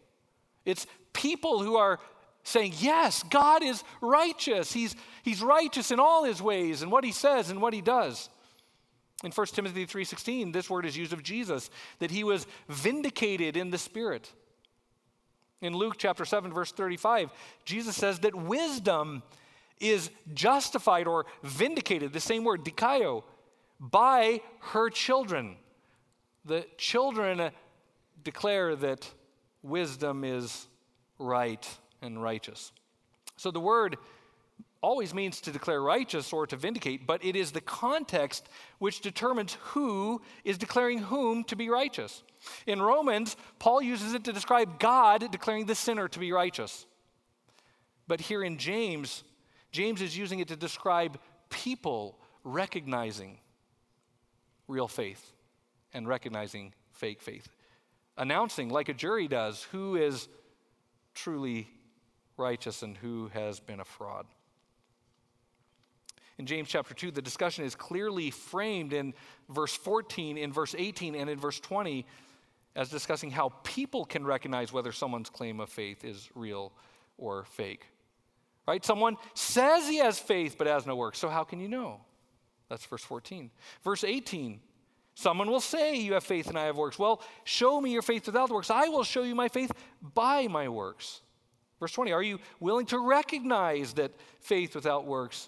It's 0.65 0.87
people 1.13 1.63
who 1.63 1.77
are 1.77 1.99
saying, 2.43 2.73
yes, 2.79 3.23
God 3.23 3.63
is 3.63 3.83
righteous. 4.01 4.73
He's, 4.73 4.95
he's 5.23 5.41
righteous 5.41 5.91
in 5.91 5.99
all 5.99 6.23
his 6.23 6.41
ways 6.41 6.81
and 6.81 6.91
what 6.91 7.03
he 7.03 7.11
says 7.11 7.51
and 7.51 7.61
what 7.61 7.73
he 7.73 7.81
does. 7.81 8.29
In 9.23 9.31
1 9.31 9.47
Timothy 9.47 9.85
3:16, 9.85 10.51
this 10.51 10.69
word 10.69 10.85
is 10.85 10.97
used 10.97 11.13
of 11.13 11.23
Jesus, 11.23 11.69
that 11.99 12.11
he 12.11 12.23
was 12.23 12.45
vindicated 12.67 13.55
in 13.55 13.71
the 13.71 13.77
Spirit. 13.77 14.31
In 15.61 15.73
Luke 15.73 15.95
chapter 15.97 16.25
7, 16.25 16.51
verse 16.53 16.71
35, 16.71 17.29
Jesus 17.63 17.95
says 17.95 18.19
that 18.19 18.35
wisdom 18.35 19.23
is 19.79 20.09
justified 20.33 21.07
or 21.07 21.25
vindicated, 21.43 22.13
the 22.13 22.19
same 22.19 22.43
word, 22.43 22.63
dikaio, 22.63 23.23
by 23.79 24.41
her 24.59 24.89
children. 24.89 25.57
The 26.45 26.65
children 26.77 27.51
declare 28.23 28.75
that 28.75 29.09
wisdom 29.63 30.23
is 30.23 30.67
right 31.19 31.67
and 32.01 32.21
righteous. 32.21 32.71
So 33.37 33.51
the 33.51 33.59
word 33.59 33.97
always 34.85 35.15
means 35.15 35.41
to 35.41 35.51
declare 35.51 35.81
righteous 35.81 36.31
or 36.31 36.45
to 36.45 36.55
vindicate, 36.55 37.07
but 37.07 37.25
it 37.25 37.35
is 37.35 37.51
the 37.51 37.59
context 37.59 38.47
which 38.77 39.01
determines 39.01 39.57
who 39.61 40.21
is 40.43 40.59
declaring 40.59 40.99
whom 40.99 41.43
to 41.45 41.55
be 41.55 41.69
righteous. 41.69 42.21
In 42.67 42.79
Romans, 42.79 43.35
Paul 43.57 43.81
uses 43.81 44.13
it 44.13 44.23
to 44.25 44.31
describe 44.31 44.79
God 44.79 45.31
declaring 45.31 45.65
the 45.65 45.73
sinner 45.73 46.07
to 46.07 46.19
be 46.19 46.31
righteous. 46.31 46.85
But 48.07 48.21
here 48.21 48.43
in 48.43 48.59
James, 48.59 49.23
James 49.71 50.03
is 50.03 50.15
using 50.15 50.39
it 50.39 50.49
to 50.49 50.55
describe 50.55 51.19
people 51.49 52.19
recognizing 52.43 53.39
real 54.67 54.87
faith 54.87 55.33
and 55.95 56.07
recognizing 56.07 56.73
fake 56.91 57.23
faith. 57.23 57.49
Announcing, 58.17 58.69
like 58.69 58.89
a 58.89 58.93
jury 58.93 59.27
does, 59.27 59.63
who 59.71 59.95
is 59.95 60.27
truly 61.15 61.67
righteous 62.37 62.83
and 62.83 62.95
who 62.97 63.29
has 63.33 63.59
been 63.59 63.79
a 63.79 63.85
fraud. 63.85 64.27
In 66.37 66.45
James 66.45 66.67
chapter 66.67 66.93
2, 66.93 67.11
the 67.11 67.21
discussion 67.21 67.63
is 67.63 67.75
clearly 67.75 68.29
framed 68.29 68.91
in 68.91 69.13
verse 69.49 69.73
14, 69.73 70.37
in 70.37 70.51
verse 70.51 70.75
18, 70.77 71.15
and 71.15 71.29
in 71.29 71.39
verse 71.39 71.59
20 71.59 72.05
as 72.75 72.89
discussing 72.89 73.31
how 73.31 73.49
people 73.63 74.03
can 74.03 74.25
recognize 74.25 74.73
whether 74.73 74.91
someone's 74.91 75.29
claim 75.29 75.59
of 75.61 75.69
faith 75.69 76.03
is 76.03 76.29
real 76.35 76.73
or 77.17 77.45
fake. 77.45 77.85
Right? 78.67 78.83
Someone 78.83 79.15
says 79.33 79.87
he 79.87 79.97
has 79.97 80.19
faith 80.19 80.55
but 80.57 80.67
has 80.67 80.85
no 80.85 80.95
works. 80.95 81.19
So 81.19 81.29
how 81.29 81.43
can 81.43 81.59
you 81.59 81.69
know? 81.69 82.01
That's 82.69 82.85
verse 82.85 83.03
14. 83.03 83.49
Verse 83.83 84.03
18 84.03 84.59
Someone 85.17 85.49
will 85.49 85.61
say, 85.61 85.95
You 85.95 86.13
have 86.13 86.25
faith 86.25 86.47
and 86.47 86.59
I 86.59 86.65
have 86.65 86.75
works. 86.75 86.99
Well, 86.99 87.21
show 87.45 87.79
me 87.79 87.91
your 87.91 88.01
faith 88.01 88.25
without 88.25 88.49
works. 88.49 88.69
I 88.69 88.89
will 88.89 89.05
show 89.05 89.23
you 89.23 89.33
my 89.33 89.47
faith 89.47 89.71
by 90.13 90.47
my 90.49 90.67
works. 90.67 91.21
Verse 91.79 91.93
20 91.93 92.11
Are 92.11 92.21
you 92.21 92.39
willing 92.59 92.85
to 92.87 92.99
recognize 92.99 93.93
that 93.93 94.11
faith 94.41 94.75
without 94.75 95.05
works 95.05 95.47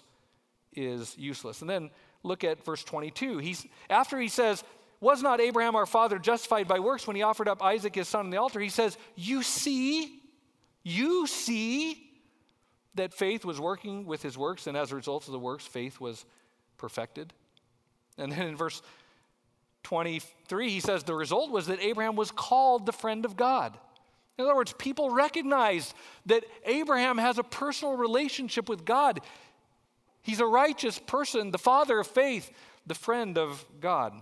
is 0.72 1.16
useless? 1.18 1.60
And 1.60 1.70
then 1.70 1.90
look 2.22 2.44
at 2.44 2.64
verse 2.64 2.84
22. 2.84 3.38
He's, 3.38 3.66
after 3.88 4.18
he 4.18 4.28
says, 4.28 4.64
Was 5.00 5.22
not 5.22 5.40
Abraham 5.40 5.76
our 5.76 5.86
father 5.86 6.18
justified 6.18 6.68
by 6.68 6.78
works 6.78 7.06
when 7.06 7.16
he 7.16 7.22
offered 7.22 7.48
up 7.48 7.62
Isaac 7.62 7.94
his 7.94 8.08
son 8.08 8.26
on 8.26 8.30
the 8.30 8.36
altar? 8.36 8.60
He 8.60 8.68
says, 8.68 8.96
You 9.16 9.42
see, 9.42 10.22
you 10.82 11.26
see 11.26 12.04
that 12.94 13.14
faith 13.14 13.44
was 13.44 13.60
working 13.60 14.06
with 14.06 14.22
his 14.22 14.36
works, 14.36 14.66
and 14.66 14.76
as 14.76 14.92
a 14.92 14.96
result 14.96 15.26
of 15.26 15.32
the 15.32 15.38
works, 15.38 15.64
faith 15.64 16.00
was 16.00 16.24
perfected. 16.76 17.32
And 18.16 18.32
then 18.32 18.48
in 18.48 18.56
verse 18.56 18.82
23, 19.84 20.70
he 20.70 20.80
says, 20.80 21.04
The 21.04 21.14
result 21.14 21.50
was 21.50 21.66
that 21.66 21.80
Abraham 21.80 22.16
was 22.16 22.30
called 22.30 22.86
the 22.86 22.92
friend 22.92 23.24
of 23.24 23.36
God. 23.36 23.78
In 24.38 24.44
other 24.44 24.54
words, 24.54 24.72
people 24.72 25.10
recognized 25.10 25.94
that 26.26 26.44
Abraham 26.64 27.18
has 27.18 27.38
a 27.38 27.42
personal 27.42 27.96
relationship 27.96 28.68
with 28.68 28.84
God. 28.84 29.20
He's 30.28 30.40
a 30.40 30.46
righteous 30.46 30.98
person, 30.98 31.52
the 31.52 31.58
father 31.58 31.98
of 31.98 32.06
faith, 32.06 32.52
the 32.86 32.94
friend 32.94 33.38
of 33.38 33.64
God. 33.80 34.12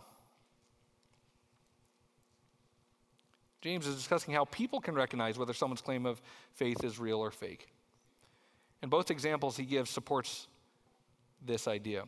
James 3.61 3.88
is 3.88 3.96
discussing 3.96 4.32
how 4.32 4.44
people 4.44 4.80
can 4.80 4.94
recognize 4.94 5.36
whether 5.36 5.52
someone's 5.52 5.80
claim 5.80 6.07
of 6.07 6.22
faith 6.54 6.84
is 6.84 7.00
real 7.00 7.18
or 7.18 7.32
fake. 7.32 7.66
And 8.82 8.88
both 8.88 9.11
examples 9.11 9.57
he 9.57 9.64
gives 9.64 9.90
supports 9.90 10.46
this 11.44 11.66
idea. 11.66 12.04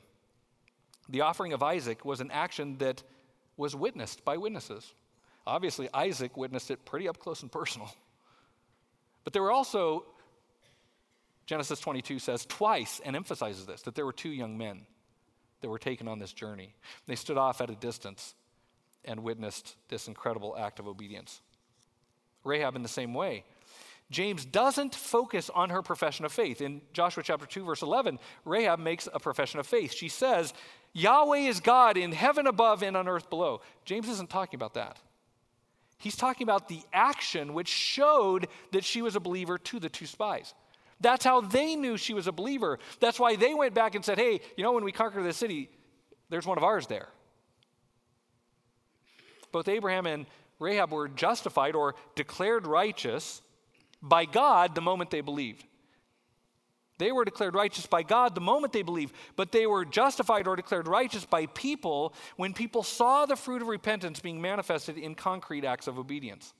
The 1.08 1.22
offering 1.22 1.52
of 1.52 1.64
Isaac 1.64 2.04
was 2.04 2.20
an 2.20 2.30
action 2.30 2.78
that 2.78 3.02
was 3.56 3.74
witnessed 3.74 4.24
by 4.24 4.36
witnesses. 4.36 4.94
Obviously, 5.44 5.88
Isaac 5.92 6.36
witnessed 6.36 6.70
it 6.70 6.84
pretty 6.84 7.08
up 7.08 7.18
close 7.18 7.42
and 7.42 7.50
personal. 7.50 7.90
But 9.24 9.32
there 9.32 9.42
were 9.42 9.50
also, 9.50 10.04
Genesis 11.48 11.80
22 11.80 12.18
says 12.18 12.44
twice 12.44 13.00
and 13.02 13.16
emphasizes 13.16 13.64
this, 13.64 13.80
that 13.82 13.94
there 13.94 14.04
were 14.04 14.12
two 14.12 14.28
young 14.28 14.58
men 14.58 14.82
that 15.62 15.70
were 15.70 15.78
taken 15.78 16.06
on 16.06 16.18
this 16.18 16.34
journey. 16.34 16.74
They 17.06 17.14
stood 17.14 17.38
off 17.38 17.62
at 17.62 17.70
a 17.70 17.74
distance 17.74 18.34
and 19.02 19.22
witnessed 19.22 19.74
this 19.88 20.08
incredible 20.08 20.54
act 20.58 20.78
of 20.78 20.86
obedience. 20.86 21.40
Rahab, 22.44 22.76
in 22.76 22.82
the 22.82 22.88
same 22.88 23.14
way. 23.14 23.44
James 24.10 24.44
doesn't 24.44 24.94
focus 24.94 25.48
on 25.48 25.70
her 25.70 25.80
profession 25.80 26.26
of 26.26 26.32
faith. 26.32 26.60
In 26.60 26.82
Joshua 26.92 27.22
chapter 27.22 27.46
2, 27.46 27.64
verse 27.64 27.80
11, 27.80 28.18
Rahab 28.44 28.78
makes 28.78 29.08
a 29.10 29.18
profession 29.18 29.58
of 29.58 29.66
faith. 29.66 29.94
She 29.94 30.10
says, 30.10 30.52
Yahweh 30.92 31.48
is 31.48 31.60
God 31.60 31.96
in 31.96 32.12
heaven 32.12 32.46
above 32.46 32.82
and 32.82 32.94
on 32.94 33.08
earth 33.08 33.30
below. 33.30 33.62
James 33.86 34.06
isn't 34.10 34.28
talking 34.28 34.58
about 34.58 34.74
that. 34.74 34.98
He's 35.96 36.16
talking 36.16 36.44
about 36.44 36.68
the 36.68 36.82
action 36.92 37.54
which 37.54 37.68
showed 37.68 38.48
that 38.72 38.84
she 38.84 39.00
was 39.00 39.16
a 39.16 39.20
believer 39.20 39.56
to 39.56 39.80
the 39.80 39.88
two 39.88 40.06
spies. 40.06 40.52
That's 41.00 41.24
how 41.24 41.40
they 41.40 41.76
knew 41.76 41.96
she 41.96 42.14
was 42.14 42.26
a 42.26 42.32
believer. 42.32 42.78
That's 43.00 43.20
why 43.20 43.36
they 43.36 43.54
went 43.54 43.74
back 43.74 43.94
and 43.94 44.04
said, 44.04 44.18
hey, 44.18 44.40
you 44.56 44.64
know, 44.64 44.72
when 44.72 44.84
we 44.84 44.92
conquer 44.92 45.22
the 45.22 45.32
city, 45.32 45.70
there's 46.28 46.46
one 46.46 46.58
of 46.58 46.64
ours 46.64 46.86
there. 46.86 47.08
Both 49.52 49.68
Abraham 49.68 50.06
and 50.06 50.26
Rahab 50.58 50.90
were 50.90 51.08
justified 51.08 51.74
or 51.74 51.94
declared 52.14 52.66
righteous 52.66 53.42
by 54.02 54.24
God 54.24 54.74
the 54.74 54.80
moment 54.80 55.10
they 55.10 55.20
believed. 55.20 55.64
They 56.98 57.12
were 57.12 57.24
declared 57.24 57.54
righteous 57.54 57.86
by 57.86 58.02
God 58.02 58.34
the 58.34 58.40
moment 58.40 58.72
they 58.72 58.82
believed, 58.82 59.14
but 59.36 59.52
they 59.52 59.66
were 59.66 59.84
justified 59.84 60.48
or 60.48 60.56
declared 60.56 60.88
righteous 60.88 61.24
by 61.24 61.46
people 61.46 62.12
when 62.36 62.52
people 62.52 62.82
saw 62.82 63.24
the 63.24 63.36
fruit 63.36 63.62
of 63.62 63.68
repentance 63.68 64.18
being 64.18 64.42
manifested 64.42 64.98
in 64.98 65.14
concrete 65.14 65.64
acts 65.64 65.86
of 65.86 65.96
obedience. 65.96 66.52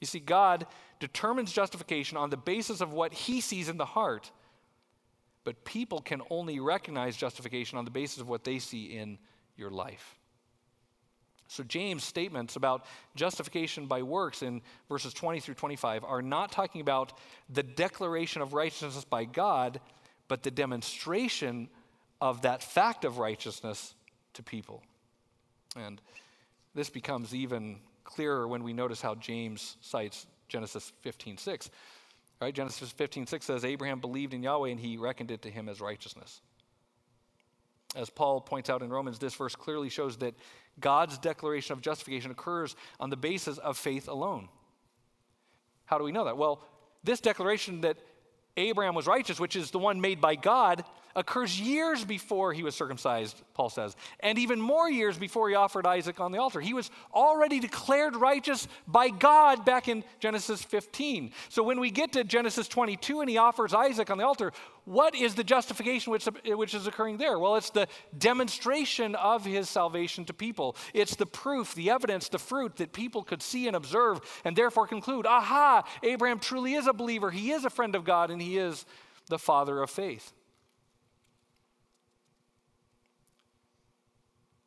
You 0.00 0.06
see, 0.06 0.18
God 0.18 0.66
determines 0.98 1.52
justification 1.52 2.16
on 2.16 2.30
the 2.30 2.36
basis 2.36 2.80
of 2.80 2.92
what 2.92 3.12
he 3.12 3.40
sees 3.40 3.68
in 3.68 3.76
the 3.76 3.84
heart, 3.84 4.30
but 5.44 5.64
people 5.64 6.00
can 6.00 6.22
only 6.30 6.58
recognize 6.58 7.16
justification 7.16 7.78
on 7.78 7.84
the 7.84 7.90
basis 7.90 8.20
of 8.20 8.28
what 8.28 8.44
they 8.44 8.58
see 8.58 8.96
in 8.96 9.18
your 9.56 9.70
life. 9.70 10.18
So, 11.48 11.64
James' 11.64 12.04
statements 12.04 12.54
about 12.54 12.86
justification 13.16 13.86
by 13.86 14.02
works 14.02 14.42
in 14.42 14.62
verses 14.88 15.12
20 15.12 15.40
through 15.40 15.54
25 15.54 16.04
are 16.04 16.22
not 16.22 16.52
talking 16.52 16.80
about 16.80 17.12
the 17.52 17.64
declaration 17.64 18.40
of 18.40 18.54
righteousness 18.54 19.04
by 19.04 19.24
God, 19.24 19.80
but 20.28 20.44
the 20.44 20.52
demonstration 20.52 21.68
of 22.20 22.42
that 22.42 22.62
fact 22.62 23.04
of 23.04 23.18
righteousness 23.18 23.94
to 24.34 24.44
people. 24.44 24.82
And 25.76 26.00
this 26.74 26.88
becomes 26.88 27.34
even 27.34 27.80
clearer 28.10 28.46
when 28.46 28.62
we 28.62 28.72
notice 28.72 29.00
how 29.00 29.14
James 29.14 29.76
cites 29.80 30.26
Genesis 30.48 30.92
15:6. 31.04 31.70
Right? 32.40 32.54
Genesis 32.54 32.92
15:6 32.92 33.44
says 33.44 33.64
Abraham 33.64 34.00
believed 34.00 34.34
in 34.34 34.42
Yahweh 34.42 34.70
and 34.70 34.80
he 34.80 34.96
reckoned 34.96 35.30
it 35.30 35.42
to 35.42 35.50
him 35.50 35.68
as 35.68 35.80
righteousness. 35.80 36.40
As 37.94 38.08
Paul 38.08 38.40
points 38.40 38.70
out 38.70 38.82
in 38.82 38.90
Romans, 38.90 39.18
this 39.18 39.34
verse 39.34 39.56
clearly 39.56 39.88
shows 39.88 40.16
that 40.18 40.34
God's 40.78 41.18
declaration 41.18 41.72
of 41.72 41.80
justification 41.80 42.30
occurs 42.30 42.76
on 42.98 43.10
the 43.10 43.16
basis 43.16 43.58
of 43.58 43.76
faith 43.76 44.08
alone. 44.08 44.48
How 45.84 45.98
do 45.98 46.04
we 46.04 46.12
know 46.12 46.24
that? 46.24 46.36
Well, 46.36 46.62
this 47.02 47.20
declaration 47.20 47.80
that 47.80 47.98
Abraham 48.56 48.94
was 48.94 49.06
righteous, 49.06 49.40
which 49.40 49.56
is 49.56 49.70
the 49.70 49.78
one 49.78 50.00
made 50.00 50.20
by 50.20 50.36
God, 50.36 50.84
occurs 51.16 51.60
years 51.60 52.04
before 52.04 52.52
he 52.52 52.62
was 52.62 52.74
circumcised, 52.74 53.42
Paul 53.54 53.70
says, 53.70 53.96
and 54.20 54.38
even 54.38 54.60
more 54.60 54.90
years 54.90 55.18
before 55.18 55.48
he 55.48 55.54
offered 55.54 55.86
Isaac 55.86 56.20
on 56.20 56.32
the 56.32 56.38
altar. 56.38 56.60
He 56.60 56.74
was 56.74 56.90
already 57.14 57.60
declared 57.60 58.16
righteous 58.16 58.68
by 58.86 59.08
God 59.08 59.64
back 59.64 59.88
in 59.88 60.04
Genesis 60.18 60.62
15. 60.62 61.32
So 61.48 61.62
when 61.62 61.80
we 61.80 61.90
get 61.90 62.12
to 62.12 62.24
Genesis 62.24 62.68
22 62.68 63.20
and 63.20 63.30
he 63.30 63.38
offers 63.38 63.74
Isaac 63.74 64.10
on 64.10 64.18
the 64.18 64.24
altar, 64.24 64.52
what 64.84 65.14
is 65.14 65.34
the 65.34 65.44
justification 65.44 66.10
which, 66.10 66.26
which 66.46 66.74
is 66.74 66.86
occurring 66.86 67.18
there? 67.18 67.38
Well, 67.38 67.56
it's 67.56 67.70
the 67.70 67.86
demonstration 68.16 69.14
of 69.14 69.44
his 69.44 69.68
salvation 69.68 70.24
to 70.26 70.32
people. 70.32 70.76
It's 70.94 71.16
the 71.16 71.26
proof, 71.26 71.74
the 71.74 71.90
evidence, 71.90 72.28
the 72.28 72.38
fruit 72.38 72.76
that 72.76 72.92
people 72.92 73.22
could 73.22 73.42
see 73.42 73.66
and 73.66 73.76
observe 73.76 74.20
and 74.44 74.56
therefore 74.56 74.86
conclude 74.86 75.26
aha, 75.26 75.84
Abraham 76.02 76.38
truly 76.38 76.74
is 76.74 76.86
a 76.86 76.92
believer. 76.92 77.30
He 77.30 77.52
is 77.52 77.64
a 77.64 77.70
friend 77.70 77.94
of 77.94 78.04
God 78.04 78.30
and 78.30 78.40
he 78.40 78.58
is 78.58 78.84
the 79.28 79.38
father 79.38 79.82
of 79.82 79.90
faith. 79.90 80.32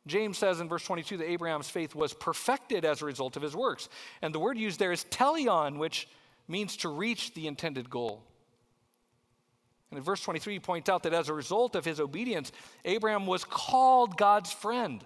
James 0.06 0.36
says 0.36 0.60
in 0.60 0.68
verse 0.68 0.84
22 0.84 1.16
that 1.18 1.30
Abraham's 1.30 1.70
faith 1.70 1.94
was 1.94 2.12
perfected 2.12 2.84
as 2.84 3.00
a 3.00 3.06
result 3.06 3.36
of 3.36 3.42
his 3.42 3.56
works. 3.56 3.88
And 4.20 4.34
the 4.34 4.38
word 4.38 4.58
used 4.58 4.78
there 4.78 4.92
is 4.92 5.04
teleon, 5.04 5.78
which 5.78 6.08
means 6.46 6.76
to 6.78 6.88
reach 6.88 7.32
the 7.34 7.46
intended 7.46 7.88
goal. 7.88 8.22
And 9.90 9.98
in 9.98 10.04
verse 10.04 10.20
23, 10.20 10.54
he 10.54 10.60
points 10.60 10.88
out 10.88 11.04
that 11.04 11.14
as 11.14 11.28
a 11.28 11.34
result 11.34 11.74
of 11.74 11.84
his 11.84 12.00
obedience, 12.00 12.52
Abraham 12.84 13.26
was 13.26 13.44
called 13.44 14.16
God's 14.16 14.52
friend. 14.52 15.04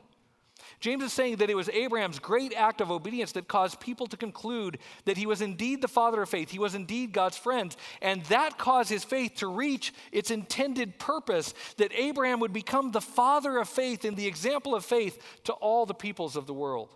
James 0.80 1.02
is 1.02 1.12
saying 1.12 1.36
that 1.36 1.50
it 1.50 1.56
was 1.56 1.68
Abraham's 1.68 2.18
great 2.18 2.54
act 2.54 2.80
of 2.80 2.90
obedience 2.90 3.32
that 3.32 3.48
caused 3.48 3.80
people 3.80 4.06
to 4.06 4.16
conclude 4.16 4.78
that 5.04 5.16
he 5.16 5.26
was 5.26 5.40
indeed 5.40 5.82
the 5.82 5.88
father 5.88 6.22
of 6.22 6.28
faith. 6.28 6.50
He 6.50 6.58
was 6.58 6.74
indeed 6.74 7.12
God's 7.12 7.36
friend. 7.36 7.74
And 8.00 8.24
that 8.26 8.58
caused 8.58 8.90
his 8.90 9.04
faith 9.04 9.36
to 9.36 9.46
reach 9.48 9.92
its 10.12 10.30
intended 10.30 10.98
purpose 10.98 11.54
that 11.76 11.92
Abraham 11.94 12.40
would 12.40 12.52
become 12.52 12.92
the 12.92 13.00
father 13.00 13.58
of 13.58 13.68
faith 13.68 14.04
and 14.04 14.16
the 14.16 14.26
example 14.26 14.74
of 14.74 14.84
faith 14.84 15.20
to 15.44 15.52
all 15.54 15.86
the 15.86 15.94
peoples 15.94 16.36
of 16.36 16.46
the 16.46 16.54
world. 16.54 16.94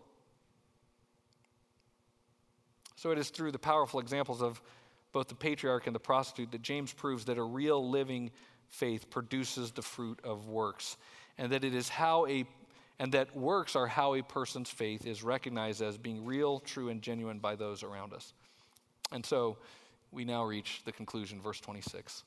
So 2.97 3.11
it 3.11 3.19
is 3.19 3.31
through 3.31 3.51
the 3.53 3.59
powerful 3.59 3.99
examples 3.99 4.43
of 4.43 4.63
both 5.13 5.29
the 5.29 5.35
patriarch 5.35 5.87
and 5.87 5.95
the 5.95 6.01
prostitute 6.01 6.53
that 6.53 6.63
James 6.63 6.93
proves 6.93 7.25
that 7.25 7.37
a 7.37 7.43
real 7.43 7.91
living 7.91 8.31
faith 8.69 9.11
produces 9.11 9.73
the 9.73 9.83
fruit 9.83 10.21
of 10.25 10.49
works 10.49 10.97
and 11.39 11.53
that 11.53 11.65
it 11.65 11.75
is 11.75 11.89
how 11.89 12.27
a 12.27 12.45
and 13.03 13.11
that 13.11 13.37
works 13.37 13.75
are 13.75 13.89
how 13.89 14.15
a 14.15 14.23
person's 14.23 14.71
faith 14.71 15.07
is 15.09 15.25
recognized 15.25 15.83
as 15.83 15.99
being 15.99 16.25
real, 16.25 16.61
true, 16.61 16.89
and 16.89 17.03
genuine 17.03 17.41
by 17.41 17.57
those 17.57 17.83
around 17.83 18.13
us. 18.13 18.33
And 19.11 19.27
so 19.27 19.57
we 20.13 20.25
now 20.25 20.45
reach 20.45 20.83
the 20.85 20.93
conclusion, 20.93 21.41
verse 21.41 21.59
26. 21.59 22.23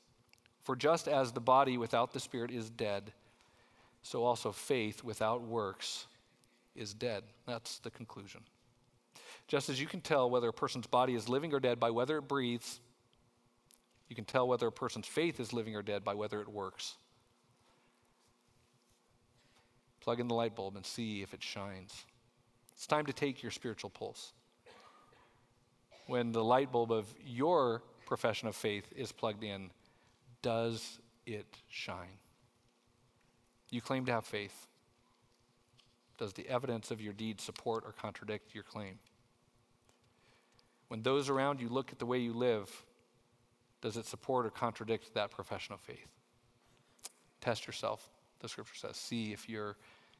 For 0.64 0.76
just 0.76 1.08
as 1.08 1.32
the 1.32 1.40
body 1.40 1.78
without 1.78 2.12
the 2.12 2.20
spirit 2.20 2.50
is 2.50 2.68
dead, 2.68 3.10
so 4.02 4.22
also 4.22 4.52
faith 4.52 5.02
without 5.02 5.40
works 5.40 6.08
is 6.74 6.92
dead. 6.92 7.22
That's 7.46 7.78
the 7.78 7.90
conclusion. 7.90 8.42
Just 9.48 9.70
as 9.70 9.80
you 9.80 9.86
can 9.86 10.02
tell 10.02 10.28
whether 10.28 10.48
a 10.48 10.52
person's 10.52 10.86
body 10.86 11.14
is 11.14 11.26
living 11.26 11.54
or 11.54 11.58
dead 11.58 11.80
by 11.80 11.88
whether 11.88 12.18
it 12.18 12.28
breathes, 12.28 12.80
you 14.10 14.14
can 14.14 14.26
tell 14.26 14.46
whether 14.46 14.66
a 14.66 14.72
person's 14.72 15.06
faith 15.06 15.40
is 15.40 15.54
living 15.54 15.74
or 15.74 15.80
dead 15.80 16.04
by 16.04 16.12
whether 16.12 16.42
it 16.42 16.48
works. 16.48 16.98
Plug 20.06 20.20
in 20.20 20.28
the 20.28 20.34
light 20.34 20.54
bulb 20.54 20.76
and 20.76 20.86
see 20.86 21.20
if 21.20 21.34
it 21.34 21.42
shines. 21.42 22.04
It's 22.74 22.86
time 22.86 23.06
to 23.06 23.12
take 23.12 23.42
your 23.42 23.50
spiritual 23.50 23.90
pulse. 23.90 24.32
When 26.06 26.30
the 26.30 26.44
light 26.44 26.70
bulb 26.70 26.92
of 26.92 27.12
your 27.26 27.82
profession 28.06 28.46
of 28.46 28.54
faith 28.54 28.86
is 28.94 29.10
plugged 29.10 29.42
in, 29.42 29.72
does 30.42 31.00
it 31.26 31.58
shine? 31.68 32.20
You 33.68 33.80
claim 33.80 34.06
to 34.06 34.12
have 34.12 34.24
faith. 34.24 34.68
Does 36.18 36.32
the 36.34 36.48
evidence 36.48 36.92
of 36.92 37.00
your 37.00 37.12
deeds 37.12 37.42
support 37.42 37.82
or 37.84 37.90
contradict 37.90 38.54
your 38.54 38.62
claim? 38.62 39.00
When 40.86 41.02
those 41.02 41.28
around 41.28 41.60
you 41.60 41.68
look 41.68 41.90
at 41.90 41.98
the 41.98 42.06
way 42.06 42.18
you 42.18 42.32
live, 42.32 42.70
does 43.80 43.96
it 43.96 44.06
support 44.06 44.46
or 44.46 44.50
contradict 44.50 45.14
that 45.14 45.32
profession 45.32 45.74
of 45.74 45.80
faith? 45.80 46.06
Test 47.40 47.66
yourself, 47.66 48.08
the 48.38 48.48
scripture 48.48 48.76
says. 48.76 48.96
See 48.96 49.32
if 49.32 49.48
you're 49.48 49.76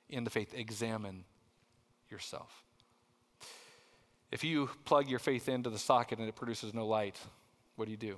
in 0.09 0.25
the 0.25 0.31
faith, 0.31 0.55
examine 0.55 1.25
yourself. 2.11 2.63
If 4.31 4.45
you 4.45 4.69
plug 4.85 5.09
your 5.09 5.19
faith 5.19 5.49
into 5.49 5.71
the 5.71 5.79
socket 5.79 6.19
and 6.19 6.29
it 6.29 6.37
produces 6.37 6.75
no 6.75 6.87
light, 6.87 7.19
what 7.77 7.87
do 7.87 7.91
you 7.91 7.97
do? 7.97 8.17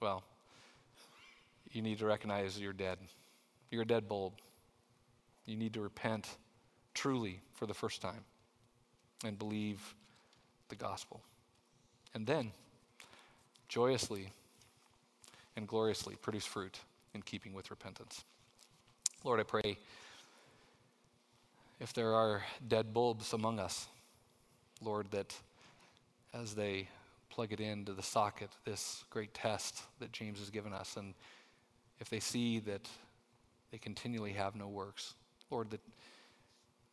Well, 0.00 0.24
you 1.70 1.82
need 1.82 1.98
to 1.98 2.06
recognize 2.06 2.58
you're 2.58 2.72
dead. 2.72 2.98
You're 3.70 3.82
a 3.82 3.86
dead 3.86 4.08
bulb. 4.08 4.34
You 5.46 5.56
need 5.56 5.74
to 5.74 5.80
repent 5.80 6.28
truly 6.94 7.40
for 7.54 7.66
the 7.66 7.74
first 7.74 8.02
time 8.02 8.24
and 9.24 9.38
believe 9.38 9.94
the 10.68 10.76
gospel. 10.76 11.22
And 12.14 12.26
then, 12.26 12.52
joyously 13.68 14.32
and 15.56 15.66
gloriously 15.66 16.16
produce 16.16 16.44
fruit 16.44 16.78
in 17.14 17.22
keeping 17.22 17.52
with 17.54 17.70
repentance. 17.70 18.24
Lord, 19.24 19.40
I 19.40 19.44
pray 19.44 19.78
if 21.82 21.92
there 21.92 22.14
are 22.14 22.44
dead 22.68 22.94
bulbs 22.94 23.32
among 23.32 23.58
us, 23.58 23.88
Lord, 24.80 25.10
that 25.10 25.34
as 26.32 26.54
they 26.54 26.88
plug 27.28 27.52
it 27.52 27.58
into 27.58 27.92
the 27.92 28.04
socket, 28.04 28.50
this 28.64 29.04
great 29.10 29.34
test 29.34 29.82
that 29.98 30.12
James 30.12 30.38
has 30.38 30.48
given 30.48 30.72
us, 30.72 30.96
and 30.96 31.12
if 31.98 32.08
they 32.08 32.20
see 32.20 32.60
that 32.60 32.88
they 33.72 33.78
continually 33.78 34.32
have 34.32 34.54
no 34.54 34.68
works, 34.68 35.14
Lord, 35.50 35.70
that 35.70 35.80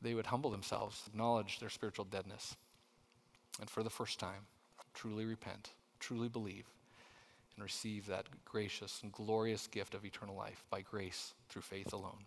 they 0.02 0.16
would 0.16 0.26
humble 0.26 0.50
themselves, 0.50 1.04
acknowledge 1.06 1.60
their 1.60 1.70
spiritual 1.70 2.06
deadness, 2.06 2.56
and 3.62 3.70
for 3.70 3.84
the 3.84 3.92
first 3.92 4.20
time, 4.20 4.48
truly 4.96 5.26
repent, 5.26 5.70
truly 6.00 6.30
believe, 6.30 6.66
and 7.56 7.64
receive 7.64 8.08
that 8.08 8.26
gracious 8.44 9.02
and 9.04 9.12
glorious 9.12 9.68
gift 9.68 9.94
of 9.94 10.04
eternal 10.04 10.36
life 10.36 10.64
by 10.72 10.82
grace 10.82 11.36
through 11.48 11.62
faith 11.62 11.94
alone. 11.94 12.26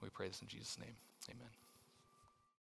we 0.00 0.08
pray 0.08 0.28
this 0.28 0.40
in 0.40 0.46
Jesus' 0.46 0.78
name. 0.78 0.94
Amen. 1.28 1.50